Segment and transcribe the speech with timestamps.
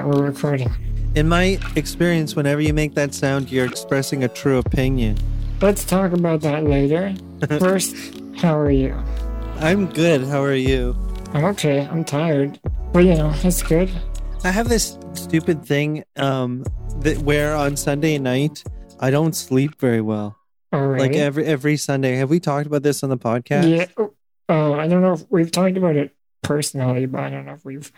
[0.00, 0.70] right, we're recording.
[1.14, 5.16] In my experience, whenever you make that sound, you're expressing a true opinion.
[5.60, 7.14] Let's talk about that later.
[7.58, 7.96] First,
[8.36, 8.94] how are you?
[9.58, 10.24] I'm good.
[10.24, 10.96] How are you?
[11.32, 11.86] I'm okay.
[11.86, 12.58] I'm tired.
[12.92, 13.90] But you know, it's good.
[14.44, 16.64] I have this stupid thing um,
[17.00, 18.64] that where on Sunday night
[19.00, 20.36] I don't sleep very well.
[20.72, 21.02] Already.
[21.02, 22.16] Like every every Sunday.
[22.16, 23.76] Have we talked about this on the podcast?
[23.76, 23.86] Yeah.
[23.96, 24.14] Oh,
[24.48, 27.64] oh, I don't know if we've talked about it personally, but I don't know if
[27.64, 27.92] we've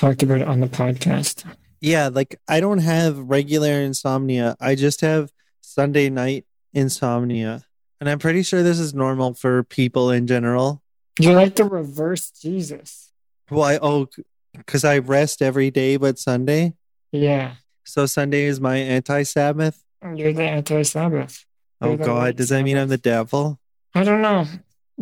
[0.00, 1.44] talked about it on the podcast.
[1.80, 4.56] Yeah, like I don't have regular insomnia.
[4.58, 7.64] I just have Sunday night insomnia.
[8.00, 10.82] And I'm pretty sure this is normal for people in general.
[11.18, 13.12] You're like the reverse Jesus.
[13.50, 13.78] Why?
[13.80, 14.08] Oh,
[14.56, 16.74] because I rest every day but Sunday.
[17.12, 17.56] Yeah.
[17.84, 19.84] So Sunday is my anti Sabbath.
[20.14, 21.44] You're the anti Sabbath.
[21.82, 23.60] Oh God, does that mean I'm the devil?
[23.94, 24.46] I don't know.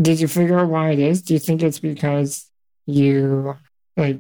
[0.00, 1.22] Did you figure out why it is?
[1.22, 2.50] Do you think it's because
[2.86, 3.56] you
[3.96, 4.18] like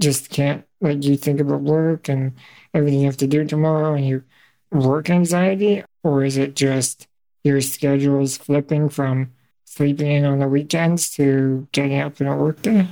[0.00, 2.32] just can't like you think about work and
[2.74, 4.24] everything you have to do tomorrow and you
[4.70, 5.82] work anxiety?
[6.02, 7.08] Or is it just
[7.44, 9.32] your schedule is flipping from
[9.64, 12.88] sleeping in on the weekends to getting up in a work day?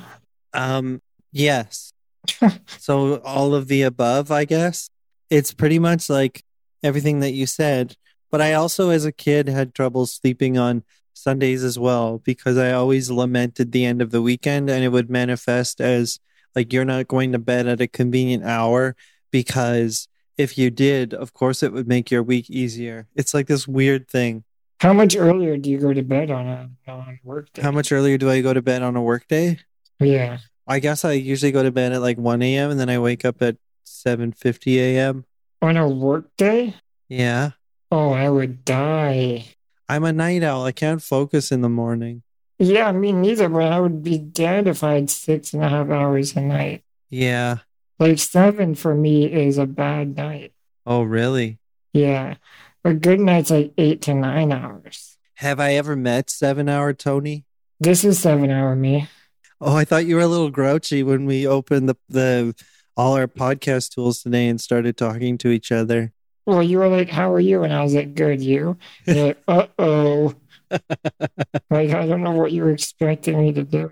[0.52, 1.02] Um,
[1.33, 1.92] yes.
[2.66, 4.89] so all of the above, I guess.
[5.30, 6.44] It's pretty much like
[6.83, 7.96] everything that you said.
[8.30, 12.72] But I also, as a kid, had trouble sleeping on Sundays as well because I
[12.72, 16.18] always lamented the end of the weekend and it would manifest as
[16.55, 18.97] like you're not going to bed at a convenient hour
[19.30, 23.06] because if you did, of course, it would make your week easier.
[23.14, 24.44] It's like this weird thing.
[24.80, 27.62] How much earlier do you go to bed on a non work day?
[27.62, 29.58] How much earlier do I go to bed on a work day?
[30.00, 30.38] Yeah.
[30.66, 32.70] I guess I usually go to bed at like 1 a.m.
[32.70, 35.24] and then I wake up at 7:50 a.m.
[35.62, 36.74] On a work day?
[37.08, 37.50] Yeah.
[37.92, 39.46] Oh, I would die.
[39.89, 40.64] I'm a night owl.
[40.64, 42.23] I can't focus in the morning.
[42.58, 45.91] Yeah, me neither, but I would be dead if I had six and a half
[45.91, 46.84] hours a night.
[47.11, 47.58] Yeah.
[47.98, 50.52] Like seven for me is a bad night.
[50.86, 51.58] Oh, really?
[51.92, 52.36] Yeah.
[52.84, 55.17] A good night's like eight to nine hours.
[55.36, 57.45] Have I ever met 7-hour Tony?
[57.80, 59.08] This is seven hour me.
[59.61, 62.55] Oh, I thought you were a little grouchy when we opened the the
[62.96, 66.12] all our podcast tools today and started talking to each other.
[66.46, 67.62] Well, you were like, How are you?
[67.62, 68.77] And I was like, Good, you.
[69.07, 70.34] And you're like, uh oh.
[71.70, 73.90] Like, I don't know what you were expecting me to do.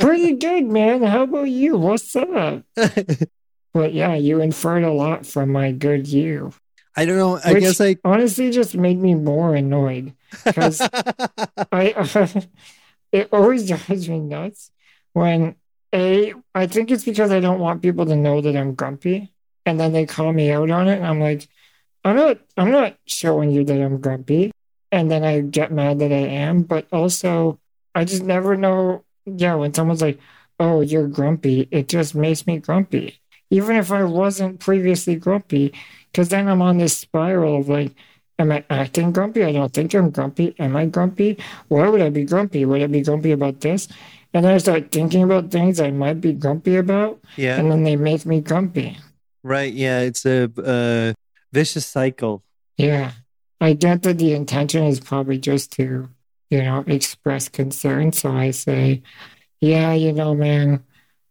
[0.00, 1.02] Pretty good, man.
[1.02, 1.76] How about you?
[1.76, 2.62] What's up?
[3.76, 6.52] But yeah, you inferred a lot from my good you.
[6.96, 7.38] I don't know.
[7.44, 11.92] I Which guess I honestly just made me more annoyed because I
[13.12, 14.70] it always drives me nuts
[15.12, 15.56] when
[15.92, 19.30] a I think it's because I don't want people to know that I'm grumpy,
[19.66, 21.46] and then they call me out on it, and I'm like,
[22.02, 24.52] I'm not I'm not showing you that I'm grumpy,
[24.92, 27.58] and then I get mad that I am, but also
[27.94, 29.04] I just never know.
[29.24, 30.20] Yeah, when someone's like,
[30.60, 33.18] "Oh, you're grumpy," it just makes me grumpy,
[33.50, 35.72] even if I wasn't previously grumpy,
[36.12, 37.92] because then I'm on this spiral of like.
[38.38, 39.44] Am I acting grumpy?
[39.44, 40.54] I don't think I'm grumpy.
[40.58, 41.38] Am I grumpy?
[41.68, 42.66] Why would I be grumpy?
[42.66, 43.88] Would I be grumpy about this?
[44.34, 47.58] And then I start thinking about things I might be grumpy about, yeah.
[47.58, 48.98] and then they make me grumpy.
[49.42, 49.72] Right.
[49.72, 50.00] Yeah.
[50.00, 51.14] It's a uh,
[51.50, 52.42] vicious cycle.
[52.76, 53.12] Yeah.
[53.60, 56.08] I get that the intention is probably just to,
[56.50, 58.12] you know, express concern.
[58.12, 59.02] So I say,
[59.60, 60.84] yeah, you know, man,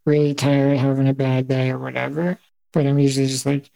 [0.06, 2.38] really tired, having a bad day or whatever.
[2.74, 3.70] But I'm usually just like,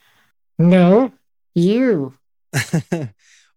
[0.57, 1.11] no,
[1.53, 2.13] you.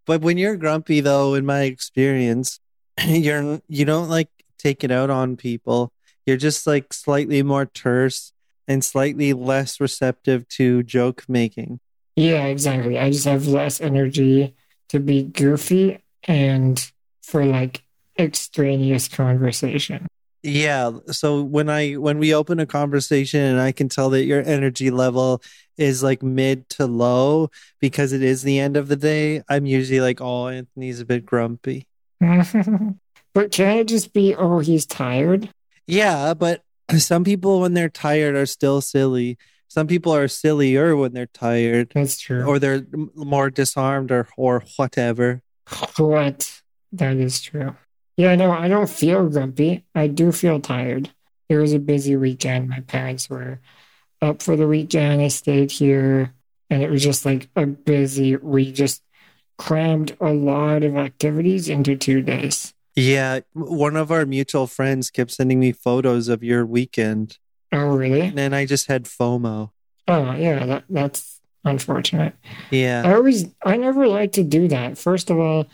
[0.07, 2.61] but when you're grumpy, though, in my experience,
[3.07, 4.29] you're you don't like
[4.59, 5.93] take it out on people.
[6.27, 8.33] You're just like slightly more terse
[8.69, 11.81] and slightly less receptive to joke making.
[12.15, 12.99] Yeah, exactly.
[12.99, 14.55] I just have less energy
[14.93, 16.93] to be goofy and
[17.23, 17.83] for like
[18.19, 20.07] extraneous conversation.
[20.43, 20.91] Yeah.
[21.07, 24.91] So when I when we open a conversation and I can tell that your energy
[24.91, 25.43] level
[25.79, 30.01] is like mid to low because it is the end of the day, I'm usually
[30.01, 31.87] like, oh, Anthony's a bit grumpy.
[32.21, 35.49] but can it just be, oh, he's tired?
[35.87, 36.63] Yeah, but
[36.99, 39.39] some people when they're tired are still silly.
[39.73, 42.45] Some people are sillier when they're tired, That's true.
[42.45, 42.85] or they're
[43.15, 45.41] more disarmed, or or whatever.
[45.97, 46.61] What?
[46.93, 47.75] That is true.
[48.19, 49.87] Yeah, no, I don't feel grumpy.
[49.95, 51.09] I do feel tired.
[51.49, 52.69] It was a busy weekend.
[52.69, 53.61] My parents were
[54.21, 55.23] up for the weekend.
[55.23, 56.35] I stayed here,
[56.69, 58.37] and it was just like a busy.
[58.37, 59.03] We just
[59.57, 62.75] crammed a lot of activities into two days.
[62.95, 67.39] Yeah, one of our mutual friends kept sending me photos of your weekend,
[67.73, 68.21] Oh, really?
[68.21, 69.71] and then I just had FOMO.
[70.09, 72.35] Oh, yeah, that, that's unfortunate.
[72.71, 74.99] Yeah, I always, I never like to do that.
[74.99, 75.67] First of all,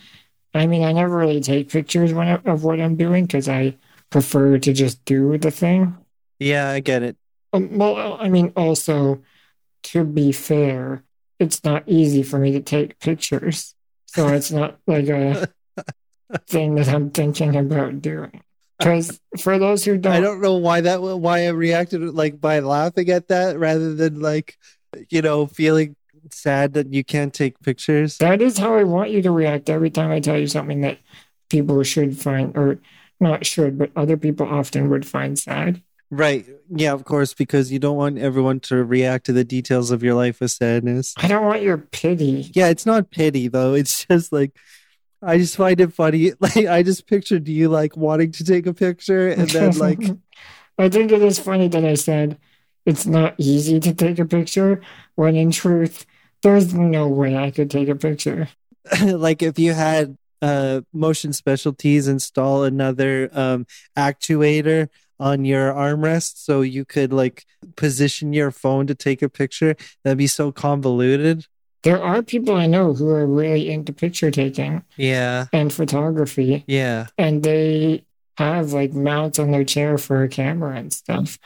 [0.53, 3.75] I mean, I never really take pictures when I, of what I'm doing because I
[4.09, 5.95] prefer to just do the thing.
[6.39, 7.17] yeah, I get it.
[7.53, 9.21] Um, well, I mean, also,
[9.83, 11.03] to be fair,
[11.39, 13.73] it's not easy for me to take pictures.
[14.05, 15.47] So it's not like a
[16.47, 18.41] thing that I'm thinking about doing.
[18.79, 22.59] Because for those who don't, I don't know why that why I reacted like by
[22.59, 24.57] laughing at that rather than like
[25.09, 25.95] you know feeling
[26.31, 28.17] sad that you can't take pictures.
[28.19, 30.99] that is how I want you to react every time I tell you something that
[31.49, 32.79] people should find, or
[33.19, 35.81] not should, but other people often would find sad.
[36.11, 36.45] Right.
[36.69, 40.15] Yeah, of course, because you don't want everyone to react to the details of your
[40.15, 41.13] life with sadness.
[41.17, 42.49] I don't want your pity.
[42.53, 43.73] Yeah, it's not pity though.
[43.73, 44.55] It's just like
[45.21, 46.33] I just find it funny.
[46.39, 50.01] Like I just pictured you like wanting to take a picture and then like
[50.77, 52.37] I think it is funny that I said
[52.85, 54.81] it's not easy to take a picture
[55.15, 56.05] when in truth,
[56.41, 58.47] there's no way I could take a picture.
[59.03, 63.65] like if you had uh motion specialties install another um
[63.97, 64.87] actuator
[65.19, 67.45] on your armrest so you could like
[67.75, 71.45] position your phone to take a picture that'd be so convoluted
[71.83, 77.07] There are people I know who are really into picture taking yeah and photography, yeah
[77.17, 78.03] and they
[78.37, 81.37] have like mounts on their chair for a camera and stuff.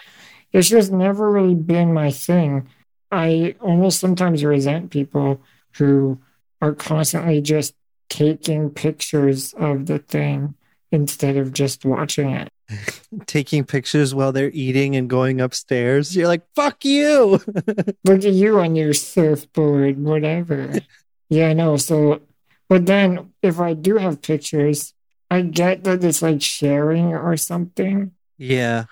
[0.52, 2.68] It's just never really been my thing.
[3.12, 5.42] I almost sometimes resent people
[5.78, 6.20] who
[6.62, 7.74] are constantly just
[8.10, 10.54] taking pictures of the thing
[10.92, 12.53] instead of just watching it.
[13.26, 17.40] taking pictures while they're eating and going upstairs you're like fuck you
[18.06, 20.74] Look at you on your surfboard, whatever.
[21.30, 21.78] yeah, I know.
[21.78, 22.22] So,
[22.70, 24.94] but then if I do have pictures,
[25.30, 28.86] I get that it's like sharing or something, yeah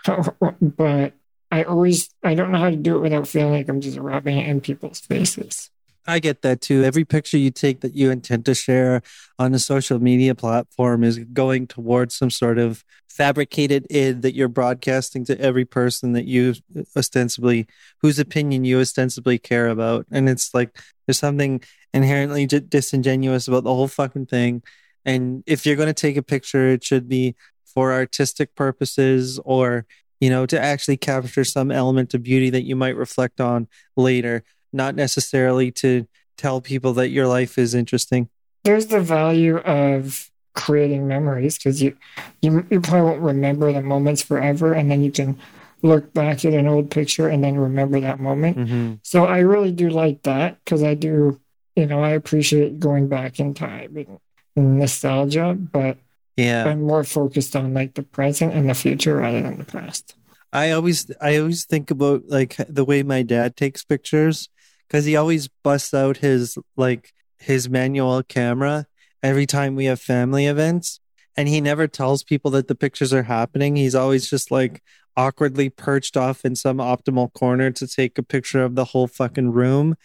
[0.61, 1.13] but
[1.51, 4.37] I always, I don't know how to do it without feeling like I'm just rubbing
[4.37, 5.69] it in people's faces.
[6.07, 6.83] I get that too.
[6.83, 9.01] Every picture you take that you intend to share
[9.37, 14.47] on a social media platform is going towards some sort of fabricated id that you're
[14.47, 16.55] broadcasting to every person that you
[16.97, 17.67] ostensibly,
[18.01, 20.07] whose opinion you ostensibly care about.
[20.11, 21.61] And it's like there's something
[21.93, 24.63] inherently disingenuous about the whole fucking thing.
[25.05, 29.85] And if you're going to take a picture, it should be for artistic purposes or,
[30.19, 34.43] you know, to actually capture some element of beauty that you might reflect on later
[34.73, 36.07] not necessarily to
[36.37, 38.29] tell people that your life is interesting.
[38.63, 41.95] There's the value of creating memories because you,
[42.41, 45.39] you, you probably won't remember the moments forever, and then you can
[45.81, 48.57] look back at an old picture and then remember that moment.
[48.57, 48.93] Mm-hmm.
[49.01, 51.39] So I really do like that because I do,
[51.75, 54.19] you know, I appreciate going back in time and,
[54.55, 55.97] and nostalgia, but
[56.37, 56.65] Yeah.
[56.65, 60.13] I'm more focused on like the present and the future rather than the past.
[60.53, 64.49] I always I always think about like the way my dad takes pictures
[64.91, 68.85] because he always busts out his like his manual camera
[69.23, 70.99] every time we have family events
[71.37, 73.77] and he never tells people that the pictures are happening.
[73.77, 74.83] He's always just like
[75.15, 79.51] awkwardly perched off in some optimal corner to take a picture of the whole fucking
[79.51, 79.95] room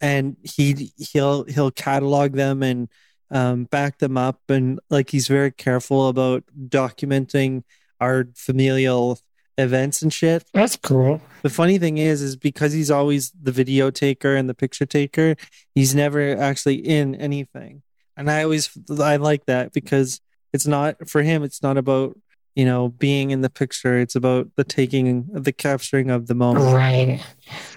[0.00, 2.88] and he he'll he'll catalog them and
[3.30, 7.62] um, back them up and like he's very careful about documenting
[8.00, 9.18] our familial
[9.58, 11.20] events and shit That's cool.
[11.42, 15.36] the funny thing is, is because he's always the video taker and the picture taker,
[15.74, 17.82] he's never actually in anything.
[18.16, 18.70] And I always,
[19.00, 20.20] I like that because
[20.52, 21.42] it's not for him.
[21.42, 22.18] It's not about
[22.54, 23.98] you know being in the picture.
[23.98, 26.74] It's about the taking, the capturing of the moment.
[26.74, 27.24] Right.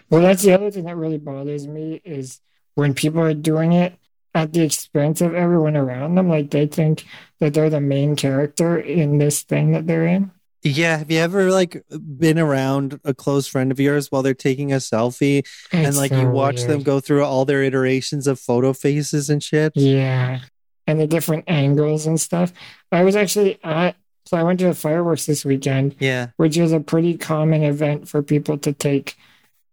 [0.09, 2.41] Well, that's the other thing that really bothers me is
[2.75, 3.93] when people are doing it
[4.35, 6.27] at the expense of everyone around them.
[6.27, 7.05] Like they think
[7.39, 10.31] that they're the main character in this thing that they're in.
[10.63, 14.71] Yeah, have you ever like been around a close friend of yours while they're taking
[14.71, 18.71] a selfie and like so you watch them go through all their iterations of photo
[18.73, 19.73] faces and shit?
[19.75, 20.39] Yeah.
[20.87, 22.53] And the different angles and stuff.
[22.91, 26.71] I was actually at, so I went to the fireworks this weekend, Yeah, which is
[26.71, 29.15] a pretty common event for people to take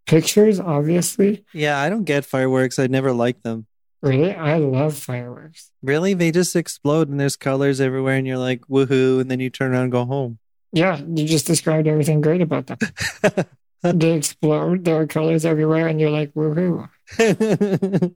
[0.07, 1.45] pictures, obviously.
[1.55, 1.79] yeah.
[1.79, 2.81] I don't get fireworks.
[2.81, 3.67] I never like them.
[4.03, 4.35] Really?
[4.35, 5.71] I love fireworks.
[5.83, 6.15] Really?
[6.15, 9.21] They just explode and there's colors everywhere and you're like, woohoo.
[9.21, 10.40] And then you turn around and go home.
[10.73, 12.79] Yeah, you just described everything great about them.
[13.83, 16.89] they explode, there are colors everywhere, and you're like, woohoo.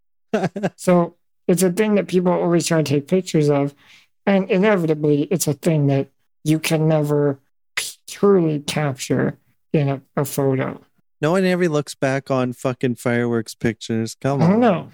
[0.76, 3.74] So it's a thing that people always try to take pictures of.
[4.26, 6.08] And inevitably, it's a thing that
[6.42, 7.38] you can never
[8.08, 9.38] truly capture
[9.72, 10.80] in a, a photo.
[11.20, 14.14] no one ever looks back on fucking fireworks pictures.
[14.20, 14.42] Come on!
[14.42, 14.50] I on.
[14.50, 14.90] don't know.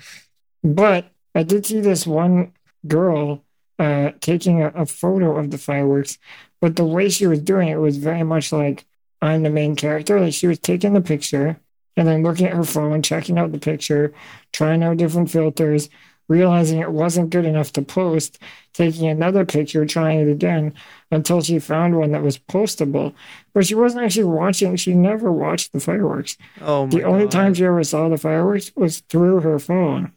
[0.62, 2.52] But I did see this one
[2.86, 3.44] girl
[3.78, 6.18] uh, taking a, a photo of the fireworks,
[6.60, 8.84] but the way she was doing it was very much like
[9.22, 10.20] I'm the main character.
[10.20, 11.58] Like she was taking the picture
[11.96, 14.12] and then looking at her phone, checking out the picture,
[14.52, 15.90] trying out different filters,
[16.28, 18.38] realizing it wasn't good enough to post,
[18.72, 20.72] taking another picture, trying it again
[21.10, 23.12] until she found one that was postable.
[23.52, 26.38] But she wasn't actually watching, she never watched the fireworks.
[26.60, 27.32] Oh my The only God.
[27.32, 30.12] time she ever saw the fireworks was through her phone.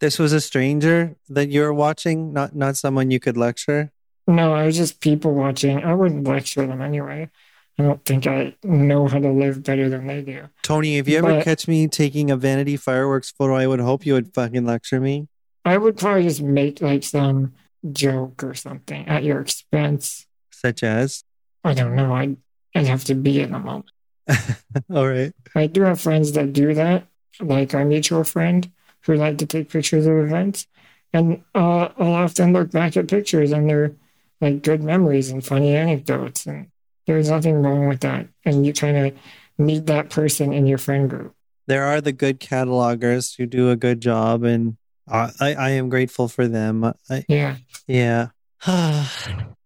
[0.00, 3.92] This was a stranger that you were watching, not not someone you could lecture.
[4.26, 5.82] No, I was just people watching.
[5.84, 7.30] I wouldn't lecture them anyway.
[7.78, 10.48] I don't think I know how to live better than they do.
[10.62, 14.06] Tony, if you ever But- catch me taking a vanity fireworks photo, I would hope
[14.06, 15.28] you would fucking lecture me.
[15.64, 17.52] I would probably just make like some
[17.92, 20.26] joke or something at your expense.
[20.50, 21.22] Such as,
[21.64, 22.14] I don't know.
[22.14, 22.36] I'd,
[22.74, 23.90] I'd have to be in the moment.
[24.90, 27.06] all right, I do have friends that do that,
[27.40, 28.70] like our mutual friend
[29.02, 30.66] who like to take pictures of events.
[31.12, 33.92] And uh, I'll often look back at pictures and they're
[34.40, 36.46] like good memories and funny anecdotes.
[36.46, 36.68] And
[37.06, 38.28] there's nothing wrong with that.
[38.44, 39.12] And you kind of
[39.58, 41.32] need that person in your friend group.
[41.66, 44.76] there are the good catalogers who do a good job, and
[45.08, 46.84] I I, I am grateful for them.
[47.10, 47.56] I, Yeah.
[47.86, 48.28] yeah.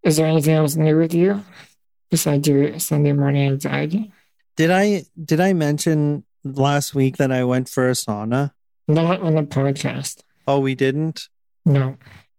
[0.03, 1.43] Is there anything else new with you
[2.11, 4.13] besides your Sunday morning anxiety?
[4.57, 8.53] did I did I mention last week that I went for a sauna?
[8.89, 10.23] Not on the podcast.
[10.47, 11.29] Oh, we didn't.
[11.65, 11.97] No.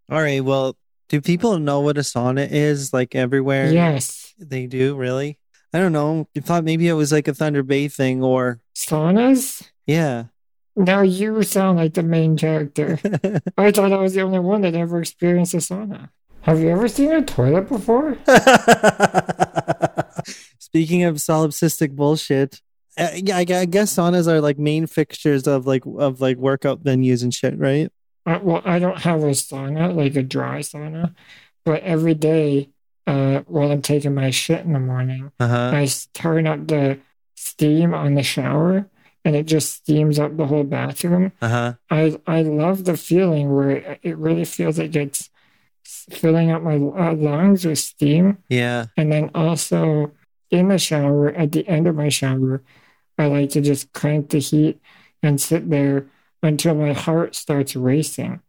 [0.10, 0.44] All right.
[0.44, 0.76] Well,
[1.12, 2.94] do people know what a sauna is?
[2.94, 3.70] Like everywhere?
[3.70, 4.34] Yes.
[4.39, 5.38] They do, really?
[5.74, 6.30] I don't know.
[6.38, 9.70] I thought maybe it was like a Thunder Bay thing or Saunas?
[9.86, 10.25] yeah.
[10.77, 12.98] Now you sound like the main character.
[13.58, 16.08] I thought I was the only one that ever experienced a sauna.
[16.44, 18.18] Have you ever seen a toilet before?
[20.60, 22.62] Speaking of solipsistic bullshit,
[22.98, 27.22] yeah, I, I guess saunas are like main fixtures of like of like workout venues
[27.22, 27.91] and shit, right?
[28.25, 31.16] Uh, well, I don't have a sauna, like a dry sauna,
[31.66, 32.70] but every day
[33.08, 35.72] uh, while I'm taking my shit in the morning, Uh huh.
[35.74, 37.00] I turn up the
[37.36, 38.88] steam on the shower
[39.25, 41.32] and it just steams up the whole bathroom.
[41.42, 41.74] Uh huh.
[41.90, 45.30] I I love the feeling where it- it really feels like it's
[45.84, 48.38] filling up my uh, lungs with steam.
[48.50, 48.86] Yeah.
[48.98, 50.12] And then also
[50.51, 52.62] in the shower, at the end of my shower,
[53.18, 54.80] I like to just crank the heat
[55.24, 56.06] and sit there
[56.43, 58.41] until my heart starts racing.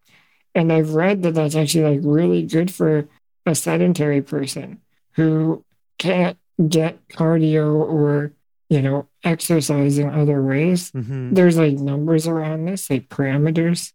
[0.54, 3.08] And I've read that that's actually like really good for
[3.46, 4.80] a sedentary person
[5.12, 5.64] who
[5.98, 8.32] can't get cardio or,
[8.68, 13.92] you know, exercise in other ways hmm there's like numbers around this, like parameters.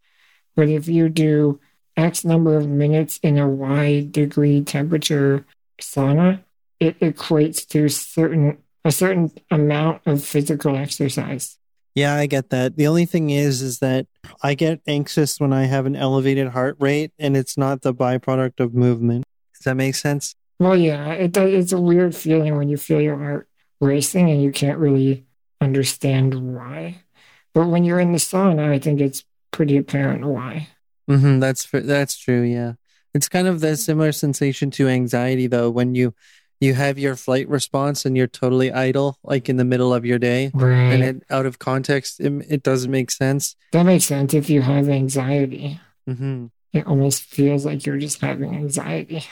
[0.55, 1.59] But if you do
[1.95, 5.45] X number of minutes in a Y degree temperature
[5.79, 6.43] sauna,
[6.79, 11.57] it equates to certain a certain amount of physical exercise.
[11.97, 12.77] Yeah, I get that.
[12.77, 14.05] The only thing is, is that
[14.43, 18.59] I get anxious when I have an elevated heart rate, and it's not the byproduct
[18.59, 19.25] of movement.
[19.55, 20.35] Does that make sense?
[20.59, 23.49] Well, yeah, it it's a weird feeling when you feel your heart
[23.81, 25.25] racing and you can't really
[25.59, 27.01] understand why.
[27.55, 30.67] But when you're in the sauna, I think it's pretty apparent why.
[31.09, 32.43] Mm-hmm, that's that's true.
[32.43, 32.73] Yeah,
[33.15, 36.13] it's kind of the similar sensation to anxiety, though, when you
[36.59, 40.19] you have your flight response and you're totally idle, like in the middle of your
[40.19, 40.91] day, Right.
[40.93, 43.55] and it out of context, it, it doesn't make sense.
[43.71, 45.79] that makes sense if you have anxiety.
[46.07, 49.23] hmm It almost feels like you're just having anxiety.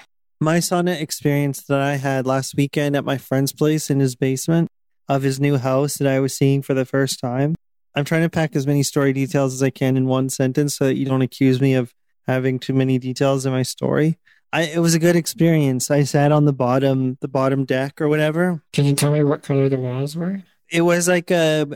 [0.41, 4.67] My sauna experience that I had last weekend at my friend's place in his basement
[5.07, 7.55] of his new house that I was seeing for the first time.
[7.95, 10.85] I'm trying to pack as many story details as I can in one sentence so
[10.85, 11.93] that you don't accuse me of
[12.27, 14.17] having too many details in my story.
[14.55, 15.91] I, it was a good experience.
[15.91, 18.63] I sat on the bottom, the bottom deck or whatever.
[18.71, 20.43] Can you tell me what color the walls were?
[20.71, 21.67] It was like a,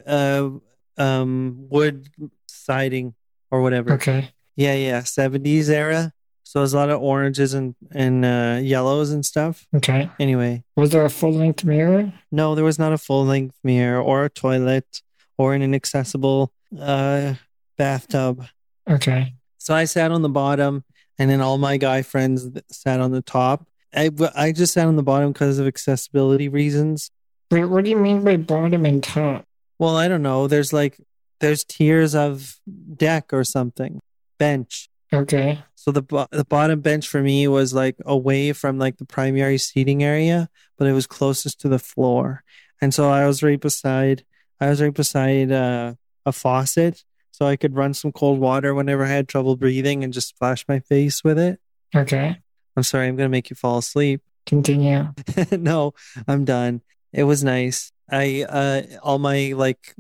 [0.98, 2.08] a um, wood
[2.48, 3.16] siding
[3.52, 3.94] or whatever.
[3.94, 4.30] Okay.
[4.56, 6.14] Yeah, yeah, 70s era.
[6.44, 9.68] So there's a lot of oranges and and uh, yellows and stuff.
[9.76, 10.10] Okay.
[10.18, 12.14] Anyway, Was there a full length mirror?
[12.32, 15.02] no, there was not a full length mirror or a toilet
[15.38, 17.34] or an inaccessible uh,
[17.78, 18.46] bathtub.
[18.90, 19.36] Okay.
[19.58, 20.86] So I sat on the bottom,
[21.20, 23.68] and then all my guy friends sat on the top.
[23.94, 27.12] I, I just sat on the bottom because of accessibility reasons.
[27.52, 29.46] Wait, what do you mean by bottom and top?
[29.78, 30.48] Well, I don't know.
[30.48, 30.98] There's like
[31.40, 32.58] there's tiers of
[32.96, 34.00] deck or something,
[34.38, 34.90] bench.
[35.12, 35.60] Okay.
[35.76, 39.58] So the bo- the bottom bench for me was like away from like the primary
[39.58, 42.44] seating area, but it was closest to the floor,
[42.82, 44.24] and so I was right beside
[44.60, 45.94] I was right beside uh,
[46.26, 47.04] a faucet,
[47.40, 50.66] so I could run some cold water whenever I had trouble breathing and just splash
[50.68, 51.60] my face with it.
[51.96, 52.38] Okay.
[52.76, 54.22] I'm sorry, I'm gonna make you fall asleep.
[54.46, 55.14] Continue.
[55.52, 55.94] no,
[56.28, 56.82] I'm done.
[57.14, 57.92] It was nice.
[58.12, 59.96] I uh all my like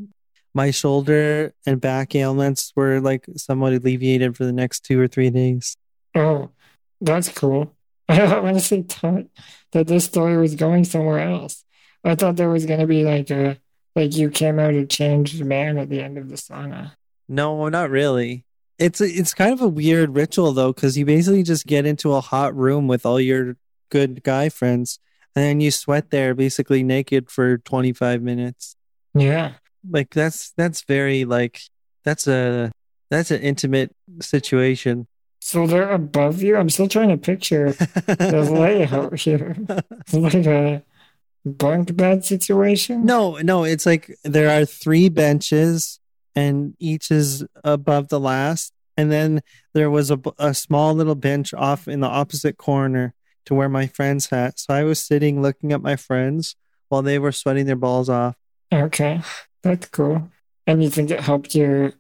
[0.54, 5.30] my shoulder and back ailments were like somewhat alleviated for the next two or three
[5.30, 5.78] days.
[6.16, 6.50] Oh,
[7.00, 7.76] that's cool.
[8.10, 9.26] I honestly thought
[9.72, 11.64] that this story was going somewhere else.
[12.04, 13.58] I thought there was going to be like a,
[13.96, 16.94] like you came out a changed man at the end of the sauna.
[17.30, 18.44] No, not really.
[18.80, 22.14] It's a, it's kind of a weird ritual though, because you basically just get into
[22.14, 23.56] a hot room with all your
[23.90, 25.00] good guy friends,
[25.36, 28.76] and then you sweat there basically naked for 25 minutes.
[29.14, 29.54] Yeah.
[29.90, 31.62] Like that's that's very like
[32.04, 32.72] that's a
[33.10, 35.08] that's an intimate situation.
[35.40, 36.58] So they're above you.
[36.58, 39.56] I'm still trying to picture the layout here.
[39.68, 40.84] It's like a
[41.46, 43.06] bunk bed situation.
[43.06, 45.99] No, no, it's like there are three benches
[46.40, 48.72] and each is above the last.
[48.96, 49.42] And then
[49.74, 53.14] there was a, a small little bench off in the opposite corner
[53.46, 54.58] to where my friends sat.
[54.58, 56.56] So I was sitting looking at my friends
[56.88, 58.36] while they were sweating their balls off.
[58.72, 59.22] Okay,
[59.64, 60.30] that's cool.
[60.66, 61.94] And you think it helped your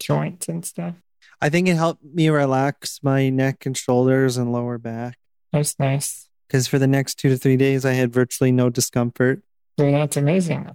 [0.00, 0.94] joints and stuff?
[1.40, 5.18] I think it helped me relax my neck and shoulders and lower back
[5.52, 6.28] That's nice.
[6.48, 9.42] because for the next two to three days, I had virtually no discomfort.
[9.78, 10.70] So that's amazing.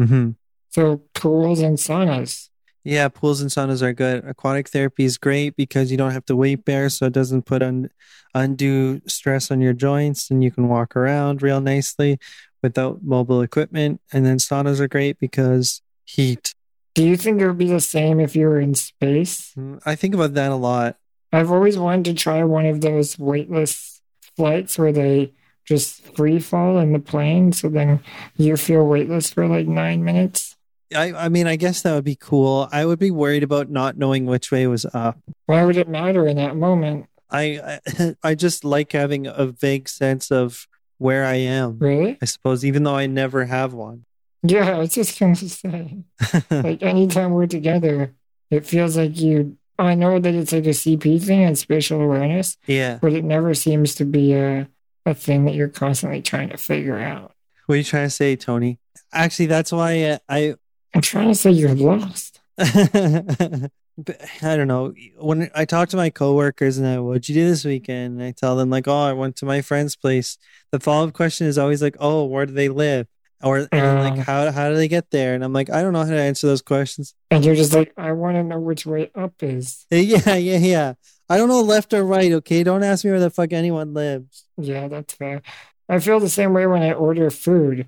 [0.00, 0.30] Mm-hmm.
[0.70, 2.49] So pools and saunas.
[2.84, 4.24] Yeah, pools and saunas are good.
[4.24, 7.62] Aquatic therapy is great because you don't have to weight bear, so it doesn't put
[7.62, 7.90] un-
[8.34, 12.18] undue stress on your joints, and you can walk around real nicely
[12.62, 14.00] without mobile equipment.
[14.12, 16.54] And then saunas are great because heat.
[16.94, 19.52] Do you think it would be the same if you were in space?
[19.56, 20.96] Mm, I think about that a lot.
[21.32, 24.00] I've always wanted to try one of those weightless
[24.36, 25.32] flights where they
[25.64, 27.52] just free fall in the plane.
[27.52, 28.00] So then
[28.36, 30.56] you feel weightless for like nine minutes.
[30.94, 32.68] I, I mean, I guess that would be cool.
[32.72, 35.18] I would be worried about not knowing which way was up.
[35.46, 37.06] Why would it matter in that moment?
[37.30, 40.66] I, I, I just like having a vague sense of
[40.98, 41.78] where I am.
[41.78, 42.18] Really?
[42.20, 44.04] I suppose, even though I never have one.
[44.42, 46.04] Yeah, I was just going to say.
[46.50, 48.14] like anytime we're together,
[48.50, 49.56] it feels like you.
[49.78, 52.98] I know that it's like a CP thing and spatial awareness, yeah.
[53.00, 54.68] but it never seems to be a
[55.06, 57.32] a thing that you're constantly trying to figure out.
[57.64, 58.78] What are you trying to say, Tony?
[59.12, 60.56] Actually, that's why uh, I
[60.94, 62.40] I'm trying to say you're lost.
[64.02, 64.94] But I don't know.
[65.18, 68.14] When I talk to my coworkers and I, what'd you do this weekend?
[68.18, 70.38] And I tell them like, oh, I went to my friend's place.
[70.72, 73.08] The follow up question is always like, oh, where do they live?
[73.42, 74.14] Or like, Uh.
[74.22, 75.34] how how do they get there?
[75.34, 77.14] And I'm like, I don't know how to answer those questions.
[77.30, 79.84] And you're just like, I want to know which way up is.
[79.90, 80.92] Yeah, yeah, yeah.
[81.28, 82.32] I don't know left or right.
[82.32, 84.44] Okay, don't ask me where the fuck anyone lives.
[84.56, 85.42] Yeah, that's fair.
[85.90, 87.86] I feel the same way when I order food.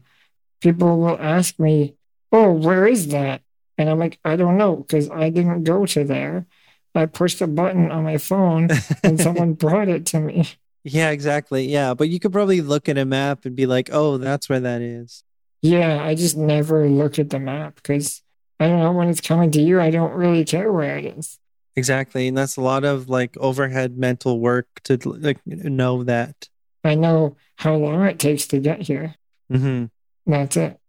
[0.61, 1.95] People will ask me,
[2.33, 3.43] Oh, where is that?
[3.79, 6.47] And I'm like, I don't know, because I didn't go to there.
[6.95, 8.69] I pushed a button on my phone
[9.03, 10.47] and someone brought it to me.
[10.85, 11.67] Yeah, exactly.
[11.69, 14.61] Yeah, but you could probably look at a map and be like, oh, that's where
[14.61, 15.25] that is.
[15.63, 18.23] Yeah, I just never look at the map because
[18.59, 19.81] I don't know when it's coming to you.
[19.81, 21.39] I don't really care where it is.
[21.77, 26.49] Exactly, and that's a lot of like overhead mental work to like know that.
[26.85, 29.15] I know how long it takes to get here.
[29.51, 29.85] hmm
[30.27, 30.82] That's it.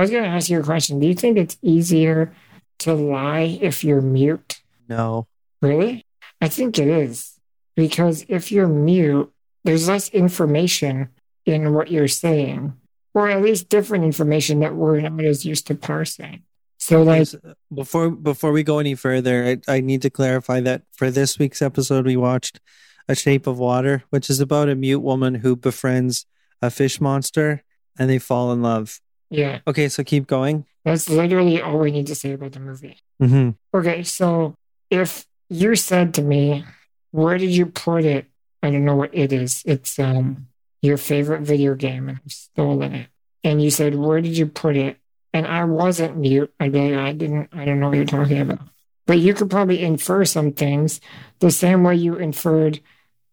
[0.00, 0.98] I was going to ask you a question.
[0.98, 2.32] Do you think it's easier
[2.78, 4.62] to lie if you're mute?
[4.88, 5.26] No.
[5.60, 6.06] Really?
[6.40, 7.38] I think it is.
[7.76, 9.30] Because if you're mute,
[9.64, 11.10] there's less information
[11.44, 12.72] in what you're saying,
[13.12, 16.44] or at least different information that we're not as used to parsing.
[16.78, 20.84] So, like, uh, before before we go any further, I, I need to clarify that
[20.92, 22.58] for this week's episode, we watched
[23.06, 26.24] A Shape of Water, which is about a mute woman who befriends
[26.62, 27.64] a fish monster
[27.98, 28.98] and they fall in love.
[29.30, 30.66] Yeah, Okay, so keep going.
[30.84, 32.98] that's literally all we need to say about the movie.
[33.20, 34.54] hmm Okay, so
[34.90, 36.64] if you said to me,
[37.12, 38.26] where did you put it?
[38.62, 39.62] I don't know what it is.
[39.64, 40.46] It's um
[40.82, 43.08] your favorite video game and I've stolen it.
[43.44, 44.96] And you said, where did you put it?
[45.32, 46.52] And I wasn't mute.
[46.58, 48.60] I'd be like, I didn't, I don't know what you're talking about.
[49.06, 51.00] But you could probably infer some things
[51.40, 52.80] the same way you inferred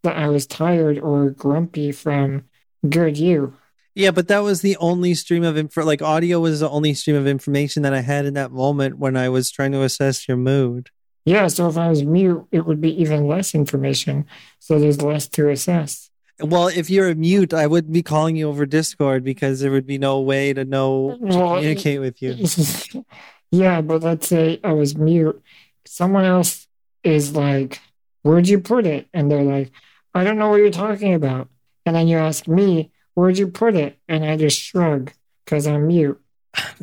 [0.04, 2.46] that I was tired or grumpy from
[2.88, 3.54] good you.
[3.98, 5.84] Yeah, but that was the only stream of info.
[5.84, 9.18] Like audio was the only stream of information that I had in that moment when
[9.18, 10.92] I was trying to assess your mood.
[11.26, 14.28] Yeah, so if I was mute, it would be even less information.
[14.60, 16.12] So there's less to assess.
[16.40, 19.88] Well, if you're a mute, I wouldn't be calling you over Discord because there would
[19.88, 23.04] be no way to know to Well, communicate with you.
[23.52, 25.42] yeah, but let's say I was mute.
[25.88, 26.68] Someone else
[27.04, 27.82] is like,
[28.22, 29.08] Where'd you put it?
[29.12, 29.72] And they're like,
[30.14, 31.50] I don't know what you're talking about.
[31.86, 33.98] And then you ask me, Where'd you put it?
[34.08, 35.12] And I just shrug
[35.44, 36.22] because I'm mute.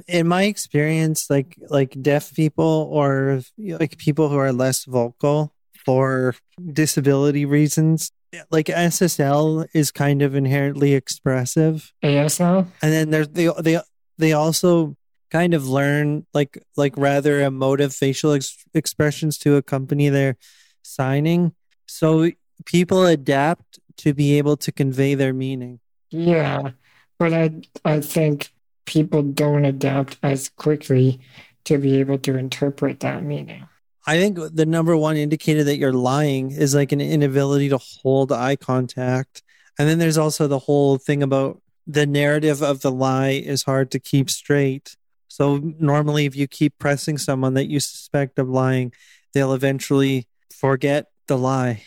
[0.09, 6.35] in my experience like like deaf people or like people who are less vocal for
[6.73, 8.11] disability reasons
[8.51, 12.67] like ASL is kind of inherently expressive ASL?
[12.83, 13.81] and then there's they they
[14.19, 14.97] they also
[15.31, 20.37] kind of learn like like rather emotive facial ex- expressions to accompany their
[20.83, 21.53] signing
[21.87, 22.31] so
[22.65, 25.79] people adapt to be able to convey their meaning
[26.15, 26.71] Yeah.
[27.19, 27.51] But I
[27.85, 28.51] I think
[28.87, 31.21] people don't adapt as quickly
[31.65, 33.67] to be able to interpret that meaning.
[34.07, 38.33] I think the number one indicator that you're lying is like an inability to hold
[38.33, 39.43] eye contact.
[39.79, 43.91] And then there's also the whole thing about the narrative of the lie is hard
[43.93, 44.97] to keep straight.
[45.29, 48.93] So normally if you keep pressing someone that you suspect of lying,
[49.33, 51.83] they'll eventually forget the lie.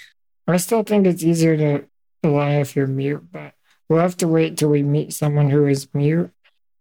[0.48, 3.54] I still think it's easier to lie if you're mute, but
[3.90, 6.32] we'll have to wait till we meet someone who is mute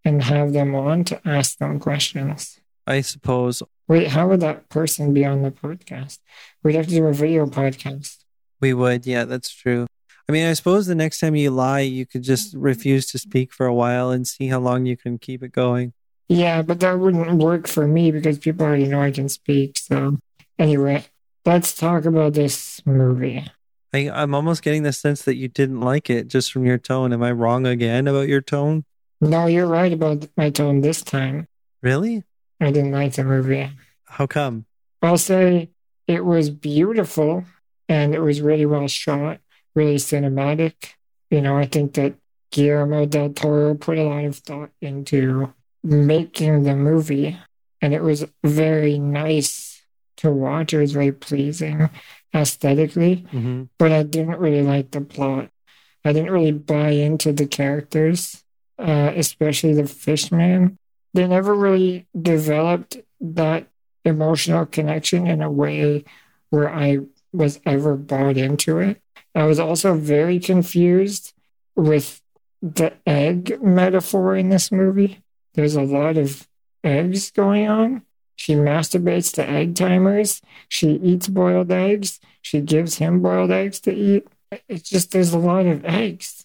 [0.04, 2.60] and have them on to ask them questions.
[2.86, 3.62] I suppose.
[3.88, 6.18] Wait, how would that person be on the podcast?
[6.62, 8.18] We'd have to do a video podcast.
[8.60, 9.86] We would, yeah, that's true.
[10.28, 13.52] I mean, I suppose the next time you lie, you could just refuse to speak
[13.52, 15.92] for a while and see how long you can keep it going.
[16.28, 19.78] Yeah, but that wouldn't work for me because people already know I can speak.
[19.78, 20.18] So,
[20.58, 21.04] anyway,
[21.44, 23.44] let's talk about this movie.
[23.96, 27.14] I, I'm almost getting the sense that you didn't like it just from your tone.
[27.14, 28.84] Am I wrong again about your tone?
[29.22, 31.48] No, you're right about my tone this time.
[31.82, 32.24] Really?
[32.60, 33.70] I didn't like the movie.
[34.04, 34.66] How come?
[35.00, 35.70] I'll say
[36.06, 37.44] it was beautiful
[37.88, 39.40] and it was really well shot,
[39.74, 40.92] really cinematic.
[41.30, 42.14] You know, I think that
[42.50, 47.38] Guillermo del Toro put a lot of thought into making the movie,
[47.80, 49.65] and it was very nice
[50.18, 50.72] to watch.
[50.74, 51.88] It was very pleasing
[52.34, 53.64] aesthetically, Mm-hmm.
[53.78, 55.50] but I didn't really like the plot.
[56.04, 58.44] I didn't really buy into the characters,
[58.78, 60.78] uh, especially the fishman.
[61.14, 63.66] They never really developed that
[64.04, 66.04] emotional connection in a way
[66.50, 66.98] where I
[67.32, 69.00] was ever bought into it.
[69.34, 71.32] I was also very confused
[71.74, 72.22] with
[72.62, 75.22] the egg metaphor in this movie.
[75.54, 76.46] There's a lot of
[76.84, 78.02] eggs going on.
[78.36, 80.40] She masturbates to egg timers.
[80.68, 82.20] She eats boiled eggs.
[82.42, 84.28] She gives him boiled eggs to eat.
[84.68, 86.44] It's just there's a lot of eggs.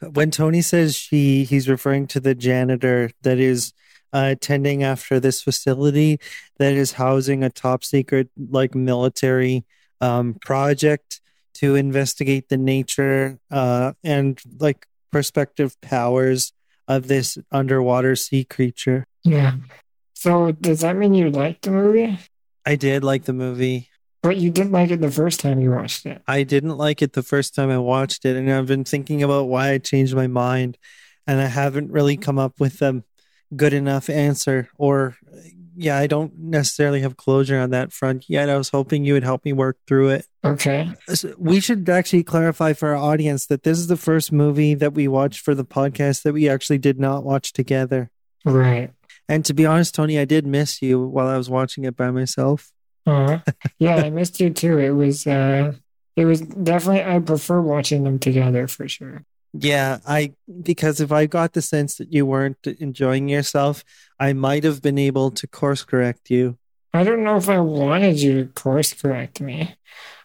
[0.00, 3.72] When Tony says she, he's referring to the janitor that is
[4.12, 6.20] uh, attending after this facility
[6.58, 9.64] that is housing a top secret, like military
[10.00, 11.20] um, project
[11.54, 16.52] to investigate the nature uh, and like perspective powers
[16.86, 19.06] of this underwater sea creature.
[19.24, 19.54] Yeah.
[20.18, 22.18] So does that mean you liked the movie?
[22.66, 23.88] I did like the movie.
[24.20, 26.22] But you didn't like it the first time you watched it.
[26.26, 29.44] I didn't like it the first time I watched it, and I've been thinking about
[29.44, 30.76] why I changed my mind,
[31.24, 33.04] and I haven't really come up with a
[33.54, 34.68] good enough answer.
[34.76, 35.16] Or,
[35.76, 38.50] yeah, I don't necessarily have closure on that front yet.
[38.50, 40.26] I was hoping you would help me work through it.
[40.44, 40.90] Okay.
[41.14, 44.94] So We should actually clarify for our audience that this is the first movie that
[44.94, 48.10] we watched for the podcast that we actually did not watch together.
[48.44, 48.90] Right.
[49.28, 52.10] And to be honest, Tony, I did miss you while I was watching it by
[52.10, 52.72] myself.
[53.06, 53.38] Uh,
[53.78, 54.78] yeah, I missed you too.
[54.78, 55.72] It was uh
[56.16, 59.24] it was definitely I prefer watching them together for sure.
[59.52, 63.84] Yeah, I because if I got the sense that you weren't enjoying yourself,
[64.18, 66.58] I might have been able to course correct you.
[66.92, 69.74] I don't know if I wanted you to course correct me.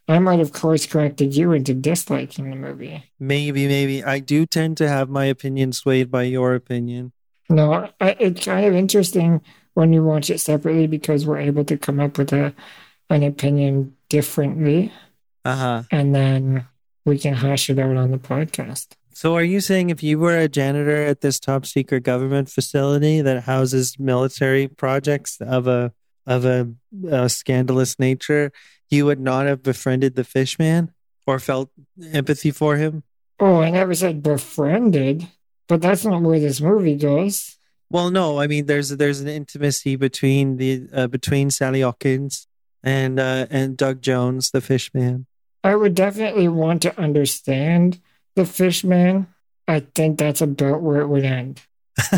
[0.08, 3.04] I might have course corrected you into disliking the movie.
[3.20, 7.14] Maybe, maybe I do tend to have my opinion swayed by your opinion.
[7.54, 9.42] No, I, it's kind of interesting
[9.76, 12.54] when you watch it separately because we're able to come up with a
[13.10, 14.92] an opinion differently,
[15.46, 15.84] Uh huh.
[15.92, 16.66] and then
[17.06, 18.88] we can hash it out on the podcast.
[19.14, 23.22] So, are you saying if you were a janitor at this top secret government facility
[23.22, 25.94] that houses military projects of a
[26.26, 26.70] of a,
[27.10, 28.52] a scandalous nature,
[28.90, 30.92] you would not have befriended the fishman
[31.28, 31.70] or felt
[32.14, 33.04] empathy for him?
[33.40, 35.28] Oh, I never said befriended,
[35.68, 37.58] but that's not where this movie goes.
[37.90, 42.48] Well, no, I mean there's there's an intimacy between the uh, between Sally Hawkins
[42.84, 45.28] and uh, and Doug Jones, the fishman.
[45.64, 48.02] I would definitely want to understand
[48.36, 49.28] the fishman.
[49.68, 51.62] I think that's about where it would end.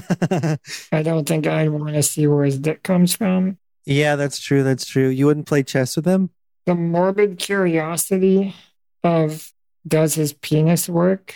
[0.92, 3.58] I don't think I'd want to see where his dick comes from.
[3.86, 4.64] yeah, that's true.
[4.64, 5.10] That's true.
[5.10, 6.30] You wouldn't play chess with him.
[6.66, 8.56] The morbid curiosity
[9.04, 9.52] of
[9.88, 11.36] does his penis work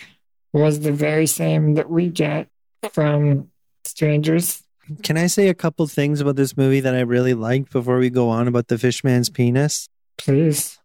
[0.52, 2.48] was the very same that we get
[2.92, 3.50] from
[3.84, 4.62] strangers.
[5.02, 8.10] Can I say a couple things about this movie that I really liked before we
[8.10, 9.88] go on about the fishman's penis?
[10.18, 10.78] Please.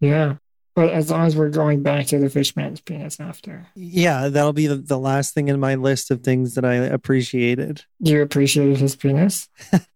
[0.00, 0.36] Yeah.
[0.74, 3.66] But as long as we're going back to the fishman's penis after.
[3.74, 7.84] Yeah, that'll be the, the last thing in my list of things that I appreciated.
[8.00, 9.50] You appreciated his penis?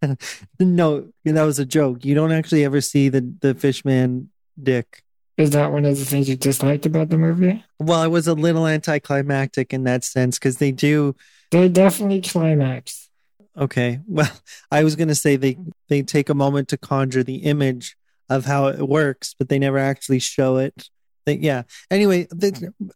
[0.59, 2.05] no, that was a joke.
[2.05, 4.29] You don't actually ever see the, the fishman
[4.61, 5.01] dick.
[5.37, 7.63] Is that one of the things you disliked about the movie?
[7.79, 11.15] Well, it was a little anticlimactic in that sense because they do.
[11.51, 13.09] They definitely climax.
[13.55, 14.31] Okay, well,
[14.71, 15.57] I was going to say they
[15.89, 17.95] they take a moment to conjure the image
[18.29, 20.89] of how it works, but they never actually show it.
[21.25, 21.63] They, yeah.
[21.91, 22.27] Anyway,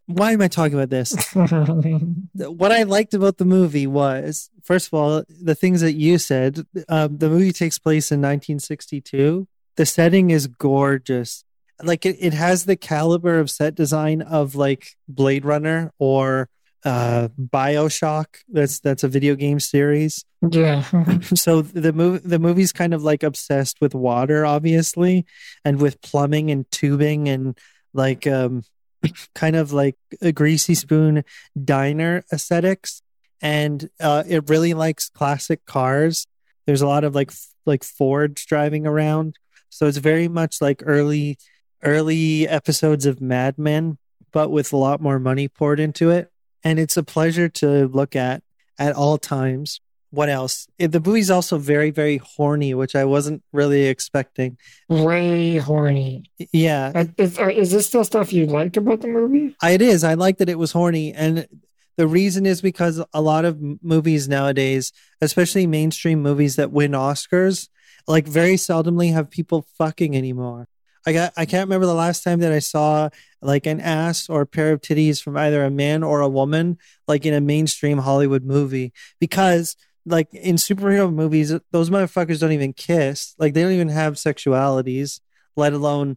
[0.06, 1.12] why am I talking about this?
[1.34, 6.66] what I liked about the movie was, first of all, the things that you said.
[6.88, 9.46] Um, the movie takes place in 1962.
[9.76, 11.44] the setting is gorgeous.
[11.82, 16.48] Like it, it has the caliber of set design of like Blade Runner or
[16.84, 18.26] uh Bioshock.
[18.48, 20.24] That's that's a video game series.
[20.48, 20.82] Yeah.
[21.34, 25.24] so the movie the movie's kind of like obsessed with water obviously
[25.64, 27.56] and with plumbing and tubing and
[27.94, 28.62] like um
[29.34, 31.24] kind of like a greasy spoon
[31.62, 33.02] diner aesthetics
[33.40, 36.26] and uh it really likes classic cars
[36.66, 37.32] there's a lot of like
[37.66, 39.36] like fords driving around
[39.68, 41.38] so it's very much like early
[41.82, 43.98] early episodes of mad men
[44.32, 46.30] but with a lot more money poured into it
[46.64, 48.42] and it's a pleasure to look at
[48.78, 49.80] at all times
[50.12, 50.68] what else?
[50.78, 54.58] The movie's also very, very horny, which I wasn't really expecting.
[54.90, 56.24] Way horny.
[56.52, 59.56] Yeah, Is, is this still stuff you like about the movie?
[59.62, 60.04] it is.
[60.04, 61.48] I like that it was horny, and
[61.96, 64.92] the reason is because a lot of movies nowadays,
[65.22, 67.68] especially mainstream movies that win Oscars,
[68.06, 70.68] like very seldomly have people fucking anymore.
[71.06, 71.32] I got.
[71.36, 73.08] I can't remember the last time that I saw
[73.40, 76.78] like an ass or a pair of titties from either a man or a woman,
[77.08, 82.72] like in a mainstream Hollywood movie, because like in superhero movies, those motherfuckers don't even
[82.72, 83.34] kiss.
[83.38, 85.20] Like they don't even have sexualities,
[85.56, 86.16] let alone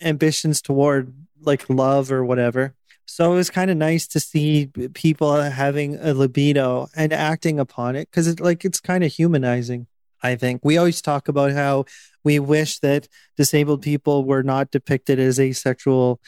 [0.00, 2.74] ambitions toward like love or whatever.
[3.06, 7.96] So it was kind of nice to see people having a libido and acting upon
[7.96, 9.86] it because it like it's kind of humanizing.
[10.24, 11.84] I think we always talk about how
[12.24, 13.06] we wish that
[13.36, 16.18] disabled people were not depicted as asexual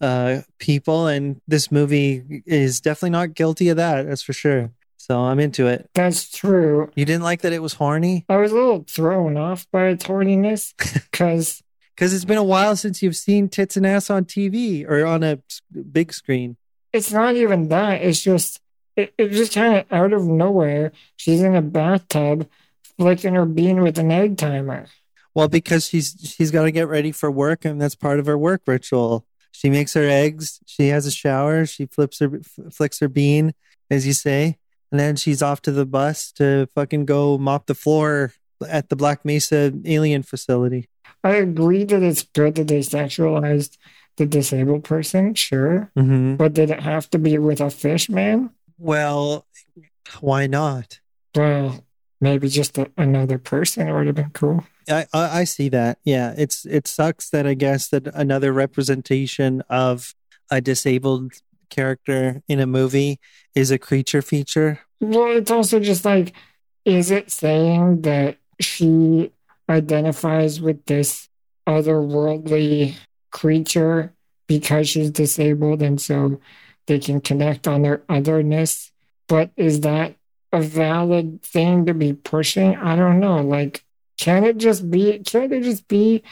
[0.00, 4.06] uh, people, and this movie is definitely not guilty of that.
[4.06, 4.72] That's for sure.
[4.96, 5.88] So I'm into it.
[5.94, 6.90] That's true.
[6.96, 10.04] You didn't like that it was horny I was a little thrown off by its
[10.04, 10.72] horniness
[11.10, 11.62] because
[11.94, 15.22] because it's been a while since you've seen tits and ass on TV or on
[15.22, 15.38] a
[15.92, 16.56] big screen.
[16.92, 18.02] it's not even that.
[18.02, 18.60] It's just,
[18.96, 20.90] it, it just kind of out of nowhere.
[21.16, 22.48] She's in a bathtub
[22.98, 24.86] flicking her bean with an egg timer.
[25.34, 28.38] Well, because she's she's got to get ready for work, and that's part of her
[28.38, 29.26] work ritual.
[29.50, 30.60] She makes her eggs.
[30.66, 31.66] She has a shower.
[31.66, 33.54] She flips her f- flicks her bean,
[33.90, 34.58] as you say,
[34.90, 38.32] and then she's off to the bus to fucking go mop the floor
[38.68, 40.88] at the Black Mesa alien facility.
[41.22, 43.76] I agree that it's good that they sexualized
[44.16, 45.90] the disabled person, sure.
[45.96, 46.36] Mm-hmm.
[46.36, 48.50] But did it have to be with a fish man?
[48.78, 49.46] Well,
[50.20, 51.00] why not?
[51.34, 51.84] Well,
[52.24, 54.64] maybe just a, another person would have been cool.
[54.88, 55.98] I, I I see that.
[56.04, 60.14] Yeah, it's it sucks that I guess that another representation of
[60.50, 61.34] a disabled
[61.70, 63.20] character in a movie
[63.54, 64.80] is a creature feature.
[65.00, 66.32] Well, it's also just like,
[66.84, 69.30] is it saying that she
[69.68, 71.28] identifies with this
[71.66, 72.94] otherworldly
[73.30, 74.14] creature
[74.46, 76.40] because she's disabled and so
[76.86, 78.92] they can connect on their otherness?
[79.28, 80.16] But is that
[80.54, 82.76] a valid thing to be pushing?
[82.76, 83.42] I don't know.
[83.42, 83.84] Like,
[84.16, 86.22] can it just be, can it just be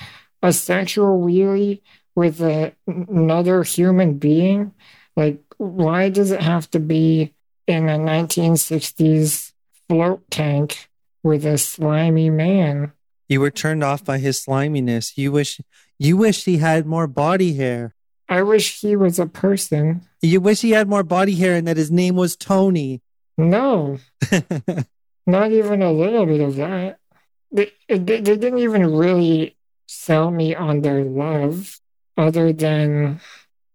[0.43, 1.83] a sexual wheelie
[2.15, 4.73] with a, another human being?
[5.17, 7.35] Like, why does it have to be
[7.67, 9.53] in a 1960s
[9.89, 10.89] float tank
[11.23, 12.93] with a slimy man?
[13.29, 15.17] You were turned off by his sliminess.
[15.17, 15.61] You wish
[15.99, 17.95] you wish he had more body hair.
[18.29, 20.03] I wish he was a person.
[20.21, 23.03] You wish he had more body hair and that his name was Tony.
[23.39, 23.99] No,
[25.27, 26.99] not even a little bit of that.
[27.51, 31.81] They, they, they didn't even really sell me on their love,
[32.17, 33.21] other than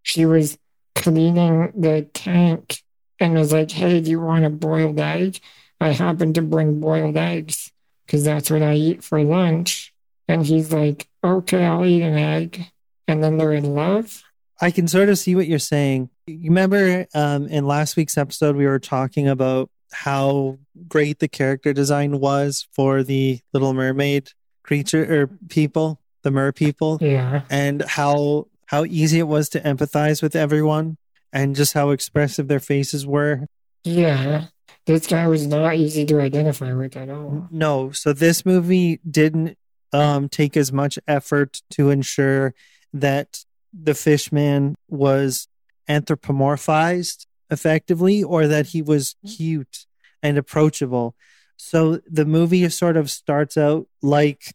[0.04, 0.58] she was
[0.96, 2.82] cleaning the tank
[3.20, 5.40] and was like, Hey, do you want a boiled egg?
[5.80, 7.72] I happen to bring boiled eggs
[8.06, 9.94] because that's what I eat for lunch.
[10.28, 12.66] And he's like, Okay, I'll eat an egg.
[13.08, 14.24] And then they're in love.
[14.60, 16.10] I can sort of see what you're saying.
[16.26, 21.74] You remember um, in last week's episode, we were talking about how great the character
[21.74, 24.30] design was for the Little Mermaid
[24.64, 27.44] creature or people, the mer people, Yeah.
[27.50, 30.98] and how how easy it was to empathize with everyone,
[31.32, 33.48] and just how expressive their faces were.
[33.86, 34.46] Yeah.
[34.86, 37.48] This guy was not easy to identify with at all.
[37.52, 39.58] No, so this movie didn't
[39.94, 42.54] um, take as much effort to ensure
[42.94, 45.48] that the Fishman was
[45.90, 49.36] anthropomorphized effectively or that he was mm-hmm.
[49.36, 49.86] cute
[50.22, 51.16] and approachable.
[51.58, 54.54] So the movie sort of starts out like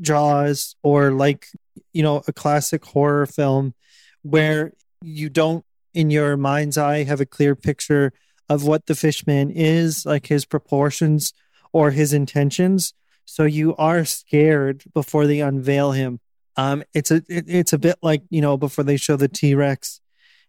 [0.00, 1.46] Jaws or like,
[1.92, 3.74] you know, a classic horror film
[4.22, 8.12] where you don't, in your mind's eye, have a clear picture
[8.48, 11.32] of what the Fishman is, like his proportions
[11.72, 12.92] or his intentions.
[13.24, 16.20] So you are scared before they unveil him.
[16.56, 19.54] Um, it's a it, it's a bit like you know before they show the T
[19.54, 20.00] Rex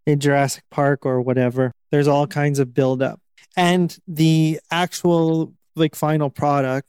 [0.06, 1.74] in Jurassic Park or whatever.
[1.92, 3.20] There's all kinds of build up,
[3.56, 6.88] and the actual like final product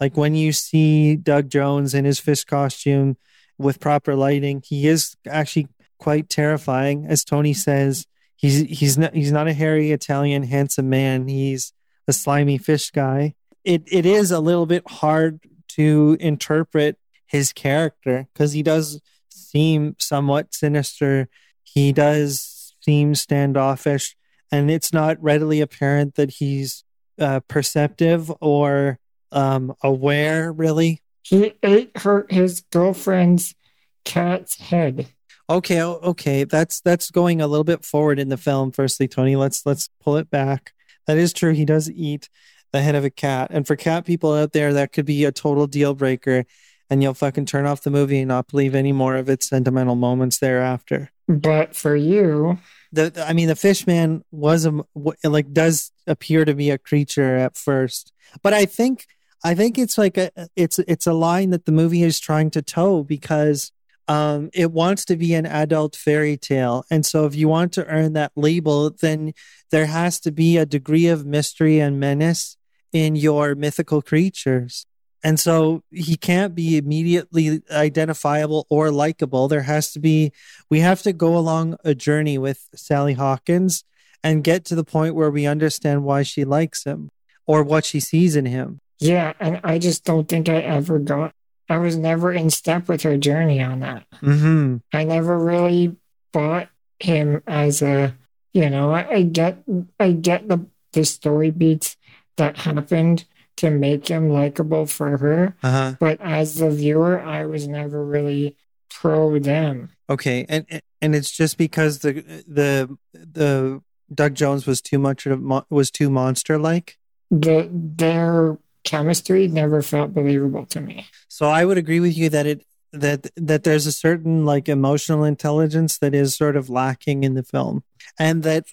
[0.00, 3.16] Like when you see Doug Jones in his fish costume
[3.58, 7.06] with proper lighting, he is actually quite terrifying.
[7.08, 11.28] As Tony says, he's he's not he's not a hairy Italian handsome man.
[11.28, 11.72] He's
[12.08, 13.34] a slimy fish guy.
[13.64, 16.98] It it is a little bit hard to interpret
[17.34, 21.28] his character because he does seem somewhat sinister.
[21.64, 24.14] He does seem standoffish,
[24.52, 26.84] and it's not readily apparent that he's
[27.18, 29.00] uh, perceptive or
[29.32, 31.02] um, aware, really.
[31.22, 33.56] He ate her his girlfriend's
[34.04, 35.08] cat's head.
[35.50, 38.70] Okay, okay, that's that's going a little bit forward in the film.
[38.70, 40.72] Firstly, Tony, let's let's pull it back.
[41.08, 41.52] That is true.
[41.52, 42.28] He does eat
[42.70, 45.32] the head of a cat, and for cat people out there, that could be a
[45.32, 46.44] total deal breaker,
[46.90, 49.94] and you'll fucking turn off the movie and not believe any more of its sentimental
[49.94, 51.10] moments thereafter.
[51.26, 52.58] But for you,
[52.92, 54.84] the I mean, the fish man was a
[55.24, 59.06] like does appear to be a creature at first, but I think
[59.42, 62.62] I think it's like a it's it's a line that the movie is trying to
[62.62, 63.72] toe because
[64.06, 67.86] um, it wants to be an adult fairy tale, and so if you want to
[67.86, 69.32] earn that label, then
[69.70, 72.56] there has to be a degree of mystery and menace
[72.92, 74.86] in your mythical creatures.
[75.24, 79.48] And so he can't be immediately identifiable or likable.
[79.48, 80.32] There has to be,
[80.68, 83.84] we have to go along a journey with Sally Hawkins
[84.22, 87.10] and get to the point where we understand why she likes him
[87.46, 88.80] or what she sees in him.
[88.98, 89.32] Yeah.
[89.40, 91.32] And I just don't think I ever got,
[91.70, 94.04] I was never in step with her journey on that.
[94.20, 94.76] Mm-hmm.
[94.92, 95.96] I never really
[96.32, 96.68] bought
[97.00, 98.14] him as a,
[98.52, 99.58] you know, I, I get,
[99.98, 101.96] I get the, the story beats
[102.36, 103.24] that happened
[103.56, 105.56] to make him likable for her.
[105.62, 105.94] Uh-huh.
[106.00, 108.56] But as the viewer, I was never really
[108.90, 109.90] pro them.
[110.08, 110.66] Okay, and
[111.00, 112.14] and it's just because the
[112.46, 113.80] the the
[114.12, 116.98] Doug Jones was too much of was too monster like.
[117.30, 121.06] The their chemistry never felt believable to me.
[121.28, 125.24] So I would agree with you that it that that there's a certain like emotional
[125.24, 127.82] intelligence that is sort of lacking in the film,
[128.18, 128.66] and that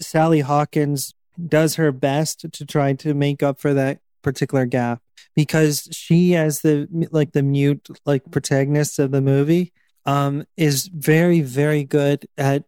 [0.00, 1.14] Sally Hawkins
[1.46, 5.00] does her best to try to make up for that particular gap
[5.38, 9.72] because she as the like the mute like protagonist of the movie
[10.04, 12.64] um is very very good at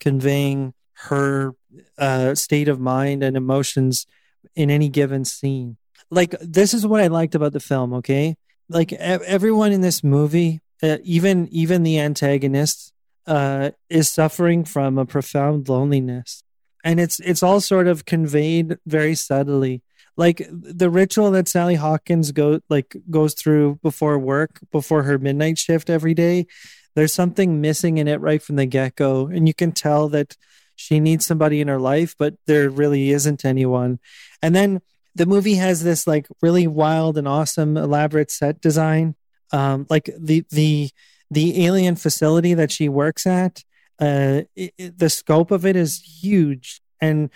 [0.00, 1.54] conveying her
[1.96, 4.06] uh state of mind and emotions
[4.56, 5.76] in any given scene.
[6.10, 8.36] Like this is what i liked about the film okay?
[8.68, 12.92] Like everyone in this movie uh, even even the antagonist
[13.26, 16.42] uh is suffering from a profound loneliness.
[16.82, 19.82] And it's it's all sort of conveyed very subtly
[20.18, 25.58] like the ritual that Sally Hawkins go like goes through before work, before her midnight
[25.58, 26.46] shift every day.
[26.96, 30.36] There's something missing in it right from the get go, and you can tell that
[30.74, 34.00] she needs somebody in her life, but there really isn't anyone.
[34.42, 34.80] And then
[35.14, 39.14] the movie has this like really wild and awesome, elaborate set design.
[39.52, 40.90] Um, like the the
[41.30, 43.62] the alien facility that she works at,
[44.00, 47.30] uh, it, it, the scope of it is huge, and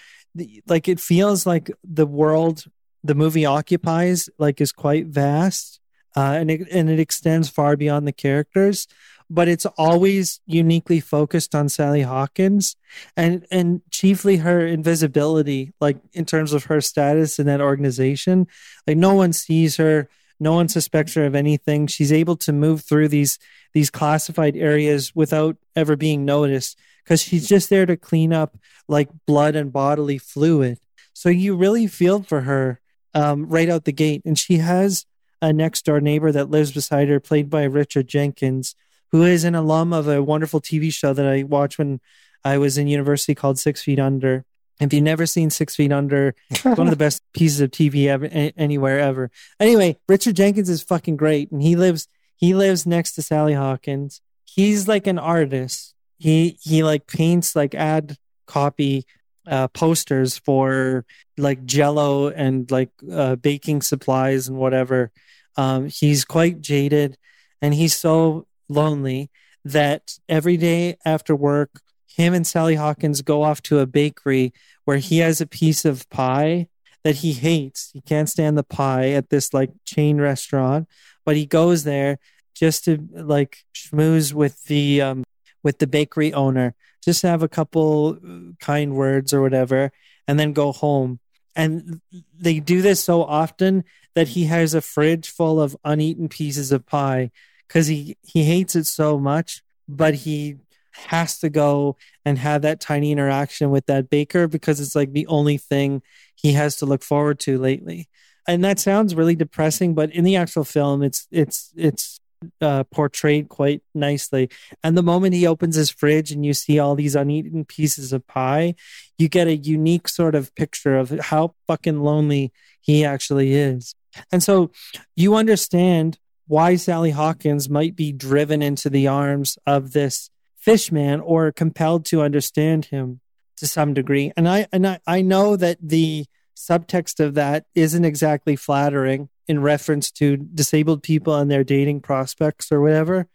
[0.66, 2.64] like it feels like the world
[3.04, 5.80] the movie occupies like is quite vast
[6.16, 8.86] uh, and it and it extends far beyond the characters
[9.32, 12.76] but it's always uniquely focused on Sally Hawkins
[13.16, 18.46] and and chiefly her invisibility like in terms of her status in that organization.
[18.86, 21.86] Like no one sees her no one suspects her of anything.
[21.86, 23.38] She's able to move through these
[23.72, 28.56] these classified areas without ever being noticed because she's just there to clean up
[28.88, 30.78] like blood and bodily fluid.
[31.12, 32.80] So you really feel for her
[33.14, 34.22] um, right out the gate.
[34.24, 35.06] And she has
[35.40, 38.74] a next door neighbor that lives beside her, played by Richard Jenkins,
[39.10, 42.00] who is an alum of a wonderful TV show that I watched when
[42.44, 44.44] I was in university called Six Feet Under.
[44.80, 48.06] If you've never seen Six Feet Under, it's one of the best pieces of TV
[48.06, 49.30] ever anywhere ever.
[49.60, 54.20] Anyway, Richard Jenkins is fucking great, and he lives he lives next to Sally Hawkins.
[54.44, 55.94] He's like an artist.
[56.22, 59.04] He he like paints like ad copy
[59.44, 61.04] uh, posters for
[61.36, 65.10] like Jello and like uh, baking supplies and whatever.
[65.56, 67.18] Um, he's quite jaded,
[67.60, 69.32] and he's so lonely
[69.64, 74.52] that every day after work, him and Sally Hawkins go off to a bakery
[74.84, 76.68] where he has a piece of pie
[77.02, 77.90] that he hates.
[77.92, 80.86] He can't stand the pie at this like chain restaurant,
[81.24, 82.20] but he goes there
[82.54, 85.24] just to like schmooze with the um,
[85.62, 89.92] with the bakery owner, just have a couple uh, kind words or whatever,
[90.26, 91.20] and then go home.
[91.54, 92.00] And
[92.38, 93.84] they do this so often
[94.14, 97.30] that he has a fridge full of uneaten pieces of pie
[97.68, 100.56] because he, he hates it so much, but he
[100.92, 105.26] has to go and have that tiny interaction with that baker because it's like the
[105.26, 106.02] only thing
[106.34, 108.08] he has to look forward to lately.
[108.46, 112.20] and that sounds really depressing, but in the actual film, it's it's it's
[112.60, 114.48] uh, portrayed quite nicely.
[114.82, 118.26] And the moment he opens his fridge and you see all these uneaten pieces of
[118.26, 118.74] pie,
[119.18, 123.94] you get a unique sort of picture of how fucking lonely he actually is.
[124.30, 124.70] And so
[125.16, 131.50] you understand why Sally Hawkins might be driven into the arms of this fishman or
[131.50, 133.20] compelled to understand him
[133.56, 134.32] to some degree.
[134.36, 136.26] And I and I, I know that the
[136.56, 142.70] subtext of that isn't exactly flattering in reference to disabled people and their dating prospects
[142.70, 143.28] or whatever.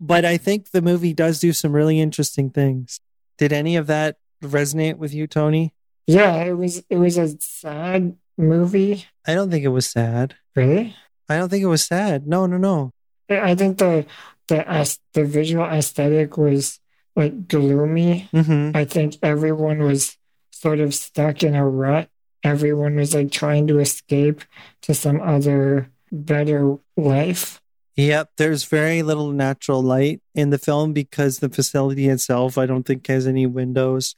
[0.00, 3.00] But I think the movie does do some really interesting things.
[3.38, 5.74] Did any of that resonate with you, Tony?
[6.06, 9.06] Yeah, it was it was a sad movie.
[9.26, 10.36] I don't think it was sad.
[10.54, 10.94] Really?
[11.28, 12.26] I don't think it was sad.
[12.26, 12.92] No, no, no.
[13.28, 14.06] I think the
[14.48, 16.78] the the visual aesthetic was
[17.16, 18.28] like gloomy.
[18.32, 18.76] Mm-hmm.
[18.76, 20.16] I think everyone was
[20.50, 22.08] sort of stuck in a rut
[22.46, 24.42] everyone was like trying to escape
[24.82, 27.60] to some other better life.
[27.96, 32.84] Yep, there's very little natural light in the film because the facility itself, I don't
[32.84, 34.14] think, has any windows.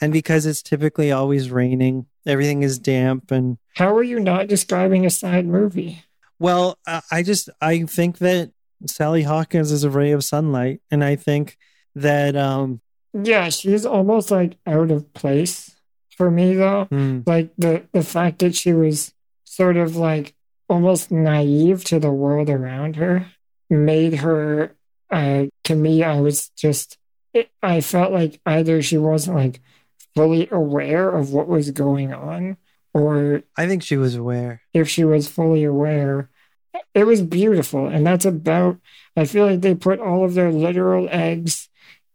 [0.00, 3.32] And because it's typically always raining, everything is damp.
[3.32, 6.04] And how are you not describing a sad movie?
[6.38, 6.78] Well,
[7.10, 8.52] I just I think that
[8.86, 11.58] Sally Hawkins is a ray of sunlight, and I think
[11.96, 12.80] that um
[13.12, 15.74] yeah, she's almost like out of place
[16.18, 16.86] for me though.
[16.90, 17.26] Mm.
[17.26, 19.14] Like the the fact that she was
[19.44, 20.34] sort of like
[20.68, 23.26] almost naive to the world around her
[23.70, 24.74] made her
[25.10, 26.98] uh to me I was just
[27.32, 29.60] it, I felt like either she wasn't like
[30.14, 32.56] fully aware of what was going on
[32.92, 34.62] or I think she was aware.
[34.74, 36.30] If she was fully aware,
[36.94, 38.78] it was beautiful and that's about
[39.16, 41.68] I feel like they put all of their literal eggs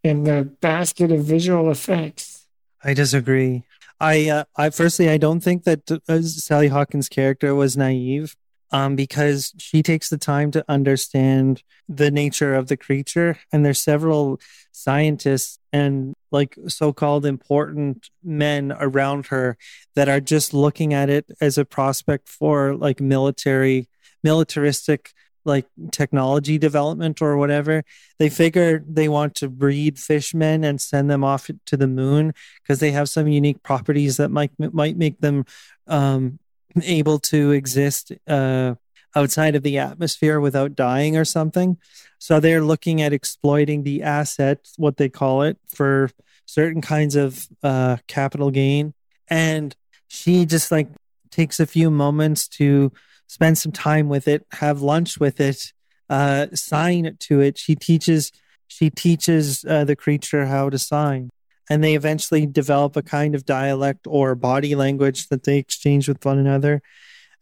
[0.04, 2.46] in the basket of visual effects.
[2.84, 3.64] I disagree.
[4.04, 8.36] I, uh, I firstly, I don't think that uh, Sally Hawkins' character was naive,
[8.70, 13.82] um, because she takes the time to understand the nature of the creature, and there's
[13.82, 14.42] several
[14.74, 19.58] scientists and like so-called important men around her
[19.96, 23.88] that are just looking at it as a prospect for like military,
[24.22, 25.14] militaristic
[25.46, 27.84] like technology development or whatever.
[28.20, 32.80] They figure they want to breed fishmen and send them off to the moon because
[32.80, 35.46] they have some unique properties that might might make them
[35.88, 36.40] um,
[36.82, 38.76] able to exist uh,
[39.16, 41.78] outside of the atmosphere without dying or something.
[42.18, 46.10] So they're looking at exploiting the asset, what they call it, for
[46.46, 48.94] certain kinds of uh, capital gain.
[49.28, 49.76] And
[50.08, 50.88] she just like
[51.32, 52.92] takes a few moments to
[53.34, 55.74] spend some time with it, have lunch with it,
[56.08, 57.58] uh, sign to it.
[57.58, 58.32] She teaches
[58.68, 61.32] she teaches uh, the creature how to sign,
[61.68, 66.24] and they eventually develop a kind of dialect or body language that they exchange with
[66.24, 66.84] one another,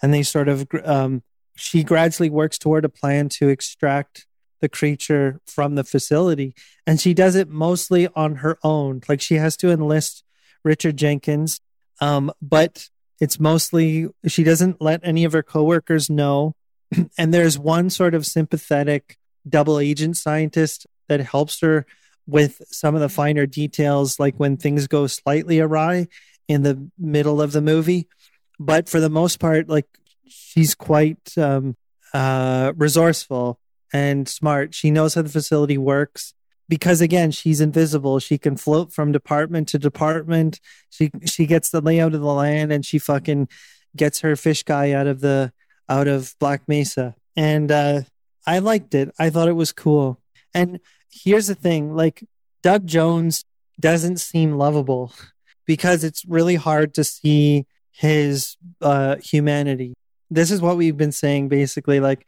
[0.01, 1.23] and they sort of um,
[1.57, 4.25] she gradually works toward a plan to extract
[4.61, 6.55] the creature from the facility,
[6.87, 9.01] and she does it mostly on her own.
[9.09, 10.23] Like she has to enlist
[10.63, 11.59] Richard Jenkins,
[11.99, 12.87] um, but
[13.21, 16.55] it's mostly she doesn't let any of her coworkers know.
[17.17, 19.17] and there's one sort of sympathetic
[19.47, 21.85] double agent scientist that helps her
[22.27, 26.07] with some of the finer details, like when things go slightly awry
[26.47, 28.07] in the middle of the movie.
[28.59, 29.87] But for the most part, like
[30.27, 31.77] she's quite um,
[32.13, 33.59] uh, resourceful
[33.93, 34.73] and smart.
[34.73, 36.33] She knows how the facility works
[36.71, 38.19] because again she's invisible.
[38.19, 40.61] She can float from department to department.
[40.89, 43.49] She she gets the layout of the land and she fucking
[43.93, 45.51] gets her fish guy out of the
[45.89, 47.13] out of black mesa.
[47.35, 48.03] And uh
[48.47, 49.11] i liked it.
[49.19, 50.21] I thought it was cool.
[50.53, 50.79] And
[51.11, 52.23] here's the thing like
[52.63, 53.43] doug jones
[53.77, 55.13] doesn't seem lovable
[55.65, 59.93] because it's really hard to see his uh humanity.
[60.29, 62.25] This is what we've been saying basically like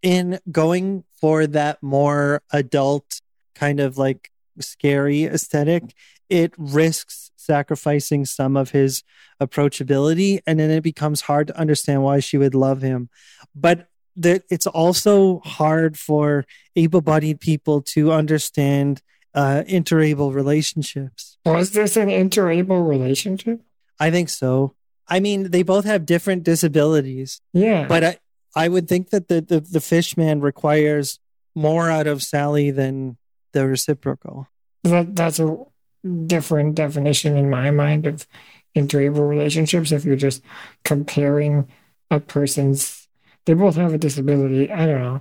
[0.00, 3.20] in going for that more adult
[3.54, 4.30] kind of like
[4.60, 5.94] scary aesthetic,
[6.28, 9.02] it risks sacrificing some of his
[9.40, 10.40] approachability.
[10.46, 13.10] And then it becomes hard to understand why she would love him.
[13.54, 16.44] But that it's also hard for
[16.76, 19.00] able bodied people to understand
[19.34, 21.38] uh, interable relationships.
[21.46, 23.62] Was this an interable relationship?
[23.98, 24.74] I think so.
[25.08, 27.40] I mean, they both have different disabilities.
[27.52, 27.86] Yeah.
[27.86, 28.18] But I,
[28.54, 31.18] I would think that the, the, the fish man requires
[31.54, 33.16] more out of Sally than
[33.52, 34.48] the reciprocal.
[34.84, 35.56] That that's a
[36.26, 38.26] different definition in my mind of
[38.74, 39.92] interable relationships.
[39.92, 40.42] If you're just
[40.84, 41.68] comparing
[42.10, 43.08] a person's,
[43.46, 44.70] they both have a disability.
[44.70, 45.20] I don't know,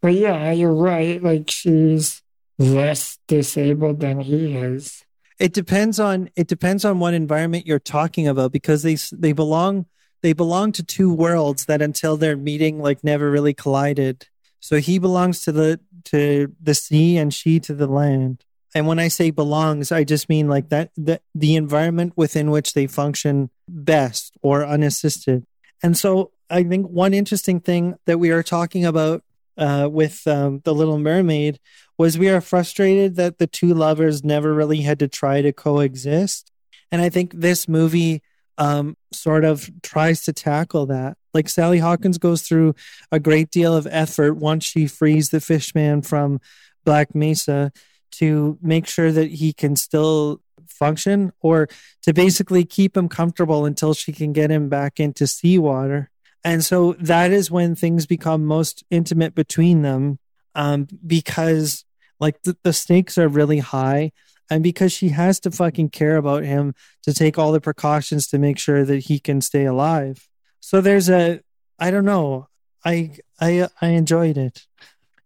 [0.00, 1.22] but yeah, you're right.
[1.22, 2.22] Like she's
[2.58, 5.04] less disabled than he is.
[5.38, 9.86] It depends on it depends on what environment you're talking about because they they belong
[10.22, 14.28] they belong to two worlds that until their meeting like never really collided.
[14.62, 18.44] So he belongs to the to the sea and she to the land.
[18.74, 22.72] And when I say belongs, I just mean like that the, the environment within which
[22.72, 25.44] they function best or unassisted.
[25.82, 29.24] And so I think one interesting thing that we are talking about
[29.58, 31.58] uh, with um, the Little Mermaid
[31.98, 36.50] was we are frustrated that the two lovers never really had to try to coexist.
[36.90, 38.22] And I think this movie
[38.58, 41.16] um, sort of tries to tackle that.
[41.34, 42.74] Like Sally Hawkins goes through
[43.10, 46.40] a great deal of effort once she frees the fishman from
[46.84, 47.72] Black Mesa
[48.12, 51.68] to make sure that he can still function or
[52.02, 56.10] to basically keep him comfortable until she can get him back into seawater.
[56.44, 60.18] And so that is when things become most intimate between them
[60.54, 61.84] um, because
[62.18, 64.12] like the, the stakes are really high
[64.50, 68.38] and because she has to fucking care about him to take all the precautions to
[68.38, 70.28] make sure that he can stay alive.
[70.62, 71.40] So there's a
[71.78, 72.48] I don't know.
[72.84, 74.66] I I I enjoyed it.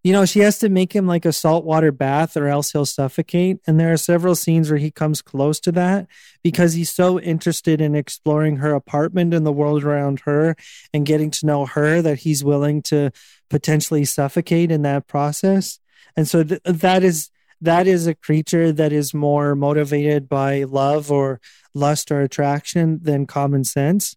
[0.02, 3.58] You know, she has to make him like a saltwater bath or else he'll suffocate.
[3.66, 6.06] And there are several scenes where he comes close to that
[6.44, 10.56] because he's so interested in exploring her apartment and the world around her
[10.94, 13.10] and getting to know her that he's willing to
[13.50, 15.80] potentially suffocate in that process.
[16.16, 17.30] And so th- that is
[17.60, 21.40] that is a creature that is more motivated by love or
[21.74, 24.16] lust or attraction than common sense.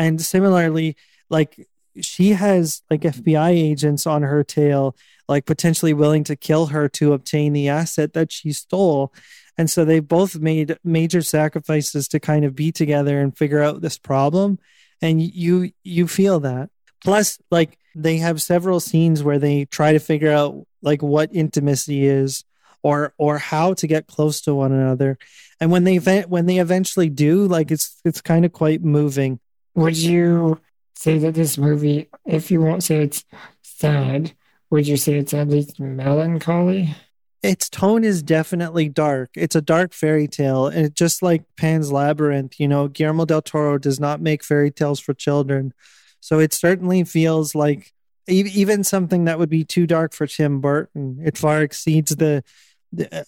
[0.00, 0.96] And similarly,
[1.28, 1.68] like
[2.00, 4.96] she has like FBI agents on her tail,
[5.28, 9.12] like potentially willing to kill her to obtain the asset that she stole.
[9.58, 13.82] And so they both made major sacrifices to kind of be together and figure out
[13.82, 14.58] this problem.
[15.02, 16.70] And you you feel that.
[17.04, 22.06] Plus, like they have several scenes where they try to figure out like what intimacy
[22.06, 22.42] is
[22.82, 25.18] or or how to get close to one another.
[25.60, 29.40] And when they when they eventually do, like it's it's kind of quite moving.
[29.74, 30.60] Would you
[30.94, 33.24] say that this movie, if you won't say it's
[33.62, 34.32] sad,
[34.70, 36.94] would you say it's at least melancholy?
[37.42, 39.30] Its tone is definitely dark.
[39.34, 43.40] It's a dark fairy tale, and it, just like Pan's Labyrinth, you know, Guillermo del
[43.40, 45.72] Toro does not make fairy tales for children,
[46.20, 47.94] so it certainly feels like
[48.28, 51.20] even something that would be too dark for Tim Burton.
[51.24, 52.44] It far exceeds the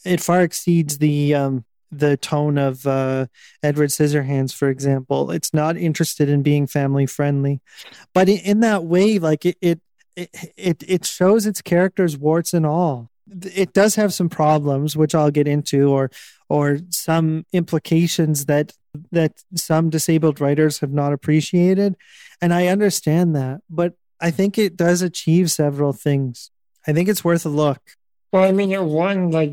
[0.05, 3.27] it far exceeds the um, the tone of uh,
[3.63, 5.31] Edward Scissorhands, for example.
[5.31, 7.61] It's not interested in being family friendly,
[8.15, 9.81] but in, that way, like it, it
[10.17, 13.11] it it shows its characters warts and all.
[13.55, 16.11] It does have some problems, which I'll get into, or
[16.49, 18.73] or some implications that
[19.11, 21.97] that some disabled writers have not appreciated,
[22.41, 23.61] and I understand that.
[23.69, 26.51] But I think it does achieve several things.
[26.87, 27.81] I think it's worth a look.
[28.33, 29.53] Well, I mean, it won like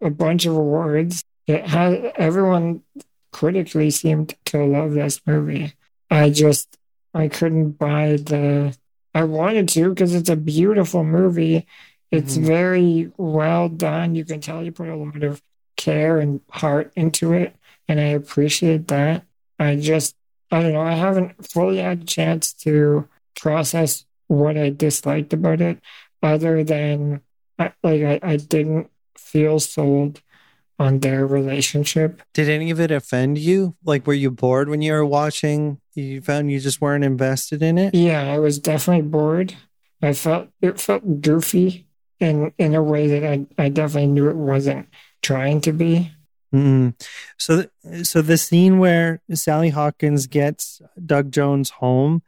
[0.00, 1.24] a bunch of awards.
[1.50, 2.84] It had everyone
[3.32, 5.74] critically seemed to love this movie.
[6.08, 6.78] I just
[7.12, 8.76] I couldn't buy the.
[9.16, 11.66] I wanted to because it's a beautiful movie.
[12.12, 12.46] It's mm-hmm.
[12.46, 14.14] very well done.
[14.14, 15.42] You can tell you put a lot of
[15.76, 17.56] care and heart into it,
[17.88, 19.24] and I appreciate that.
[19.58, 20.14] I just
[20.52, 20.82] I don't know.
[20.82, 23.08] I haven't fully had a chance to
[23.40, 25.80] process what I disliked about it,
[26.22, 27.22] other than
[27.58, 28.88] like I, I didn't
[29.18, 30.22] feel sold
[30.80, 32.22] on their relationship.
[32.32, 33.76] Did any of it offend you?
[33.84, 35.78] Like, were you bored when you were watching?
[35.94, 37.94] You found you just weren't invested in it?
[37.94, 39.54] Yeah, I was definitely bored.
[40.02, 41.86] I felt it felt goofy
[42.18, 44.88] in in a way that I, I definitely knew it wasn't
[45.20, 46.12] trying to be.
[46.54, 46.94] Mm.
[47.36, 47.66] So,
[48.02, 52.22] so the scene where Sally Hawkins gets Doug Jones home,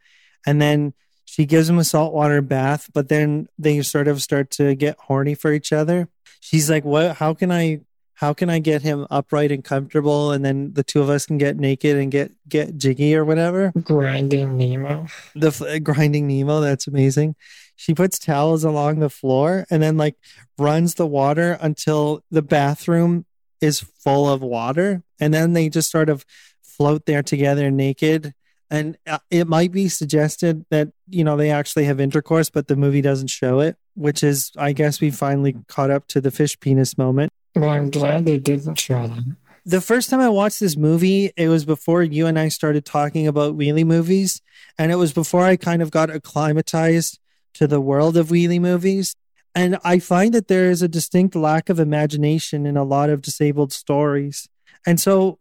[0.47, 0.93] and then
[1.25, 5.35] she gives him a saltwater bath, but then they sort of start to get horny
[5.35, 6.09] for each other.
[6.41, 7.17] She's like, "What?
[7.17, 7.81] How can I?
[8.23, 11.39] How can I get him upright and comfortable, and then the two of us can
[11.39, 15.09] get naked and get get jiggy or whatever?" Grinding Nemo.
[15.35, 16.61] The grinding Nemo.
[16.61, 17.35] That's amazing.
[17.75, 20.15] She puts towels along the floor and then like
[20.57, 23.27] runs the water until the bathroom
[23.61, 26.25] is full of water, and then they just sort of
[26.63, 28.35] float there together naked
[28.71, 32.77] and uh, it might be suggested that you know they actually have intercourse but the
[32.77, 36.59] movie doesn't show it which is i guess we finally caught up to the fish
[36.59, 40.77] penis moment well i'm glad they didn't show them the first time i watched this
[40.77, 44.41] movie it was before you and i started talking about wheelie movies
[44.79, 47.19] and it was before i kind of got acclimatized
[47.55, 49.15] to the world of wheelie movies.
[49.55, 53.23] And i find that there is a distinct lack of imagination in a lot of
[53.23, 54.49] disabled stories.
[54.87, 55.39] And so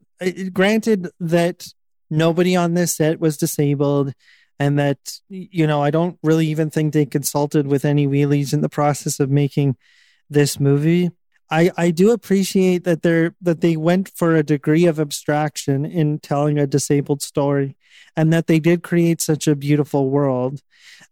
[0.54, 1.68] granted that
[2.10, 4.14] nobody on this set was disabled
[4.60, 8.62] and that you know i don't really even think they consulted with any wheelies in
[8.62, 9.76] the process of making
[10.30, 11.10] this movie
[11.52, 16.20] I, I do appreciate that they're that they went for a degree of abstraction in
[16.20, 17.76] telling a disabled story
[18.16, 20.62] and that they did create such a beautiful world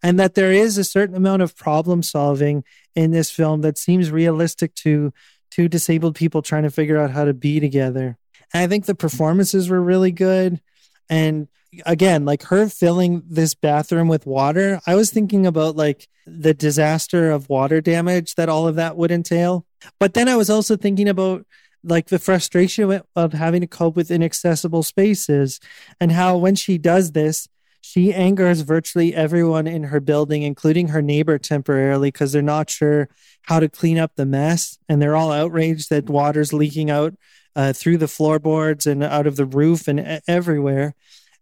[0.02, 2.64] and that there is a certain amount of problem solving
[2.96, 5.12] in this film that seems realistic to
[5.52, 8.18] two disabled people trying to figure out how to be together.
[8.54, 10.62] And I think the performances were really good.
[11.10, 11.48] And
[11.86, 17.32] again, like her filling this bathroom with water, I was thinking about like the disaster
[17.32, 19.65] of water damage that all of that would entail.
[19.99, 21.45] But then I was also thinking about
[21.84, 25.59] like the frustration of having to cope with inaccessible spaces
[25.99, 27.47] and how when she does this,
[27.82, 33.07] she angers virtually everyone in her building, including her neighbor temporarily, because they're not sure
[33.43, 34.78] how to clean up the mess.
[34.89, 37.15] And they're all outraged that water's leaking out
[37.55, 40.93] uh, through the floorboards and out of the roof and everywhere.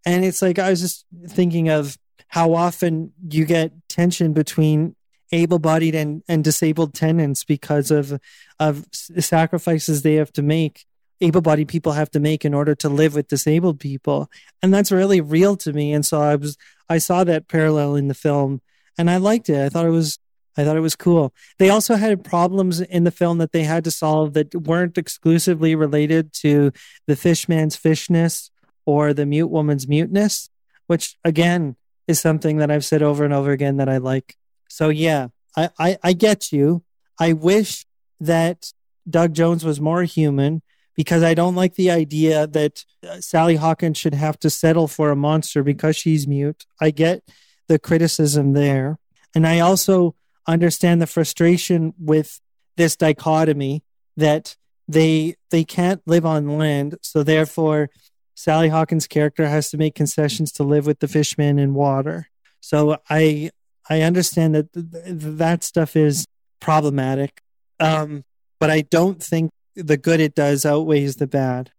[0.07, 1.97] And it's like, I was just thinking of
[2.29, 4.95] how often you get tension between
[5.33, 8.17] able-bodied and, and disabled tenants because of
[8.59, 10.85] of sacrifices they have to make
[11.19, 14.29] able-bodied people have to make in order to live with disabled people.
[14.61, 15.91] And that's really real to me.
[15.91, 16.55] And so i was
[16.87, 18.61] i saw that parallel in the film
[18.97, 19.65] and i liked it.
[19.65, 20.19] I thought it was
[20.55, 21.33] i thought it was cool.
[21.59, 25.75] They also had problems in the film that they had to solve that weren't exclusively
[25.75, 26.71] related to
[27.07, 28.49] the fishman's fishness
[28.87, 30.49] or the mute woman's muteness
[30.87, 31.75] which again
[32.07, 34.35] is something that i've said over and over again that i like
[34.67, 36.83] so yeah i i, I get you
[37.19, 37.85] i wish
[38.19, 38.73] that
[39.07, 40.63] doug jones was more human
[40.97, 45.11] because I don't like the idea that uh, Sally Hawkins should have to settle for
[45.11, 46.65] a monster because she's mute.
[46.81, 47.23] I get
[47.67, 48.97] the criticism there.
[49.35, 50.15] And I also
[50.47, 52.41] understand the frustration with
[52.75, 53.83] this dichotomy
[54.17, 54.57] that
[54.87, 57.89] they they can't live on land, so therefore
[58.37, 62.29] Sally Hawkins' character has to make concessions to live with the fishmen in water.
[62.59, 63.49] So I
[63.89, 66.27] I understand that th- that stuff is
[66.59, 67.41] problematic,
[67.79, 68.25] um,
[68.59, 71.71] but I don't think the good it does outweighs the bad.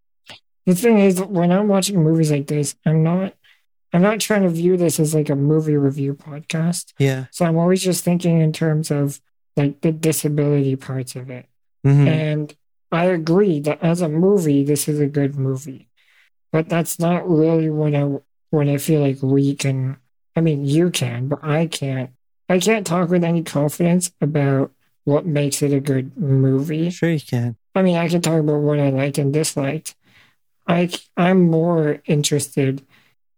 [0.67, 3.35] The thing is, when I'm watching movies like this, I'm not
[3.93, 6.93] I'm not trying to view this as like a movie review podcast.
[6.99, 7.27] Yeah.
[7.31, 9.21] So I'm always just thinking in terms of
[9.57, 11.47] like the disability parts of it.
[11.87, 12.09] Mm-hmm.
[12.09, 12.57] And
[12.91, 15.88] I agree that as a movie, this is a good movie.
[16.53, 18.19] But that's not really when I
[18.51, 19.99] when I feel like we can
[20.37, 22.11] I mean you can, but I can't.
[22.49, 24.73] I can't talk with any confidence about
[25.05, 26.91] what makes it a good movie.
[26.91, 27.57] Sure you can.
[27.75, 29.95] I mean, I can talk about what I liked and disliked.
[30.67, 32.87] I, I'm more interested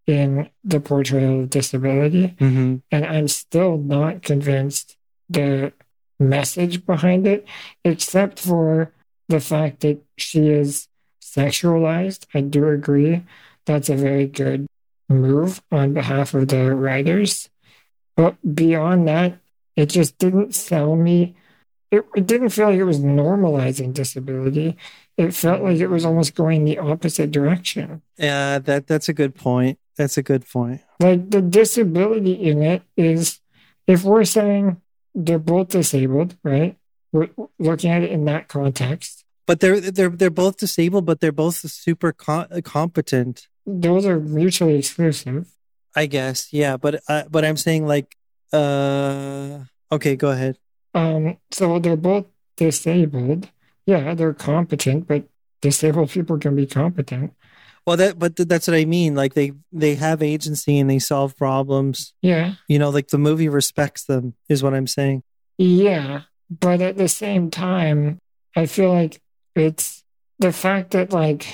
[0.06, 2.76] in the portrayal of disability, mm-hmm.
[2.90, 4.96] and I'm still not convinced
[5.28, 5.72] the
[6.18, 7.46] message behind it,
[7.84, 8.92] except for
[9.28, 10.88] the fact that she is
[11.34, 12.26] sexualized.
[12.34, 13.24] I do agree
[13.66, 14.66] that's a very good
[15.08, 17.48] move on behalf of the writers.
[18.16, 19.38] But beyond that,
[19.76, 21.34] it just didn't sell me
[21.90, 24.76] it, it didn't feel like it was normalizing disability.
[25.16, 28.02] It felt like it was almost going the opposite direction.
[28.16, 29.78] Yeah, that that's a good point.
[29.96, 30.82] That's a good point.
[31.00, 33.40] Like the disability in it is,
[33.86, 34.80] if we're saying
[35.14, 36.76] they're both disabled, right?
[37.12, 39.19] We're looking at it in that context.
[39.50, 43.48] But they're they're they're both disabled, but they're both super competent.
[43.66, 45.48] Those are mutually exclusive.
[45.96, 46.76] I guess, yeah.
[46.76, 48.16] But uh, but I'm saying like,
[48.52, 49.58] uh,
[49.90, 50.56] okay, go ahead.
[50.94, 52.26] Um, so they're both
[52.58, 53.48] disabled.
[53.86, 55.24] Yeah, they're competent, but
[55.60, 57.34] disabled people can be competent.
[57.84, 59.16] Well, that but that's what I mean.
[59.16, 62.14] Like they they have agency and they solve problems.
[62.22, 65.24] Yeah, you know, like the movie respects them is what I'm saying.
[65.58, 68.20] Yeah, but at the same time,
[68.54, 69.20] I feel like
[69.60, 70.02] it's
[70.38, 71.46] the fact that like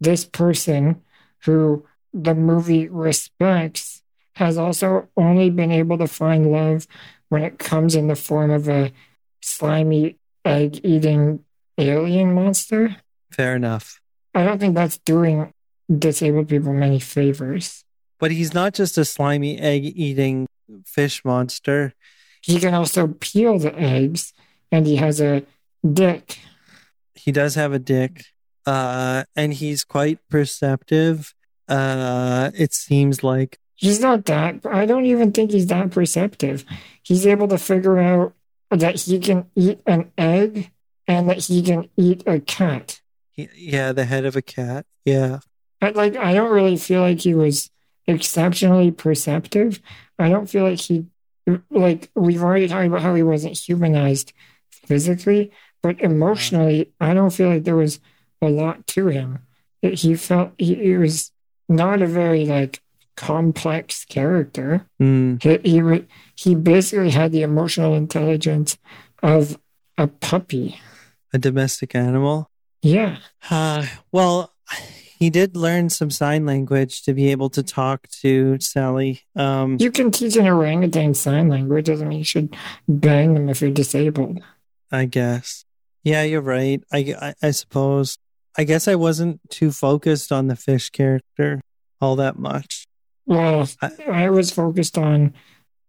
[0.00, 1.02] this person
[1.44, 4.02] who the movie respects
[4.34, 6.86] has also only been able to find love
[7.28, 8.92] when it comes in the form of a
[9.40, 11.44] slimy egg eating
[11.78, 12.96] alien monster.
[13.30, 14.00] Fair enough.
[14.34, 15.52] I don't think that's doing
[15.98, 17.84] disabled people many favors.
[18.18, 20.46] But he's not just a slimy egg eating
[20.84, 21.94] fish monster.
[22.40, 24.32] He can also peel the eggs
[24.72, 25.44] and he has a
[25.92, 26.38] dick.
[27.24, 28.24] He does have a dick.
[28.66, 31.34] Uh, and he's quite perceptive.
[31.68, 34.64] Uh, it seems like He's not that.
[34.64, 36.64] I don't even think he's that perceptive.
[37.02, 38.34] He's able to figure out
[38.70, 40.70] that he can eat an egg
[41.08, 43.00] and that he can eat a cat.
[43.34, 44.86] Yeah, the head of a cat.
[45.04, 45.40] Yeah.
[45.80, 47.70] But like, I don't really feel like he was
[48.06, 49.80] exceptionally perceptive.
[50.18, 51.06] I don't feel like he,
[51.70, 54.32] like, we've already talked about how he wasn't humanized
[54.70, 55.50] physically,
[55.84, 58.00] but emotionally, I don't feel like there was
[58.40, 59.40] a lot to him.
[59.82, 61.30] He felt he, he was
[61.68, 62.80] not a very like
[63.16, 64.86] complex character.
[64.98, 65.42] Mm.
[65.42, 66.04] He, he
[66.36, 68.78] he basically had the emotional intelligence
[69.22, 69.58] of
[69.98, 70.80] a puppy.
[71.34, 72.50] a domestic animal.
[72.80, 73.18] Yeah.
[73.50, 74.54] Uh, well,
[75.18, 79.20] he did learn some sign language to be able to talk to Sally.
[79.36, 81.84] Um, You can teach an orangutan sign language.
[81.84, 82.56] Doesn't mean you should
[82.88, 84.38] bang them if you're disabled.
[84.90, 85.66] I guess.
[86.04, 86.82] Yeah, you're right.
[86.92, 88.18] I, I, I suppose.
[88.56, 91.60] I guess I wasn't too focused on the fish character
[92.00, 92.84] all that much.
[93.26, 93.90] Well, I-
[94.26, 95.34] I was focused on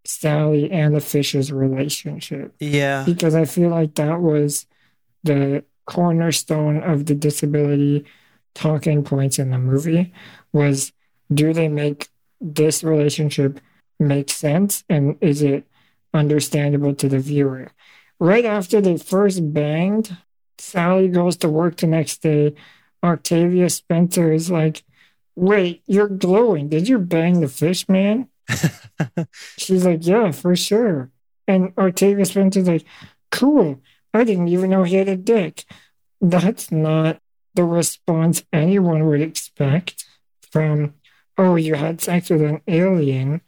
[0.05, 3.03] Sally and the fish's relationship Yeah.
[3.05, 4.65] because I feel like that was
[5.23, 8.05] the cornerstone of the disability
[8.55, 10.13] talking points in the movie
[10.53, 10.91] was
[11.33, 12.07] do they make
[12.39, 13.59] this relationship
[13.99, 15.65] make sense and is it
[16.13, 17.67] understandable to the viewer
[18.19, 20.15] right after they first banged
[20.57, 22.53] sally goes to work the next day
[23.03, 24.83] octavia spencer is like
[25.35, 28.27] wait you're glowing did you bang the fish man
[29.57, 31.11] she's like yeah for sure
[31.47, 32.85] and octavia spencer's like
[33.31, 33.79] cool
[34.13, 35.65] i didn't even know he had a dick
[36.21, 37.19] that's not
[37.55, 40.05] the response anyone would expect
[40.51, 40.93] from,
[41.37, 43.41] oh, you had sex with an alien.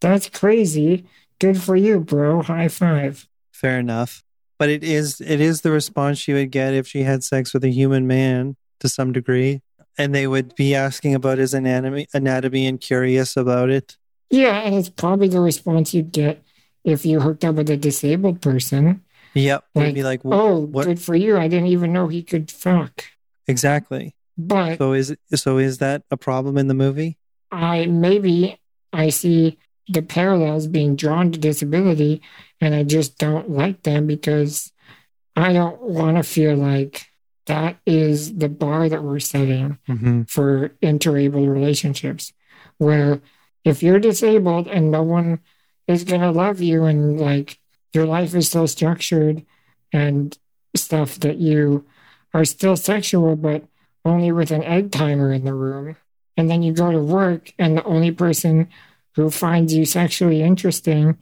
[0.00, 1.06] That's crazy.
[1.38, 2.42] Good for you, bro.
[2.42, 3.26] High five.
[3.56, 4.22] Fair enough.
[4.58, 7.64] But it is it is the response she would get if she had sex with
[7.64, 9.62] a human man to some degree.
[9.98, 13.96] And they would be asking about his anatomy anatomy and curious about it.
[14.30, 16.42] Yeah, and it's probably the response you'd get
[16.84, 19.02] if you hooked up with a disabled person.
[19.34, 19.64] Yep.
[19.74, 21.36] Like, be like, Oh, what good for you.
[21.38, 23.04] I didn't even know he could fuck.
[23.46, 24.14] exactly.
[24.38, 27.16] But So is so is that a problem in the movie?
[27.50, 28.60] I maybe
[28.92, 29.58] I see
[29.88, 32.20] the parallels being drawn to disability
[32.60, 34.72] and I just don't like them because
[35.36, 37.06] I don't want to feel like
[37.46, 40.22] that is the bar that we're setting Mm-hmm.
[40.22, 42.32] for interabled relationships
[42.78, 43.20] where
[43.64, 45.40] if you're disabled and no one
[45.86, 47.58] is going to love you and like
[47.92, 49.44] your life is so structured
[49.92, 50.36] and
[50.74, 51.86] stuff that you
[52.34, 53.64] are still sexual but
[54.04, 55.96] only with an egg timer in the room
[56.36, 58.68] and then you go to work and the only person
[59.16, 61.18] who finds you sexually interesting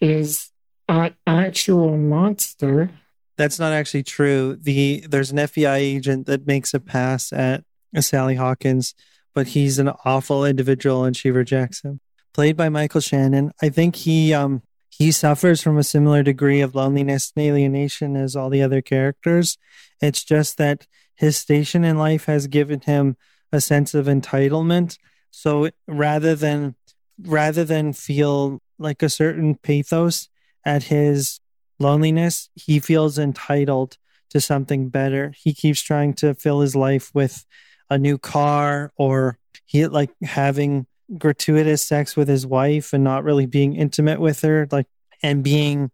[0.00, 0.50] is
[0.88, 2.90] an actual monster
[3.36, 4.56] That's not actually true.
[4.60, 7.64] The there's an FBI agent that makes a pass at
[8.00, 8.94] Sally Hawkins,
[9.34, 12.00] but he's an awful individual and she rejects him.
[12.32, 13.52] Played by Michael Shannon.
[13.60, 18.36] I think he um he suffers from a similar degree of loneliness and alienation as
[18.36, 19.58] all the other characters.
[20.00, 20.86] It's just that
[21.16, 23.16] his station in life has given him
[23.50, 24.98] a sense of entitlement.
[25.32, 26.76] So rather than
[27.22, 30.28] rather than feel like a certain pathos
[30.64, 31.40] at his
[31.78, 33.96] loneliness, he feels entitled
[34.30, 35.32] to something better.
[35.36, 37.44] He keeps trying to fill his life with
[37.90, 40.86] a new car or he like having
[41.18, 44.86] gratuitous sex with his wife and not really being intimate with her, like
[45.22, 45.90] and being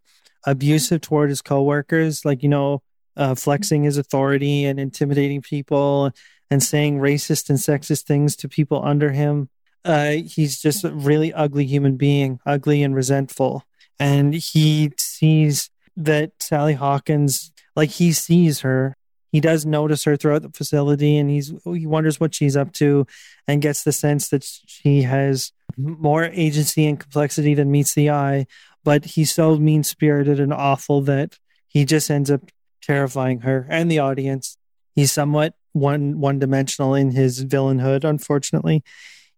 [0.47, 2.83] abusive toward his coworkers, like you know,
[3.16, 6.11] uh, flexing his authority and intimidating people
[6.51, 9.49] and saying racist and sexist things to people under him.
[9.85, 13.64] Uh, he's just a really ugly human being, ugly and resentful.
[13.99, 18.97] And he sees that Sally Hawkins, like he sees her,
[19.33, 23.07] he does notice her throughout the facility, and he's he wonders what she's up to,
[23.47, 28.47] and gets the sense that she has more agency and complexity than meets the eye.
[28.83, 32.51] But he's so mean spirited and awful that he just ends up
[32.83, 34.57] terrifying her and the audience.
[34.97, 38.83] He's somewhat one one dimensional in his villainhood, unfortunately.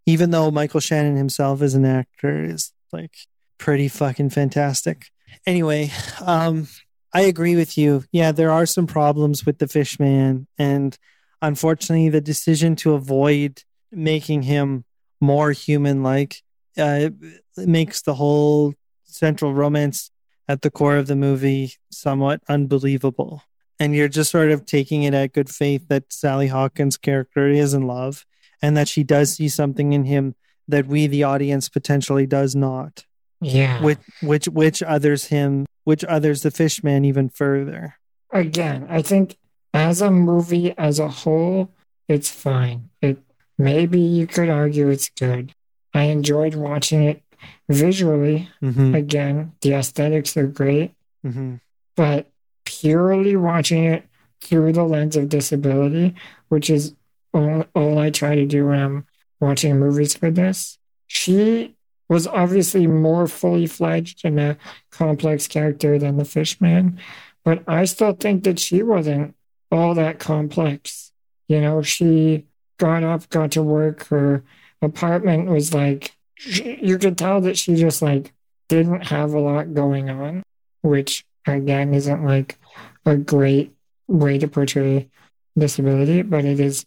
[0.07, 3.15] Even though Michael Shannon himself as an actor is like
[3.59, 5.07] pretty fucking fantastic.
[5.47, 5.91] Anyway,
[6.21, 6.69] um,
[7.15, 8.05] I agree with you.
[8.11, 10.99] Yeah, there are some problems with the Fishman, and
[11.41, 14.85] unfortunately, the decision to avoid making him
[15.21, 16.43] more human-like
[16.77, 17.11] uh,
[17.57, 18.75] makes the whole
[19.05, 20.11] central romance
[20.49, 23.43] at the core of the movie somewhat unbelievable.
[23.79, 27.75] And you're just sort of taking it at good faith that Sally Hawkins' character is
[27.75, 28.25] in love,
[28.63, 30.35] and that she does see something in him
[30.69, 33.05] that we, the audience, potentially does not.
[33.41, 33.83] Yeah.
[33.83, 37.97] Which which which others him which others the fishman even further.
[38.31, 39.37] Again i think
[39.75, 41.71] as a movie as a whole
[42.09, 42.91] it's fine.
[43.01, 43.19] It
[43.59, 45.53] maybe you could argue it's good.
[45.93, 47.23] I enjoyed watching it
[47.69, 48.49] visually.
[48.63, 50.93] Mm-hmm, again the aesthetics are great.
[51.25, 51.57] Mm-hmm.
[51.97, 52.31] but
[52.65, 54.05] purely watching it
[54.41, 56.15] through the lens of disability,
[56.49, 56.95] which is
[57.33, 59.07] all, all I try to do when I'm
[59.41, 61.75] watching movies for this, she
[62.09, 64.59] was obviously more fully fledged and a
[64.91, 66.99] complex character than the Fishman,
[67.45, 69.35] but I still think that she wasn't
[69.71, 71.13] all that complex.
[71.49, 72.47] You know, she
[72.79, 74.45] got up, got to work, her
[74.83, 76.15] apartment was like,
[76.45, 78.33] you could tell that she just like
[78.69, 80.43] didn't have a lot going on,
[80.83, 82.59] which again isn't like
[83.07, 83.73] a great
[84.07, 85.09] way to portray
[85.57, 86.85] disability, but it is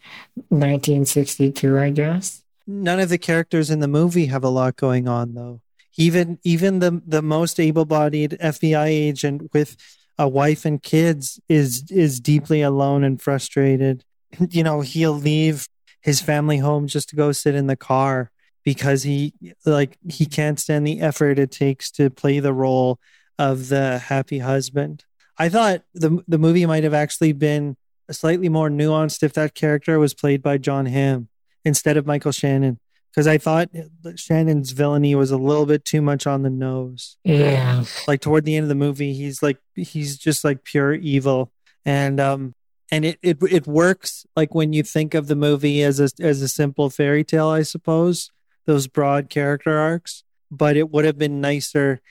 [0.49, 2.43] 1962, I guess.
[2.67, 5.61] None of the characters in the movie have a lot going on though.
[5.97, 9.77] Even even the the most able-bodied FBI agent with
[10.17, 14.03] a wife and kids is is deeply alone and frustrated.
[14.49, 15.69] You know, he'll leave
[16.01, 18.31] his family home just to go sit in the car
[18.65, 19.33] because he
[19.65, 22.99] like he can't stand the effort it takes to play the role
[23.39, 25.05] of the happy husband.
[25.37, 27.77] I thought the the movie might have actually been
[28.11, 31.29] slightly more nuanced if that character was played by Jon Hamm
[31.63, 32.79] instead of Michael Shannon
[33.15, 33.69] because I thought
[34.17, 37.17] Shannon's villainy was a little bit too much on the nose.
[37.23, 37.85] Yeah.
[38.07, 41.51] Like toward the end of the movie, he's like he's just like pure evil,
[41.85, 42.55] and um
[42.91, 46.41] and it it it works like when you think of the movie as a as
[46.41, 48.31] a simple fairy tale, I suppose
[48.65, 50.23] those broad character arcs.
[50.51, 52.01] But it would have been nicer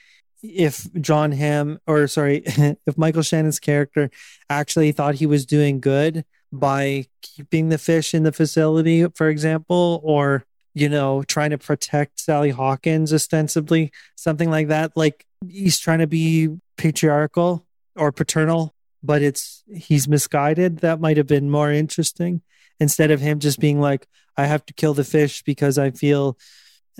[0.43, 4.09] if Jon Hamm or sorry, if Michael Shannon's character
[4.49, 10.01] actually thought he was doing good by keeping the fish in the facility, for example,
[10.03, 14.91] or you know, trying to protect Sally Hawkins ostensibly, something like that.
[14.95, 17.65] Like he's trying to be patriarchal
[17.95, 20.79] or paternal, but it's he's misguided.
[20.79, 22.41] That might have been more interesting
[22.79, 24.05] instead of him just being like,
[24.35, 26.37] I have to kill the fish because I feel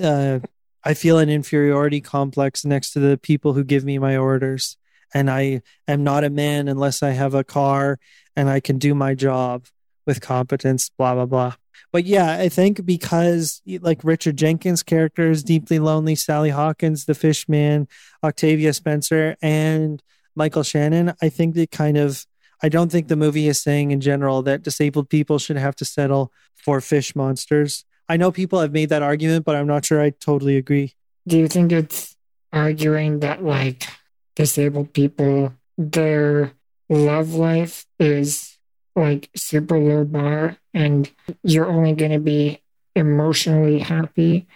[0.02, 0.40] uh
[0.86, 4.78] I feel an inferiority complex next to the people who give me my orders.
[5.14, 8.00] And I am not a man unless I have a car
[8.36, 9.66] and I can do my job
[10.06, 11.56] with competence, blah, blah, blah.
[11.92, 17.16] But yeah, I think because like Richard Jenkins' character is deeply lonely, Sally Hawkins, the
[17.16, 17.88] Fishman,
[18.24, 20.04] Octavia Spencer, and
[20.36, 22.26] Michael Shannon, I think they kind of
[22.62, 25.86] I don't think the movie is saying in general that disabled people should have to
[25.86, 27.86] settle for fish monsters.
[28.08, 30.94] I know people have made that argument, but I'm not sure I totally agree.
[31.28, 32.16] Do you think it's
[32.54, 33.88] arguing that like
[34.36, 36.54] disabled people, their
[36.90, 38.58] love life is
[38.96, 41.12] like super low bar and
[41.44, 42.62] you're only going to be
[42.96, 44.48] emotionally happy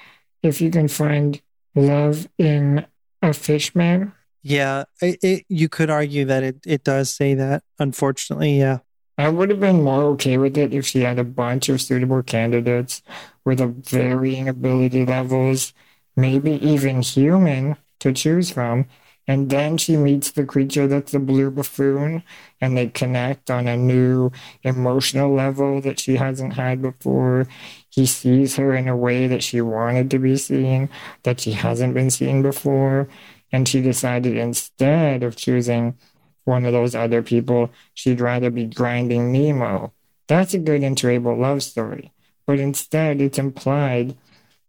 [0.41, 1.41] if you can find
[1.75, 2.85] love in
[3.21, 4.13] a fishman.
[4.41, 8.57] Yeah, it, it, you could argue that it, it does say that, unfortunately.
[8.57, 8.79] Yeah.
[9.17, 12.23] I would have been more okay with it if she had a bunch of suitable
[12.23, 13.01] candidates
[13.49, 15.73] with a varying ability levels,
[16.15, 18.85] maybe even human to choose from,
[19.27, 22.21] and then she meets the creature that's the blue buffoon,
[22.61, 24.31] and they connect on a new
[24.61, 27.47] emotional level that she hasn't had before.
[27.89, 30.87] He sees her in a way that she wanted to be seen,
[31.23, 33.07] that she hasn't been seen before.
[33.51, 35.97] And she decided instead of choosing
[36.43, 39.91] one of those other people, she'd rather be grinding Nemo.
[40.27, 42.13] That's a good interable love story.
[42.49, 44.17] But instead, it's implied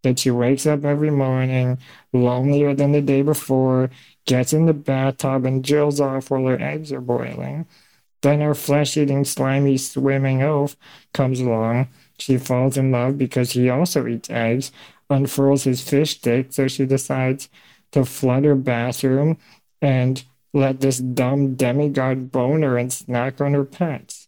[0.03, 1.79] that she wakes up every morning
[2.13, 3.89] lonelier than the day before
[4.27, 7.65] gets in the bathtub and drills off while her eggs are boiling.
[8.21, 10.75] Then her flesh eating, slimy, swimming oaf
[11.11, 11.87] comes along.
[12.19, 14.71] She falls in love because he also eats eggs,
[15.09, 17.49] unfurls his fish stick, so she decides
[17.93, 19.39] to flood her bathroom
[19.81, 20.23] and
[20.53, 24.20] let this dumb demigod bone her and snack on her pets.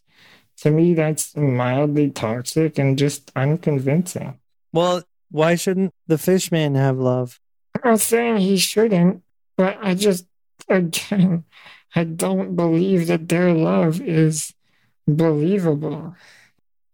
[0.64, 4.40] To me, that's mildly toxic and just unconvincing.
[4.72, 7.38] Well, why shouldn't the fishman have love?
[7.74, 9.22] I'm not saying he shouldn't,
[9.58, 10.24] but I just,
[10.66, 11.44] again,
[11.94, 14.54] I don't believe that their love is
[15.06, 16.16] believable.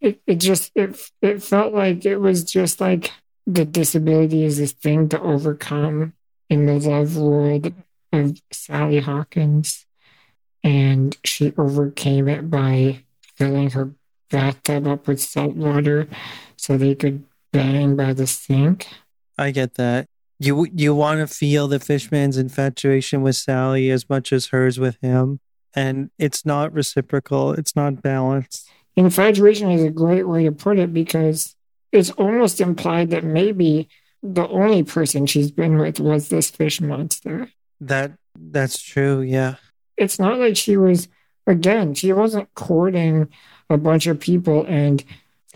[0.00, 3.12] It, it just, it, it felt like it was just like
[3.46, 6.14] the disability is this thing to overcome
[6.48, 7.72] in the love world
[8.12, 9.86] of Sally Hawkins.
[10.64, 13.04] And she overcame it by
[13.40, 13.94] filling her
[14.30, 16.06] bathtub up with salt water
[16.56, 18.86] so they could bang by the sink.
[19.38, 20.06] I get that
[20.40, 24.96] you you want to feel the fishman's infatuation with Sally as much as hers with
[25.02, 25.38] him,
[25.74, 27.52] and it's not reciprocal.
[27.52, 28.68] It's not balanced.
[28.96, 31.54] Infatuation is a great way to put it because
[31.92, 33.88] it's almost implied that maybe
[34.22, 37.50] the only person she's been with was this fish monster.
[37.80, 39.20] That that's true.
[39.20, 39.56] Yeah,
[39.98, 41.08] it's not like she was
[41.46, 41.94] again.
[41.94, 43.28] She wasn't courting
[43.68, 45.04] a bunch of people, and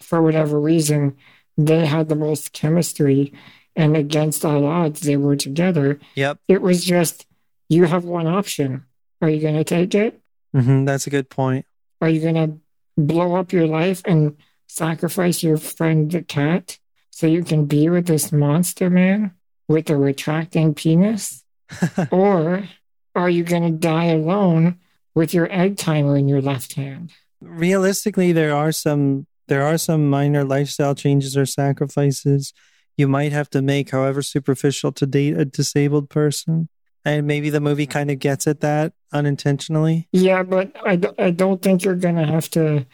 [0.00, 1.16] for whatever reason,
[1.56, 3.32] they had the most chemistry
[3.76, 5.98] and against all odds they were together.
[6.14, 6.38] Yep.
[6.48, 7.26] It was just
[7.68, 8.84] you have one option.
[9.20, 10.20] Are you going to take it?
[10.54, 11.66] Mm-hmm, that's a good point.
[12.00, 12.58] Are you going to
[12.96, 14.36] blow up your life and
[14.68, 16.78] sacrifice your friend the cat
[17.10, 19.32] so you can be with this monster man
[19.68, 21.42] with a retracting penis?
[22.10, 22.68] or
[23.14, 24.78] are you going to die alone
[25.14, 27.12] with your egg timer in your left hand?
[27.40, 32.54] Realistically, there are some there are some minor lifestyle changes or sacrifices
[32.96, 36.68] you might have to make, however superficial, to date a disabled person.
[37.04, 40.08] And maybe the movie kind of gets at that unintentionally.
[40.12, 42.86] Yeah, but I, d- I don't think you're going to have to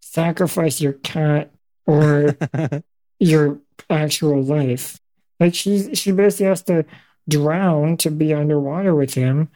[0.00, 1.52] sacrifice your cat
[1.86, 2.36] or
[3.18, 5.00] your actual life.
[5.40, 6.84] Like she she basically has to
[7.28, 9.48] drown to be underwater with him,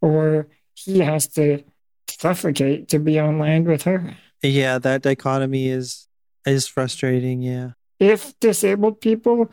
[0.00, 0.48] or
[0.84, 1.62] he has to
[2.08, 4.16] suffocate to be on land with her.
[4.42, 6.08] yeah, that dichotomy is
[6.46, 7.42] is frustrating.
[7.42, 7.72] Yeah.
[7.98, 9.50] If disabled people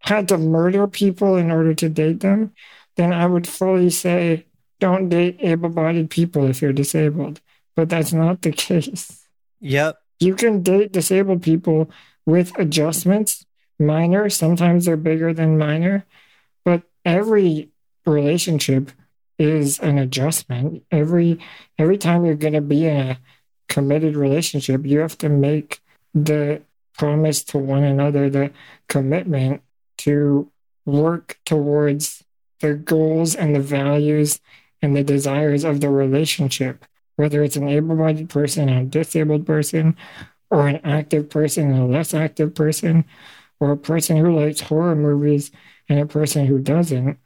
[0.00, 2.52] had to murder people in order to date them,
[2.96, 4.46] then I would fully say
[4.78, 7.40] don't date able bodied people if you're disabled.
[7.74, 9.26] But that's not the case.
[9.60, 9.96] Yep.
[10.20, 11.90] You can date disabled people
[12.24, 13.44] with adjustments,
[13.78, 16.04] minor, sometimes they're bigger than minor,
[16.64, 17.70] but every
[18.04, 18.90] relationship
[19.38, 20.84] is an adjustment.
[20.90, 21.38] Every
[21.78, 23.18] every time you're going to be in a
[23.68, 25.80] committed relationship, you have to make
[26.14, 26.62] the
[26.96, 28.50] promise to one another, the
[28.88, 29.62] commitment
[29.98, 30.50] to
[30.84, 32.24] work towards
[32.60, 34.40] the goals and the values
[34.80, 36.84] and the desires of the relationship,
[37.16, 39.96] whether it's an able bodied person and a disabled person,
[40.50, 43.04] or an active person and a less active person,
[43.60, 45.50] or a person who likes horror movies
[45.88, 47.18] and a person who doesn't.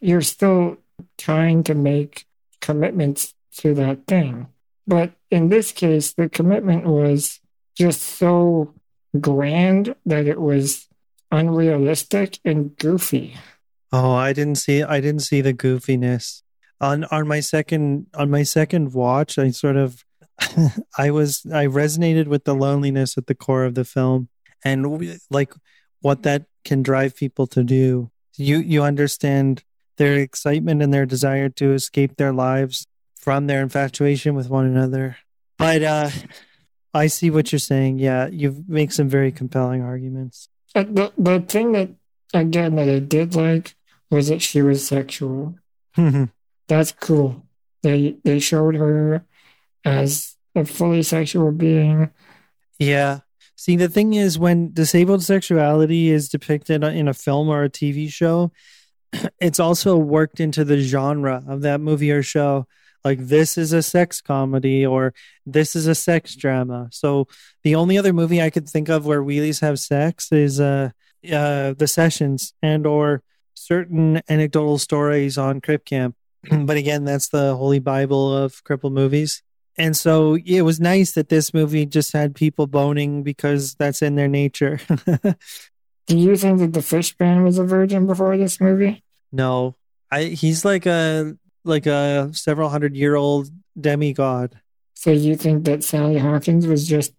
[0.00, 0.78] You're still
[1.18, 2.26] trying to make
[2.60, 4.48] commitments to that thing.
[4.86, 7.40] But in this case, the commitment was
[7.76, 8.74] just so
[9.20, 10.88] grand that it was
[11.30, 13.36] unrealistic and goofy.
[13.92, 16.42] Oh, I didn't see I didn't see the goofiness.
[16.80, 20.04] On on my second on my second watch, I sort of
[20.98, 24.28] I was I resonated with the loneliness at the core of the film
[24.64, 25.54] and like
[26.00, 28.10] what that can drive people to do.
[28.36, 29.62] You you understand
[29.96, 32.86] their excitement and their desire to escape their lives
[33.16, 35.16] from their infatuation with one another.
[35.58, 36.10] But uh
[36.92, 37.98] I see what you're saying.
[37.98, 40.48] Yeah, you make some very compelling arguments.
[40.76, 41.90] Uh, The, the thing that,
[42.32, 43.74] again, that I did like
[44.10, 45.56] was that she was sexual.
[46.68, 47.42] That's cool.
[47.82, 49.24] They they showed her
[49.84, 52.10] as a fully sexual being.
[52.78, 53.20] Yeah.
[53.56, 58.10] See, the thing is, when disabled sexuality is depicted in a film or a TV
[58.10, 58.50] show,
[59.40, 62.66] it's also worked into the genre of that movie or show.
[63.04, 65.12] Like, this is a sex comedy or
[65.44, 66.88] this is a sex drama.
[66.90, 67.28] So,
[67.62, 70.90] the only other movie I could think of where wheelies have sex is uh,
[71.30, 73.22] uh, The Sessions and or
[73.54, 76.16] certain anecdotal stories on Crip Camp.
[76.50, 79.42] but again, that's the holy bible of cripple movies.
[79.76, 84.14] And so it was nice that this movie just had people boning because that's in
[84.14, 84.78] their nature.
[86.06, 89.03] Do you think that the fish man was a virgin before this movie?
[89.34, 89.74] No,
[90.10, 94.60] I he's like a like a several hundred year old demigod.
[94.94, 97.12] So you think that Sally Hawkins was just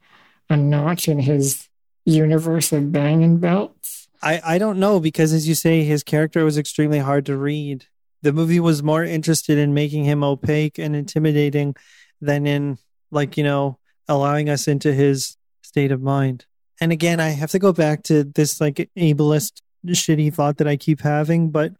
[0.49, 1.67] a notch in his
[2.05, 4.07] universe of banging belts?
[4.23, 7.85] I I don't know because as you say his character was extremely hard to read.
[8.21, 11.75] The movie was more interested in making him opaque and intimidating
[12.21, 12.79] than in
[13.11, 16.45] like, you know, allowing us into his state of mind.
[16.81, 20.75] And again, I have to go back to this like ableist shitty thought that I
[20.75, 21.73] keep having, but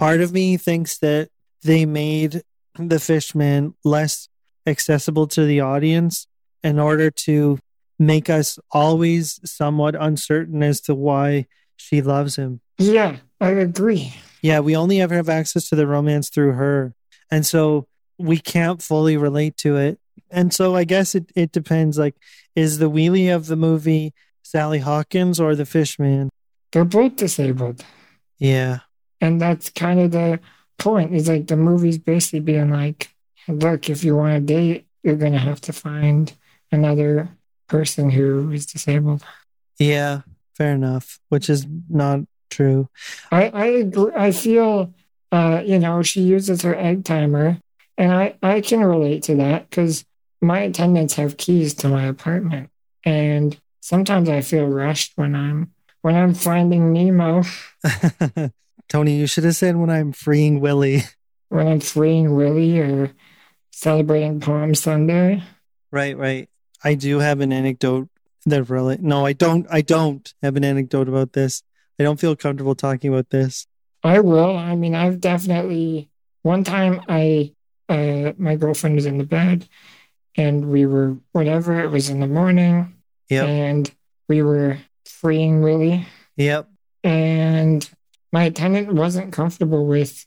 [0.00, 1.28] part of me thinks that
[1.62, 2.42] they made
[2.78, 4.28] the fishman less
[4.66, 6.26] accessible to the audience
[6.64, 7.58] in order to
[7.98, 11.46] make us always somewhat uncertain as to why
[11.76, 12.62] she loves him.
[12.78, 14.14] Yeah, I agree.
[14.40, 16.94] Yeah, we only ever have access to the romance through her.
[17.30, 17.86] And so
[18.18, 20.00] we can't fully relate to it.
[20.30, 21.98] And so I guess it, it depends.
[21.98, 22.14] Like,
[22.56, 26.30] is the wheelie of the movie Sally Hawkins or the fishman?
[26.72, 27.84] They're both disabled.
[28.38, 28.78] Yeah.
[29.20, 30.40] And that's kind of the
[30.78, 31.14] point.
[31.14, 33.14] Is like the movie's basically being like,
[33.48, 36.32] look, if you want to date, you're going to have to find
[36.72, 37.28] another
[37.68, 39.24] person who is disabled.
[39.78, 40.22] Yeah.
[40.54, 41.18] Fair enough.
[41.28, 42.88] Which is not true.
[43.30, 44.12] I I agree.
[44.14, 44.92] I feel,
[45.32, 47.58] uh, you know, she uses her egg timer,
[47.96, 50.04] and I I can relate to that because
[50.42, 52.70] my attendants have keys to my apartment,
[53.04, 57.42] and sometimes I feel rushed when I'm when I'm finding Nemo,
[58.90, 61.04] Tony, you should have said when I'm freeing Willie.
[61.48, 63.12] when I'm freeing Willie, or
[63.70, 65.42] celebrating Palm Sunday.
[65.90, 66.48] Right, right.
[66.84, 68.08] I do have an anecdote
[68.46, 71.62] that really no, I don't I don't have an anecdote about this.
[71.98, 73.66] I don't feel comfortable talking about this.
[74.02, 74.56] I will.
[74.56, 76.08] I mean, I've definitely.
[76.42, 77.52] One time, I
[77.88, 79.68] uh, my girlfriend was in the bed,
[80.36, 81.78] and we were whatever.
[81.80, 82.94] It was in the morning,
[83.28, 83.46] Yep.
[83.46, 83.90] and
[84.28, 86.06] we were freeing Willie.
[86.36, 86.68] Yep.
[87.04, 87.88] and
[88.32, 90.26] my attendant wasn't comfortable with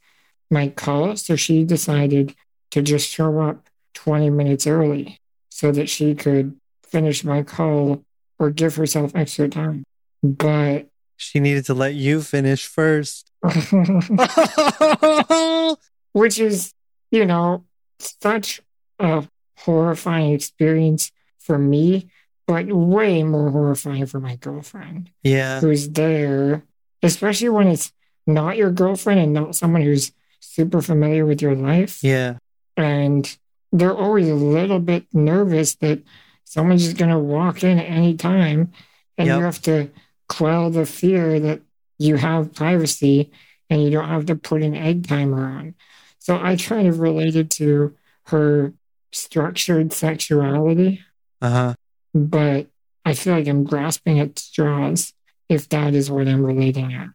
[0.49, 2.35] my call, so she decided
[2.71, 8.03] to just show up 20 minutes early so that she could finish my call
[8.39, 9.83] or give herself extra time.
[10.21, 10.87] But
[11.17, 13.31] She needed to let you finish first.
[16.13, 16.73] Which is,
[17.11, 17.65] you know,
[17.99, 18.61] such
[18.99, 19.27] a
[19.57, 22.09] horrifying experience for me,
[22.47, 25.59] but way more horrifying for my girlfriend yeah.
[25.59, 26.63] who's there,
[27.03, 27.91] especially when it's
[28.25, 32.03] not your girlfriend and not someone who's super familiar with your life.
[32.03, 32.37] Yeah.
[32.77, 33.35] And
[33.71, 36.01] they're always a little bit nervous that
[36.45, 38.71] someone's just going to walk in at any time
[39.17, 39.37] and Yep.
[39.37, 39.89] you have to
[40.29, 41.61] quell the fear that
[41.99, 43.31] you have privacy
[43.69, 45.75] and you don't have to put an egg timer on.
[46.19, 47.95] So I kind of related to
[48.27, 48.73] her
[49.11, 51.01] structured sexuality,
[51.41, 51.73] Uh huh.
[52.13, 52.67] but
[53.05, 55.13] I feel like I'm grasping at straws
[55.53, 57.09] if that is what I'm relating at.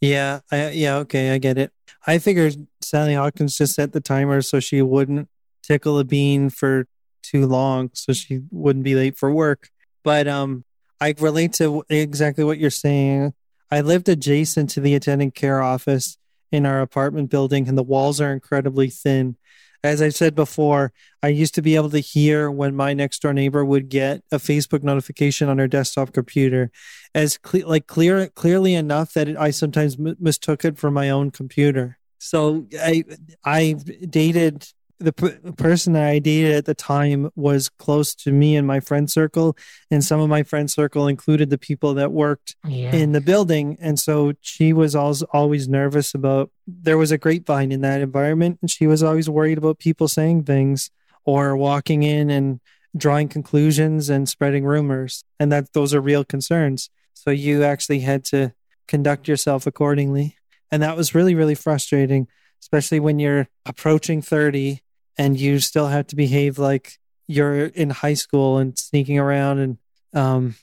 [0.00, 0.40] Yeah.
[0.50, 0.96] I, yeah.
[0.96, 1.30] Okay.
[1.30, 1.72] I get it.
[2.06, 5.28] I figured Sally Hawkins just set the timer so she wouldn't
[5.62, 6.86] tickle a bean for
[7.22, 9.70] too long, so she wouldn't be late for work.
[10.02, 10.64] But um,
[11.00, 13.34] I relate to exactly what you're saying.
[13.70, 16.18] I lived adjacent to the attendant care office
[16.50, 19.36] in our apartment building, and the walls are incredibly thin.
[19.84, 23.32] As I said before, I used to be able to hear when my next door
[23.32, 26.70] neighbor would get a Facebook notification on her desktop computer,
[27.14, 31.10] as cle- like clear clearly enough that it, I sometimes m- mistook it for my
[31.10, 31.98] own computer.
[32.18, 33.04] So I
[33.44, 33.72] I
[34.08, 34.68] dated
[35.02, 39.10] the p- person I dated at the time was close to me and my friend
[39.10, 39.56] circle,
[39.90, 42.94] and some of my friend circle included the people that worked Yeah.
[42.94, 43.76] in the building.
[43.80, 48.58] And so she was always, always nervous about, there was a grapevine in that environment.
[48.62, 50.90] And she was always worried about people saying things
[51.24, 52.60] or walking in and
[52.96, 55.24] drawing conclusions and spreading rumors.
[55.40, 56.90] And that those are real concerns.
[57.14, 58.52] So you actually had to
[58.88, 60.36] conduct yourself accordingly.
[60.70, 62.26] And that was really, really frustrating,
[62.60, 64.80] especially when you're approaching 30
[65.18, 69.78] and you still have to behave like you're in high school and sneaking around and
[70.14, 70.54] um,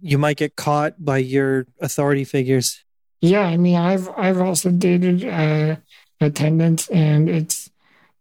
[0.00, 2.84] you might get caught by your authority figures.
[3.20, 5.76] Yeah, I mean, I've I've also dated uh,
[6.20, 7.70] attendants, and it's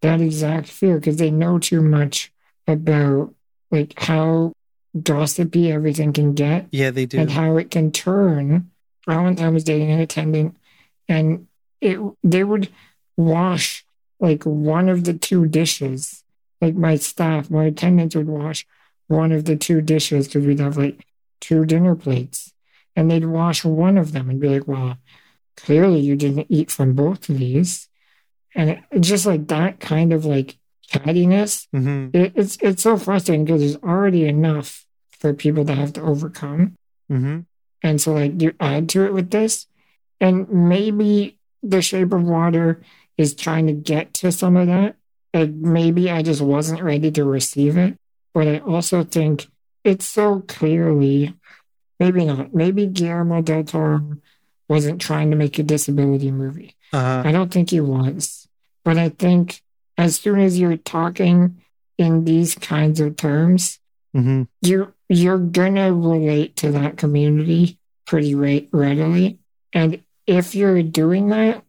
[0.01, 2.31] that exact fear because they know too much
[2.67, 3.33] about
[3.69, 4.53] like how
[5.03, 7.19] gossipy everything can get Yeah, they do.
[7.19, 8.71] and how it can turn.
[9.07, 10.57] I one time was dating an attendant,
[11.07, 11.47] and
[11.79, 12.69] it they would
[13.17, 13.85] wash
[14.21, 16.23] like one of the two dishes.
[16.61, 18.65] Like my staff, my attendants would wash
[19.07, 21.05] one of the two dishes because we'd have like
[21.41, 22.53] two dinner plates,
[22.95, 24.97] and they'd wash one of them and be like, "Well,
[25.57, 27.89] clearly you didn't eat from both of these,"
[28.55, 30.57] and it, just like that kind of like
[30.89, 35.93] cattiness hmm it, it's it's so frustrating because there's already enough for people to have
[35.93, 36.75] to overcome,
[37.09, 37.39] hmm
[37.81, 39.65] and so like you add to it with this,
[40.19, 42.81] and maybe the Shape of Water
[43.21, 44.95] is trying to get to some of that,
[45.33, 47.97] and maybe I just wasn't ready to receive it.
[48.33, 49.47] But I also think
[49.83, 51.33] it's so clearly,
[51.99, 54.17] maybe not, maybe Guillermo del Toro
[54.67, 56.75] wasn't trying to make a disability movie.
[56.93, 57.23] Uh-huh.
[57.25, 58.47] I don't think he was.
[58.83, 59.61] But I think
[59.97, 61.61] as soon as you're talking
[61.97, 63.79] in these kinds of terms,
[64.13, 69.39] hmm you you're gonna relate to that community pretty re- readily.
[69.73, 71.63] And if you're doing that,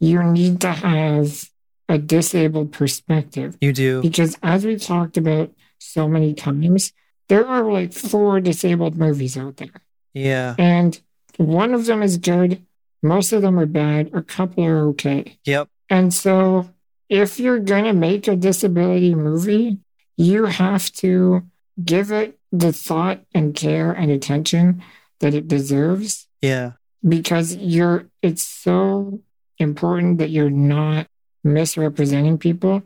[0.00, 1.48] you need to have
[1.88, 3.56] a disabled perspective.
[3.60, 4.02] You do.
[4.02, 6.92] Because as we've talked about so many times,
[7.28, 9.82] there are like four disabled movies out there.
[10.14, 10.54] Yeah.
[10.58, 11.00] And
[11.36, 12.64] one of them is good,
[13.02, 15.38] most of them are bad, a couple are okay.
[15.44, 15.68] Yep.
[15.88, 16.70] And so,
[17.08, 19.78] if you're going to make a disability movie,
[20.16, 21.42] you have to
[21.84, 24.82] give it the thought and care and attention
[25.20, 26.72] that it deserves Yeah.
[27.06, 29.20] because you're it's so
[29.60, 31.06] important that you're not
[31.44, 32.82] misrepresenting people.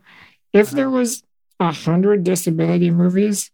[0.52, 0.76] If uh-huh.
[0.76, 1.22] there was
[1.60, 3.50] a hundred disability movies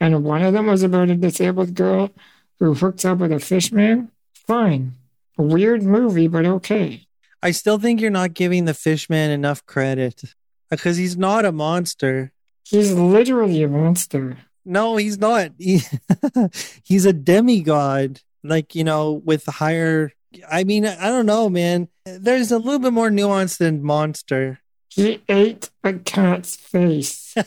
[0.00, 2.10] and one of them was about a disabled girl
[2.58, 4.96] who hooks up with a fish man, fine.
[5.38, 7.06] A weird movie, but okay.
[7.42, 10.22] I still think you're not giving the fishman enough credit
[10.70, 12.32] because he's not a monster.
[12.64, 14.38] He's literally a monster.
[14.64, 15.52] No, he's not.
[15.58, 15.82] He,
[16.84, 20.12] he's a demigod, like, you know, with higher.
[20.50, 21.88] I mean, I don't know, man.
[22.04, 24.60] There's a little bit more nuance than monster.
[24.88, 27.34] He ate a cat's face.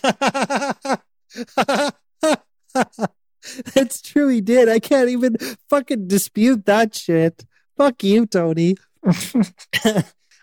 [3.73, 4.69] That's true, he did.
[4.69, 5.37] I can't even
[5.69, 7.45] fucking dispute that shit.
[7.77, 8.77] Fuck you, Tony.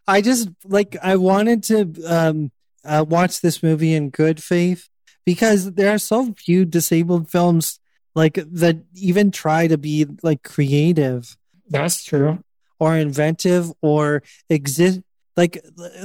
[0.07, 2.53] I just like I wanted to um
[2.85, 4.89] uh, watch this movie in good faith
[5.25, 7.79] because there are so few disabled films
[8.15, 11.37] like that even try to be like creative
[11.69, 12.43] That's true.
[12.83, 15.01] Or inventive or exist
[15.37, 15.55] like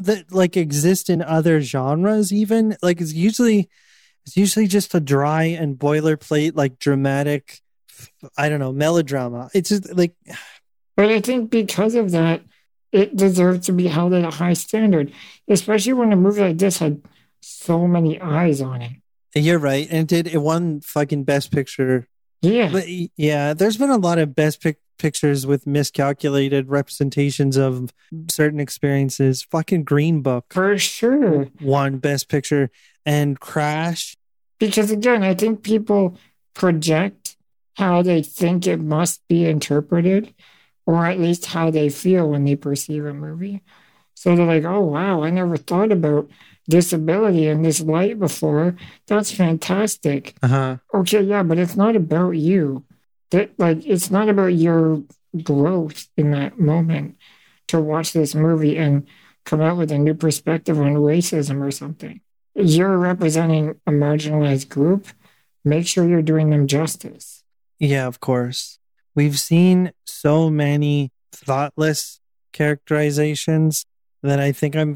[0.08, 3.68] that like exist in other genres even like it's usually
[4.26, 7.62] it's usually just a dry and boilerplate like dramatic
[8.38, 10.14] i don't know melodrama it's just like
[10.96, 12.42] But I think because of that,
[12.92, 15.14] it deserves to be held at a high standard,
[15.48, 17.02] especially when a movie like this had
[17.40, 18.94] so many eyes on it.
[19.36, 19.88] You're right.
[19.92, 22.08] And it did it won fucking best picture.
[22.42, 22.72] Yeah.
[22.72, 22.86] But
[23.16, 27.94] yeah, there's been a lot of best pic- pictures with miscalculated representations of
[28.30, 29.44] certain experiences.
[29.44, 31.48] Fucking Green Book For sure.
[31.62, 32.70] won best picture
[33.06, 34.16] and Crash.
[34.60, 36.18] Because again, I think people
[36.54, 37.38] project
[37.76, 40.34] how they think it must be interpreted,
[40.86, 43.62] or at least how they feel when they perceive a movie.
[44.16, 46.28] So they're like, oh, wow, I never thought about
[46.68, 48.76] disability in this light before.
[49.06, 50.36] That's fantastic.
[50.42, 50.78] Uh-huh.
[50.94, 52.84] Okay, yeah, but it's not about you.
[53.32, 55.04] That like it's not about your
[55.44, 57.18] growth in that moment
[57.68, 59.06] to watch this movie and
[59.46, 62.22] come out with a new perspective on racism or something.
[62.56, 65.08] You're representing a marginalized group.
[65.64, 67.44] Make sure you're doing them justice.
[67.80, 68.80] Yeah, of course.
[69.16, 72.20] We've seen so many thoughtless
[72.54, 73.86] characterizations
[74.24, 74.96] that I think I'm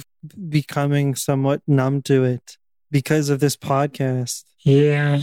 [0.50, 2.58] becoming somewhat numb to it
[2.90, 4.44] because of this podcast.
[4.60, 5.22] Yeah.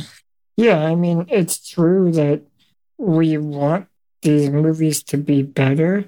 [0.56, 2.42] Yeah, I mean, it's true that
[2.98, 3.88] we want
[4.22, 6.04] these movies to be better,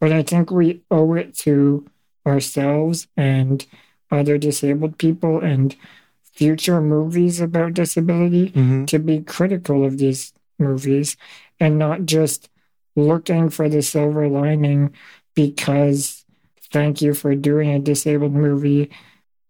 [0.00, 1.86] but I think we owe it to
[2.26, 3.66] ourselves and
[4.10, 5.74] other disabled people and
[6.22, 8.84] future movies about disability Mm-hmm.
[8.86, 11.16] to be critical of these movies
[11.58, 12.48] and not just
[12.94, 14.92] looking for the silver lining
[15.34, 16.24] because
[16.72, 18.90] thank you for doing a disabled movie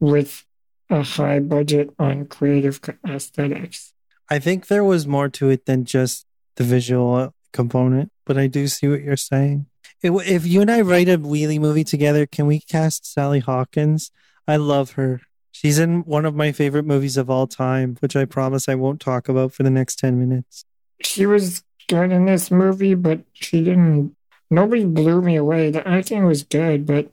[0.01, 0.44] with
[0.90, 3.93] a high budget on creative aesthetics.
[4.31, 6.27] I think there was more to it than just
[6.59, 9.66] the visual component, but I do see what you're saying.
[10.02, 14.10] If, you and I write a wheelie movie together, can we cast Sally Hawkins?
[14.47, 15.22] I love her.
[15.52, 19.01] She's in one of my favorite movies of all time, which I promise I won't
[19.01, 20.64] talk about for the next 10 minutes.
[21.01, 24.16] She was good in this movie, but she didn't.
[24.51, 25.70] Nobody blew me away.
[25.70, 27.10] The acting was good, but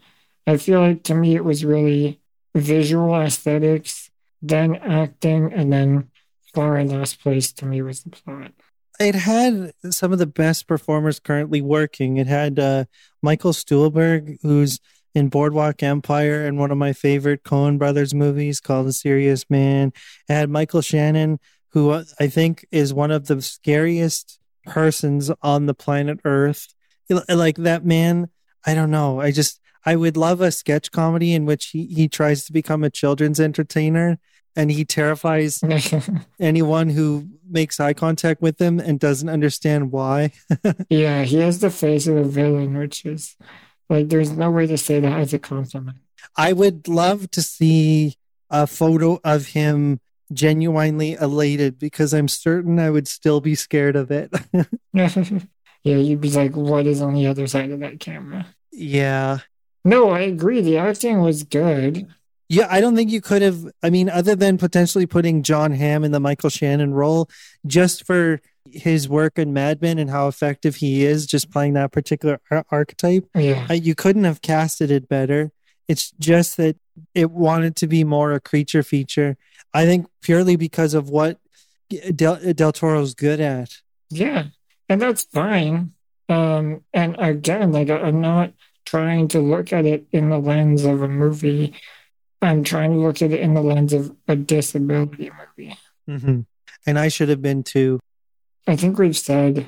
[0.47, 2.19] I feel like to me it was really
[2.55, 4.09] visual aesthetics,
[4.41, 6.09] then acting, and then
[6.53, 8.51] far last place to me was the plot.
[8.99, 12.17] It had some of the best performers currently working.
[12.17, 12.85] It had uh,
[13.21, 14.79] Michael Stuhlbarg, who's
[15.13, 19.93] in Boardwalk Empire and one of my favorite Coen Brothers movies called The Serious Man.
[20.29, 21.39] It had Michael Shannon,
[21.69, 26.67] who uh, I think is one of the scariest persons on the planet Earth.
[27.29, 28.29] Like that man,
[28.65, 29.21] I don't know.
[29.21, 32.83] I just, I would love a sketch comedy in which he, he tries to become
[32.83, 34.19] a children's entertainer
[34.55, 35.63] and he terrifies
[36.39, 40.31] anyone who makes eye contact with him and doesn't understand why.
[40.89, 43.35] yeah, he has the face of a villain, which is
[43.89, 45.97] like there's no way to say that as a compliment.
[46.35, 48.17] I would love to see
[48.49, 49.99] a photo of him
[50.33, 54.33] genuinely elated because I'm certain I would still be scared of it.
[54.93, 55.09] yeah,
[55.83, 58.47] you'd be like, what is on the other side of that camera?
[58.71, 59.39] yeah.
[59.87, 60.61] No, I agree.
[60.61, 62.07] The acting was good.
[62.47, 63.65] Yeah, I don't think you could have.
[63.81, 67.27] I mean, other than potentially putting Jon Hamm in the Michael Shannon role,
[67.65, 68.39] just for
[68.71, 72.65] his work in Mad Men and how effective he is, just playing that particular ar-
[72.71, 73.65] archetype, Yeah.
[73.69, 75.51] uh, you couldn't have casted it better.
[75.87, 76.77] It's just that
[77.13, 79.37] it wanted to be more a creature feature.
[79.73, 81.39] I think purely because of what
[82.15, 83.69] Del, Del Toro's good at.
[84.09, 84.45] Yeah.
[84.89, 85.93] And that's fine.
[86.29, 88.53] Um, and again, like I'm not
[88.85, 91.73] trying to look at it in the lens of a movie.
[92.41, 95.77] I'm trying to look at it in the lens of a disability movie.
[96.07, 96.41] hmm
[96.85, 97.99] And I should have been too.
[98.67, 99.65] I think we've said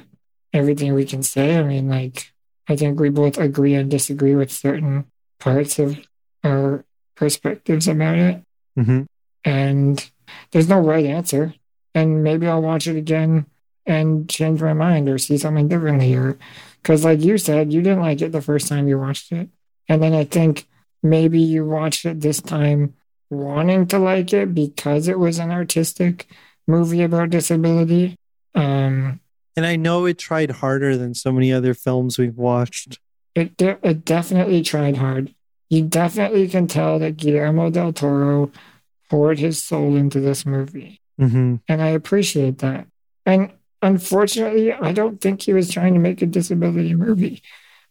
[0.53, 1.57] everything we can say.
[1.57, 2.34] I mean, like,
[2.68, 5.06] I think we both agree and disagree with certain
[5.39, 5.99] parts of
[6.44, 6.84] our
[7.15, 8.44] perspectives about it.
[8.76, 9.03] hmm
[9.44, 10.10] And
[10.52, 11.53] there's no right answer.
[11.95, 13.45] And maybe I'll watch it again
[13.85, 16.14] and change my mind or see something differently.
[16.14, 16.38] Or
[16.81, 19.49] because, like you said, you didn't like it the first time you watched it.
[19.89, 20.68] And then I think
[21.03, 22.94] maybe you watched it this time
[23.30, 26.28] wanting to like it because it was an artistic
[26.68, 28.15] movie about disability.
[28.56, 29.19] Um,
[29.56, 32.99] And I know it tried harder than so many other films we've watched.
[33.36, 35.34] it, de- it definitely tried hard.
[35.69, 38.52] You definitely can tell that Guillermo del Toro
[39.10, 41.02] poured his soul into this movie.
[41.19, 42.88] hmm And I appreciate that.
[43.26, 43.52] And
[43.82, 47.41] unfortunately, I don't think he was trying to make a disability movie.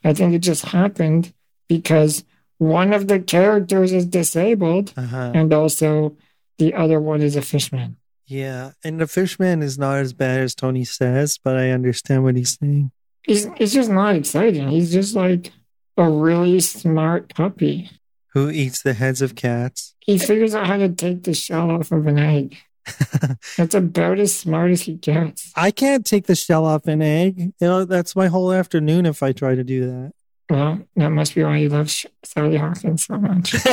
[0.05, 1.33] I think it just happened
[1.69, 2.25] because
[2.59, 5.33] one of the characters is disabled Uh-huh.
[5.35, 6.17] and also
[6.59, 7.97] the other one is a fishman.
[8.27, 8.73] Yeah.
[8.83, 12.59] And the Fishman is not as bad as Tony says, but I understand what he's
[12.59, 12.91] saying.
[13.23, 14.69] He's, it's just not exciting.
[14.69, 15.53] He's just like
[15.97, 17.89] a really smart puppy.
[18.35, 19.95] Who eats the heads of cats?
[20.01, 22.57] He figures out how to take the shell off of an egg.
[23.57, 25.53] That's about as smart as he gets.
[25.55, 27.39] I can't take the shell off an egg.
[27.39, 30.13] You know, that's my whole afternoon if I try to do that.
[30.49, 31.91] Well, that must be why you love
[32.23, 33.55] Sally Hawkins so much.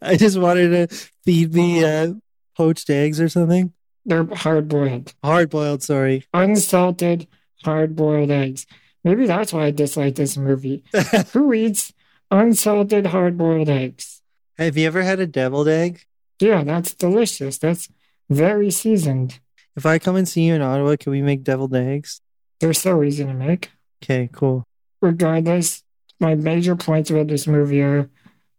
[0.00, 2.12] I just wanted to feed me uh,
[2.56, 3.72] poached eggs or something.
[4.06, 6.24] They're hard boiled, Hard boiled, sorry.
[6.32, 7.26] unsalted,
[7.64, 8.66] hard boiled eggs.
[9.04, 10.84] Maybe that's why I dislike this movie.
[11.32, 11.92] Who eats
[12.30, 14.22] unsalted, hard boiled eggs?
[14.56, 16.04] Have you ever had a deviled egg?
[16.38, 17.58] Yeah, that's delicious.
[17.58, 17.88] That's
[18.28, 19.40] very seasoned.
[19.76, 22.20] If I come and see you in Ottawa, can we make deviled eggs?
[22.60, 23.70] They're so easy to make.
[24.02, 24.64] Okay, cool.
[25.00, 25.82] regardless,
[26.18, 28.10] my major points about this movie are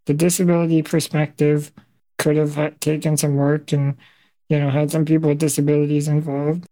[0.05, 1.71] the disability perspective
[2.17, 3.95] could have taken some work and,
[4.49, 6.65] you know, had some people with disabilities involved.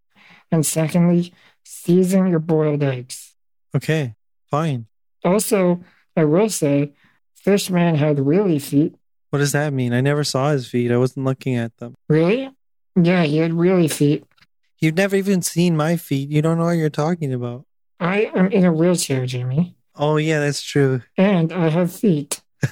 [0.52, 1.34] And secondly,
[1.64, 3.36] season your boiled eggs.
[3.76, 4.16] Okay,
[4.50, 4.88] fine.
[5.24, 5.82] Also,
[6.16, 6.94] I will say,
[7.36, 8.96] Fishman had wheelie feet.
[9.30, 9.94] What does that mean?
[9.94, 10.92] I never saw his feet.
[10.92, 11.94] I wasn't looking at them.
[12.08, 12.50] Really?
[12.96, 14.24] Yeah, he had wheelie feet.
[14.80, 16.30] You've never even seen my feet.
[16.30, 17.66] You don't know what you're talking about.
[18.00, 19.76] I am in a wheelchair, Jimmy.
[19.96, 21.02] Oh, yeah, that's true.
[21.18, 22.42] and I have feet.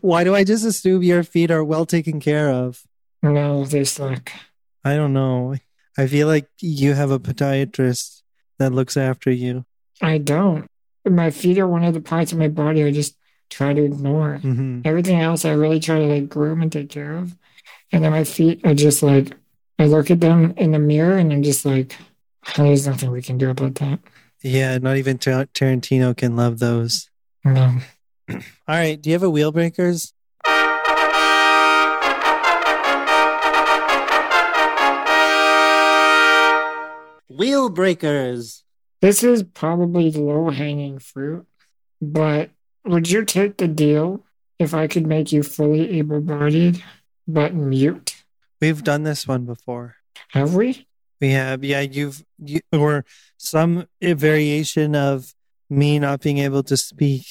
[0.00, 2.82] Why do I just assume your feet are well taken care of?
[3.22, 4.30] No, they suck.
[4.84, 5.56] I don't know.
[5.98, 8.22] I feel like you have a podiatrist
[8.58, 9.64] that looks after you.
[10.00, 10.66] I don't.
[11.04, 13.16] My feet are one of the parts of my body I just
[13.50, 14.38] try to ignore.
[14.38, 17.34] hmm Everything else I really try to like groom and take care of.
[17.92, 19.32] And then my feet are just like
[19.78, 21.96] I look at them in the mirror and I'm just like,
[22.56, 24.00] there's nothing we can do about that.
[24.42, 27.10] Yeah, not even Tar- Tarantino can love those.
[27.44, 27.78] No.
[28.30, 28.38] All
[28.68, 29.00] right.
[29.00, 30.12] Do you have a wheel breakers?
[37.28, 38.64] Wheel breakers.
[39.00, 41.46] This is probably low hanging fruit,
[42.02, 42.50] but
[42.84, 44.24] would you take the deal
[44.58, 46.82] if I could make you fully able bodied
[47.28, 48.16] but mute?
[48.60, 49.96] We've done this one before.
[50.30, 50.87] Have we?
[51.20, 53.04] We have, yeah, you've, you, or
[53.36, 55.34] some variation of
[55.68, 57.24] me not being able to speak.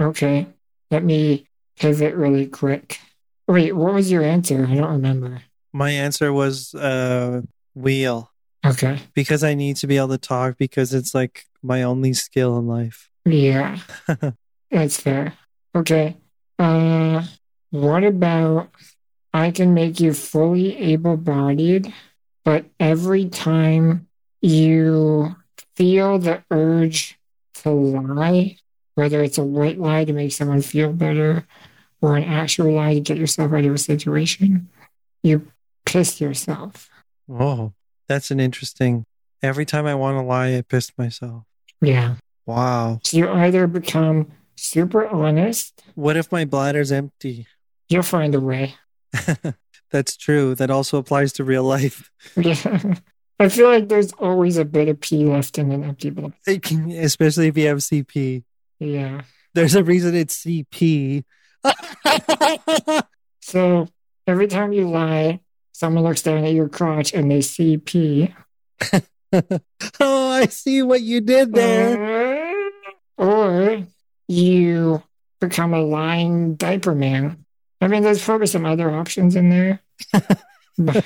[0.00, 0.46] Okay.
[0.90, 1.48] Let me
[1.78, 2.98] pivot really quick.
[3.46, 4.66] Wait, what was your answer?
[4.68, 5.42] I don't remember.
[5.72, 7.42] My answer was uh,
[7.74, 8.30] wheel
[8.66, 8.98] Okay.
[9.14, 12.66] because I need to be able to talk because it's like my only skill in
[12.66, 13.10] life.
[13.24, 13.78] Yeah.
[14.70, 15.34] That's fair.
[15.74, 16.16] Okay.
[16.58, 17.22] Uh,
[17.70, 18.70] what about
[19.34, 21.92] I can make you fully able bodied,
[22.48, 24.08] but every time
[24.40, 25.36] you
[25.76, 27.18] feel the urge
[27.56, 28.56] to lie,
[28.94, 31.46] whether it's a white lie to make someone feel better
[32.00, 34.66] or an actual lie to get yourself out of a situation,
[35.22, 35.46] you
[35.84, 36.88] piss yourself.
[37.30, 37.74] Oh,
[38.06, 39.04] that's an interesting.
[39.42, 41.42] Every time I want to lie, I piss myself.
[41.82, 42.14] Yeah.
[42.46, 43.00] Wow.
[43.04, 47.46] So you either become super honest, What if my bladder's empty?
[47.90, 48.74] you'll find a way.
[49.90, 50.54] That's true.
[50.54, 52.10] That also applies to real life.
[52.36, 52.94] Yeah.
[53.40, 56.12] I feel like there's always a bit of pee left in an empty.
[56.46, 58.42] It can- Especially if you have CP.
[58.80, 59.22] Yeah.
[59.54, 61.24] There's a reason it's CP.
[63.40, 63.88] So
[64.26, 65.40] every time you lie,
[65.72, 68.34] someone looks down at your crotch and they see pee.
[69.32, 72.68] oh, I see what you did there.
[73.16, 73.86] Or
[74.28, 75.02] you
[75.40, 77.46] become a lying diaper man.
[77.80, 79.80] I mean, there's probably some other options in there.
[80.78, 81.04] but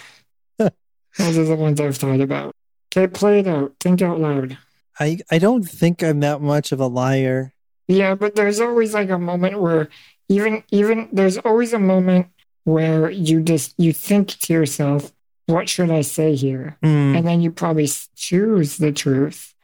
[0.58, 2.54] those are the ones I've thought about.
[2.94, 3.74] Okay, play it out.
[3.80, 4.58] Think out loud.
[4.98, 7.52] I, I don't think I'm that much of a liar.
[7.88, 9.88] Yeah, but there's always like a moment where
[10.28, 12.28] even even there's always a moment
[12.64, 15.12] where you just you think to yourself,
[15.46, 16.78] what should I say here?
[16.82, 17.16] Hmm.
[17.16, 19.54] And then you probably choose the truth.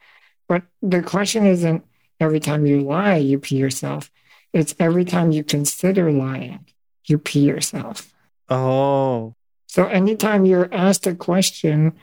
[0.47, 1.85] But the question isn't
[2.19, 4.11] every time you lie, you pee yourself.
[4.51, 6.65] It's every time you consider lying,
[7.09, 8.13] you pee yourself.
[8.49, 9.35] Oh,
[9.67, 11.93] So anytime you're asked a question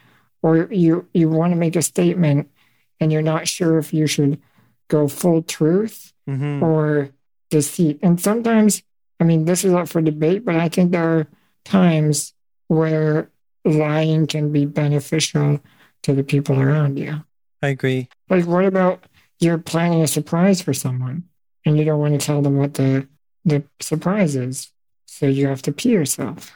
[0.42, 2.50] or you, you want to make a statement
[3.00, 4.40] and you're not sure if you should
[4.88, 7.10] go full truth hmm or
[7.50, 7.98] deceit.
[8.02, 8.82] And sometimes,
[9.20, 11.26] I mean, this is up for debate, but I think there are
[11.64, 12.34] times
[12.68, 13.30] where
[13.64, 15.60] lying can be beneficial
[16.02, 17.22] to the people around you.
[17.62, 18.08] I agree.
[18.28, 19.04] Like, what about
[19.38, 21.24] you're planning a surprise for someone
[21.64, 23.06] and you don't want to tell them what the,
[23.44, 24.72] the surprise is?
[25.06, 26.52] So you have to pee yourself.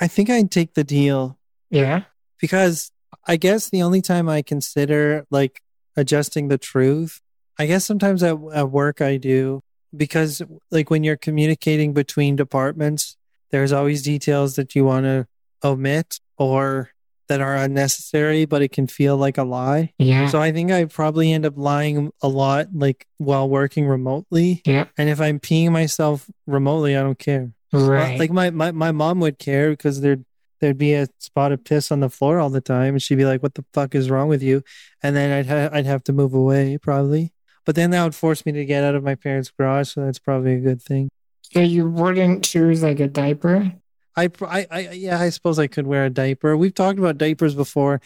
[0.00, 1.38] I think I'd take the deal
[1.70, 2.02] Yeah.
[2.40, 2.90] because
[3.26, 5.62] I guess the only time I consider like
[5.96, 7.20] adjusting the truth,
[7.58, 9.62] I guess sometimes at, at work I do
[9.96, 10.40] because
[10.70, 13.16] like when you're communicating between departments,
[13.50, 15.26] there's always details that you want to
[15.64, 16.90] omit or
[17.28, 19.92] that are unnecessary, but it can feel like a lie.
[19.98, 20.28] Yeah.
[20.28, 24.62] So I think I probably end up lying a lot, like while working remotely.
[24.64, 24.86] yeah.
[24.98, 27.52] And if I'm peeing myself remotely, I don't care.
[27.72, 28.18] Right.
[28.18, 30.24] Like my, my, my mom would care because there'd
[30.60, 33.24] there'd be a spot of piss on the floor all the time, and she'd be
[33.24, 34.62] like, "What the fuck is wrong with you?"
[35.02, 37.32] And then I'd ha- I'd have to move away probably.
[37.64, 40.18] But then that would force me to get out of my parents' garage, so that's
[40.18, 41.10] probably a good thing.
[41.42, 43.72] so you wouldn't choose like a diaper?
[44.16, 46.56] I, I, I, yeah, I suppose I could wear a diaper.
[46.56, 48.00] We've talked about diapers before,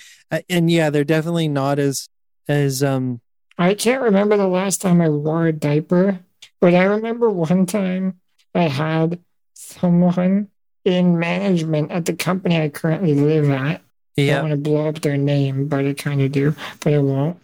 [0.48, 2.08] and yeah, they're definitely not as,
[2.46, 3.20] as um.
[3.56, 6.20] I can't remember the last time I wore a diaper,
[6.60, 8.20] but I remember one time
[8.54, 9.20] I had
[9.54, 10.48] someone
[10.84, 13.80] in management at the company I currently live at.
[14.16, 14.24] Yeah.
[14.24, 16.98] I don't want to blow up their name, but I kind of do, but I
[16.98, 17.38] won't.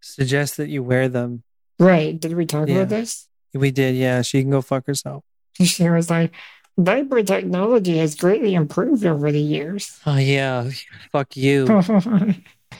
[0.00, 1.42] suggest that you wear them.
[1.78, 2.18] Right.
[2.18, 2.76] Did we talk Yeah.
[2.76, 3.26] about this?
[3.54, 4.22] We did, yeah.
[4.22, 5.24] She can go fuck herself.
[5.62, 6.32] She was like,
[6.80, 9.98] diaper technology has greatly improved over the years.
[10.04, 10.68] Oh yeah,
[11.10, 11.66] fuck you.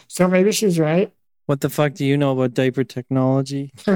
[0.08, 1.10] so maybe she's right.
[1.46, 3.72] what the fuck do you know about diaper technology?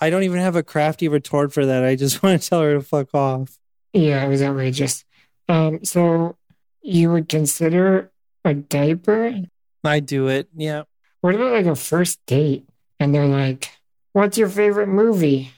[0.00, 1.82] I don't even have a crafty retort for that.
[1.84, 3.58] I just want to tell her to fuck off.
[3.94, 5.04] Yeah, it was outrageous.
[5.48, 6.36] Um, so
[6.82, 8.10] you would consider
[8.44, 9.34] a diaper?
[9.82, 10.48] I do it.
[10.54, 10.82] Yeah.
[11.20, 12.68] What about like a first date?
[13.00, 13.70] And they're like,
[14.12, 15.50] What's your favorite movie?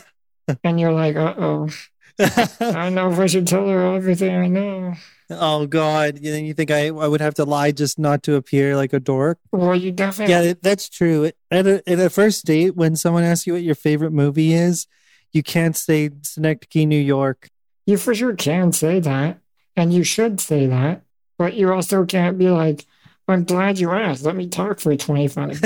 [0.64, 1.68] and you're like, uh oh.
[2.18, 4.94] I don't know if I should tell her everything I know.
[5.30, 6.18] oh God.
[6.20, 9.00] You you think I, I would have to lie just not to appear like a
[9.00, 9.38] dork?
[9.52, 11.30] Well, you definitely Yeah, that's true.
[11.50, 14.86] At a, at a first date, when someone asks you what your favorite movie is,
[15.32, 17.50] you can't say Synecdoche, New York.
[17.88, 19.38] You for sure can say that,
[19.74, 21.04] and you should say that,
[21.38, 22.84] but you also can't be like,
[23.26, 24.24] I'm glad you asked.
[24.24, 25.56] Let me talk for 25.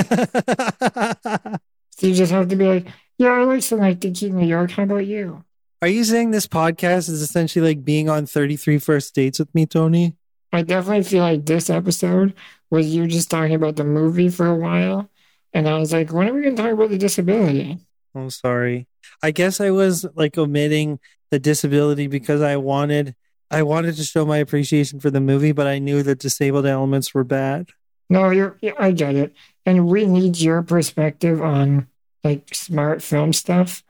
[1.90, 2.86] so you just have to be like,
[3.19, 4.70] yeah, I like Synecdoche, New York.
[4.70, 5.43] How about you?
[5.82, 9.66] Are you saying this podcast is essentially like being on 33 first dates with me,
[9.66, 10.15] Tony?
[10.53, 12.35] I definitely feel like this episode
[12.70, 15.11] was you just talking about the movie for a while.
[15.53, 17.78] And I was like, when are we going to talk about the disability?
[18.15, 18.86] I'm sorry.
[19.24, 21.01] I guess I was like omitting
[21.33, 23.17] the disability because I wanted
[23.51, 27.13] I wanted to show my appreciation for the movie, but I knew the disabled elements
[27.13, 27.71] were bad.
[28.09, 29.35] No, you're, I get it.
[29.67, 31.87] And we need your perspective on
[32.23, 33.83] like smart film stuff.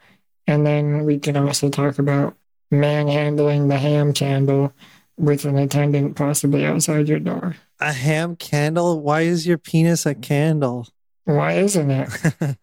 [0.47, 2.37] And then we can also talk about
[2.71, 4.73] manhandling the ham candle
[5.17, 7.57] with an attendant possibly outside your door.
[7.81, 9.01] A ham candle?
[9.01, 10.89] Why is your penis a candle?
[11.25, 12.11] Why isn't it?
[12.41, 12.57] All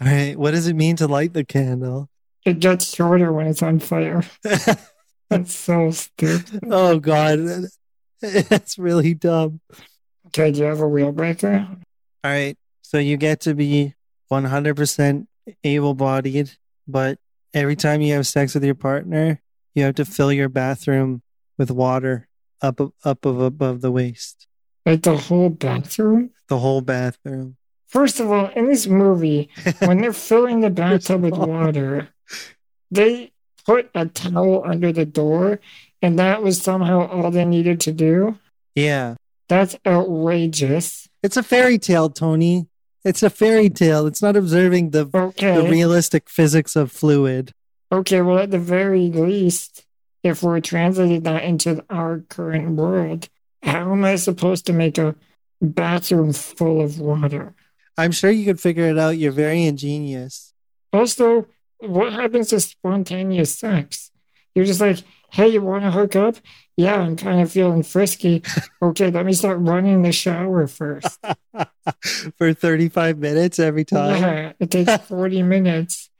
[0.00, 0.36] right.
[0.36, 2.10] What does it mean to light the candle?
[2.44, 4.22] It gets shorter when it's on fire.
[5.30, 6.60] That's so stupid.
[6.70, 7.38] oh God.
[8.20, 9.60] That's really dumb.
[10.28, 11.66] Okay, do you have a wheel breaker?
[12.24, 12.56] All right.
[12.82, 13.94] So you get to be
[14.30, 15.26] 100%
[15.64, 16.52] able bodied,
[16.86, 17.18] but
[17.54, 19.40] every time you have sex with your partner,
[19.74, 21.22] you have to fill your bathroom
[21.58, 22.28] with water
[22.60, 24.46] up up of above the waist.
[24.86, 26.30] Like the whole bathroom?
[26.48, 27.56] The whole bathroom.
[27.86, 29.50] First of all, in this movie,
[29.80, 32.08] when they're filling the bathtub with water,
[32.92, 33.32] they
[33.66, 35.60] put a towel under the door,
[36.00, 38.38] and that was somehow all they needed to do.
[38.74, 39.16] yeah.
[39.48, 41.08] That's outrageous.
[41.22, 42.68] It's a fairy tale, Tony.
[43.04, 44.06] It's a fairy tale.
[44.06, 47.52] It's not observing the the realistic physics of fluid.
[47.90, 49.84] Okay, well, at the very least,
[50.22, 53.28] if we're translating that into our current world,
[53.62, 55.14] how am I supposed to make a
[55.60, 57.54] bathroom full of water?
[57.98, 59.18] I'm sure you could figure it out.
[59.18, 60.54] You're very ingenious.
[60.94, 61.46] Also,
[61.82, 64.10] what happens to spontaneous sex?
[64.54, 64.98] You're just like,
[65.30, 66.36] hey, you want to hook up?
[66.76, 68.42] Yeah, I'm kind of feeling frisky.
[68.82, 71.20] Okay, let me start running the shower first.
[72.36, 74.20] For 35 minutes every time.
[74.20, 76.10] Yeah, it takes 40 minutes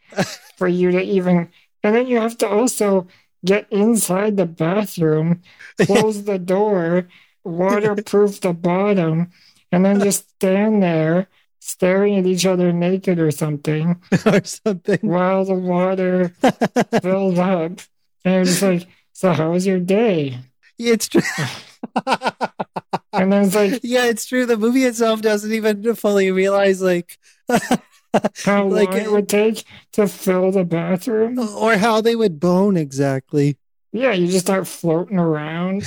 [0.57, 1.49] for you to even,
[1.83, 3.09] and then you have to also
[3.45, 5.43] get inside the bathroom,
[5.81, 7.09] close the door,
[7.43, 9.31] waterproof the bottom,
[9.73, 11.29] and then just stand there
[11.65, 14.99] staring at each other naked or something or something.
[15.03, 16.29] while the water
[17.03, 17.79] fills up.
[18.25, 20.39] And you're just like, so how was your day?
[20.79, 21.23] It's true.
[23.15, 24.47] And then it's like, yeah, it's true.
[24.47, 27.19] The movie itself doesn't even fully realize like
[28.45, 31.39] how Like, long it would take to fill the bathroom.
[31.39, 33.59] or how they would bone exactly.
[33.93, 35.85] Yeah, you just start floating around.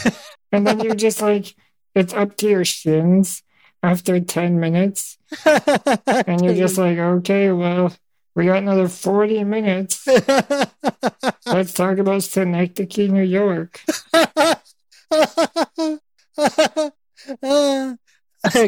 [0.52, 1.56] and then you're just like,
[1.96, 3.42] it's up to your shins
[3.86, 5.18] after 10 minutes.
[5.46, 7.94] And you're just like, okay, well,
[8.36, 10.06] we got another 40 minutes.
[11.46, 13.80] Let's talk about Synecdoche, New York.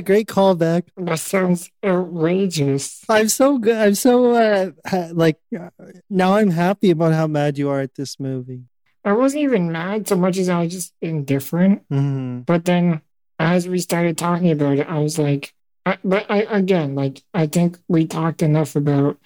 [0.04, 0.84] Great callback.
[0.98, 3.04] That sounds outrageous.
[3.10, 3.76] I'm so good.
[3.78, 5.70] I'm so uh, ha- like uh,
[6.10, 6.34] now.
[6.36, 8.64] I'm happy about how mad you are at this movie.
[9.06, 11.88] I wasn't even mad so much as I was just indifferent.
[11.90, 12.46] Mhm.
[12.46, 13.02] But then
[13.40, 15.54] as we started talking about it, I was like,
[15.86, 19.18] I, but I, again, like, I think we talked enough about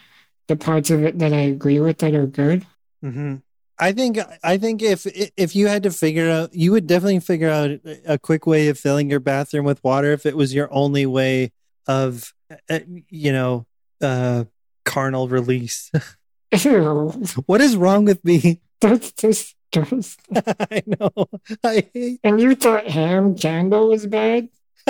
[0.48, 2.66] the parts of it that I agree with that are good.
[3.02, 3.38] hmm
[3.80, 7.50] I think I think if if you had to figure out, you would definitely figure
[7.50, 7.72] out
[8.06, 11.52] a quick way of filling your bathroom with water if it was your only way
[11.88, 12.32] of,
[12.70, 12.80] uh,
[13.10, 13.66] you know,
[14.00, 14.44] uh,
[14.86, 15.90] carnal release.
[17.46, 18.62] What is wrong with me?
[18.82, 20.18] That's disgusting.
[20.46, 21.28] I know.
[21.64, 22.20] I hate.
[22.24, 24.50] And you thought ham candle was bad?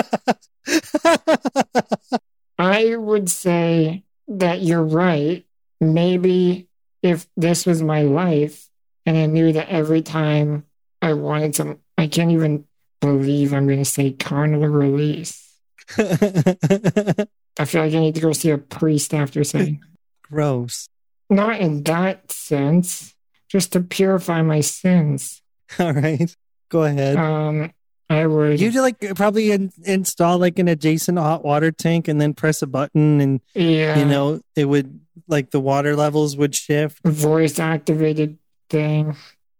[2.58, 5.44] I would say that you're right.
[5.80, 6.68] Maybe
[7.02, 8.68] if this was my life
[9.06, 10.64] and I knew that every time
[11.00, 12.64] I wanted some, I can't even
[13.00, 15.58] believe I'm going to say carnal release.
[15.98, 19.80] I feel like I need to go see a priest after saying,
[20.22, 20.88] Gross.
[21.28, 23.14] not in that sense,
[23.52, 25.42] just to purify my sins.
[25.78, 26.34] All right.
[26.70, 27.16] Go ahead.
[27.16, 27.70] Um,
[28.08, 32.34] I would, You'd like probably in, install like an adjacent hot water tank and then
[32.34, 37.00] press a button and yeah, you know it would like the water levels would shift.
[37.04, 38.38] voice activated
[38.68, 39.16] thing.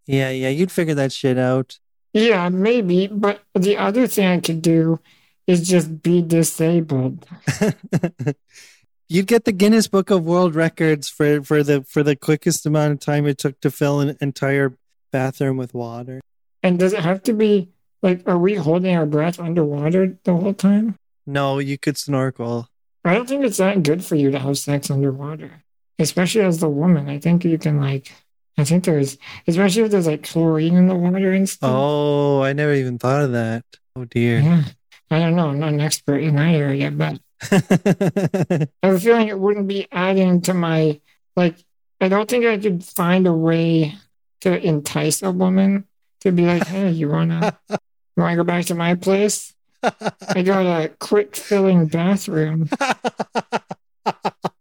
[0.06, 1.78] Yeah, yeah, you'd figure that shit out.
[2.12, 3.06] Yeah, maybe.
[3.06, 5.01] But the other thing I could do
[5.47, 7.27] is just be disabled.
[9.12, 12.94] You'd get the Guinness Book of World Records for for the for the quickest amount
[12.94, 14.74] of time it took to fill an entire
[15.10, 16.22] bathroom with water.
[16.62, 17.68] And does it have to be
[18.01, 20.97] like, are we holding our breath underwater the whole time?
[21.26, 22.68] No, you could snorkel.
[23.05, 25.62] I don't think it's that good for you to have sex underwater,
[25.98, 27.10] especially as the woman.
[27.10, 28.10] I think you can, like,
[28.56, 31.70] I think there's, especially if there's like chlorine in the water and stuff.
[31.70, 33.66] Oh, I never even thought of that.
[33.94, 34.40] Oh dear.
[34.40, 34.62] Yeah.
[35.10, 35.51] I don't know.
[35.51, 37.20] I'm not an expert in that area, but
[37.51, 41.01] I have a feeling it wouldn't be adding to my
[41.36, 41.56] like.
[42.01, 43.94] I don't think I could find a way
[44.40, 45.86] to entice a woman
[46.20, 47.77] to be like, "Hey, you wanna you
[48.16, 49.55] wanna go back to my place?
[49.82, 52.69] I got a quick filling bathroom."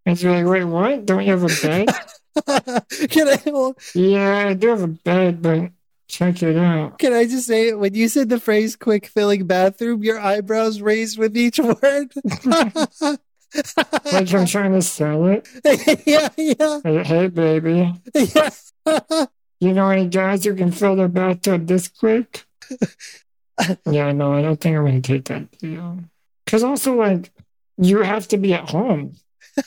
[0.05, 1.05] And she's like, "Wait, what?
[1.05, 1.87] Don't you have a bed?"
[3.09, 5.71] can I well, yeah, I do have a bed, but
[6.11, 6.99] check it out.
[6.99, 11.17] can I just say when you said the phrase "quick filling bathroom," your eyebrows raised
[11.17, 12.11] with each word.
[14.13, 15.45] Like I'm trying to sell it.
[16.07, 18.49] yeah, yeah, Hey, hey, baby, yeah.
[19.59, 22.45] you know any guys who can fill their bathtub this quick?
[23.85, 25.99] yeah, no, I don't think I'm gonna take that deal.
[26.45, 27.29] Because also, like,
[27.77, 29.17] you have to be at home.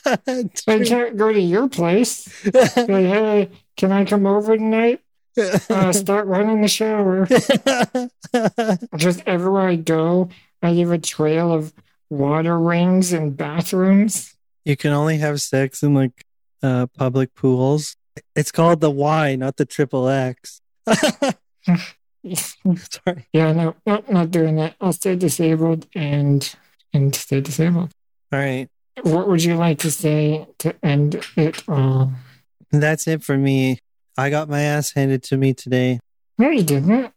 [0.07, 2.27] I can't go to your place.
[2.45, 5.01] Like, hey, can I come over tonight?
[5.37, 7.27] Uh, start running the shower.
[8.97, 10.29] Just everywhere I go,
[10.63, 11.73] I leave a trail of
[12.11, 14.35] water rings and bathrooms.
[14.65, 16.25] you can only have sex in like
[16.63, 17.97] uh, public pools.
[18.37, 20.61] It's called the Y, not the triple X.
[22.35, 23.27] Sorry.
[23.33, 24.77] yeah, no, no, not doing that.
[24.81, 26.55] I'll stay disabled and
[26.93, 27.91] and stay disabled.
[28.33, 28.69] All right.
[29.03, 32.13] What would you like to say to end it all?
[32.71, 33.81] That's it for me.
[34.17, 36.01] I got my ass handed to me today.
[36.39, 37.13] No, you didn't.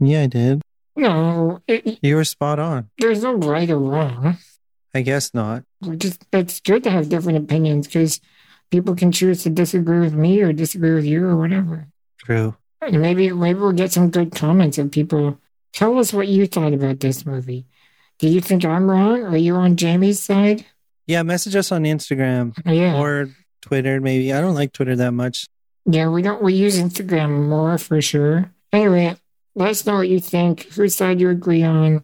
[0.00, 0.62] Yeah, I did.
[0.96, 2.90] No, it, You were spot on.
[2.98, 4.36] there's no right or wrong.
[4.94, 5.64] I guess not.
[5.96, 8.20] Just it's good to have different opinions because
[8.70, 11.86] people can choose to disagree with me or disagree with you or whatever.
[12.18, 12.56] True.
[12.80, 15.38] And maybe maybe we'll get some good comments of people.
[15.72, 17.66] Tell us what you thought about this movie.
[18.18, 19.22] Do you think I'm wrong?
[19.22, 20.64] Are you on Jamie's side?
[21.06, 22.98] Yeah, message us on Instagram oh, Yeah.
[22.98, 23.30] or
[23.62, 24.32] Twitter, maybe.
[24.32, 25.46] I don't like Twitter that much.
[25.90, 28.52] Yeah, we don't we use Instagram more for sure.
[28.74, 29.16] Anyway,
[29.54, 32.02] let us know what you think, whose side you agree on,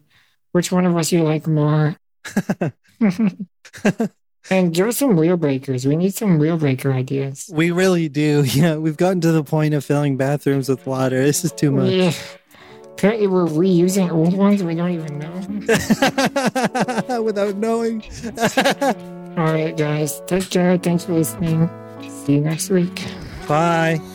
[0.53, 1.95] which one of us you like more.
[4.49, 5.85] and give us some wheel breakers.
[5.85, 7.47] We need some wheel breaker ideas.
[7.53, 8.43] we really do.
[8.47, 11.23] Yeah, we've gotten to the point of filling bathrooms with water.
[11.23, 11.91] This is too much.
[11.91, 12.11] Yeah.
[12.85, 17.21] Apparently we're reusing old ones we don't even know.
[17.21, 18.01] Without knowing.
[19.37, 20.21] All right, guys.
[20.25, 20.75] Take care.
[20.79, 21.69] Thanks for listening.
[22.25, 23.03] See you next week.
[23.47, 24.14] Bye.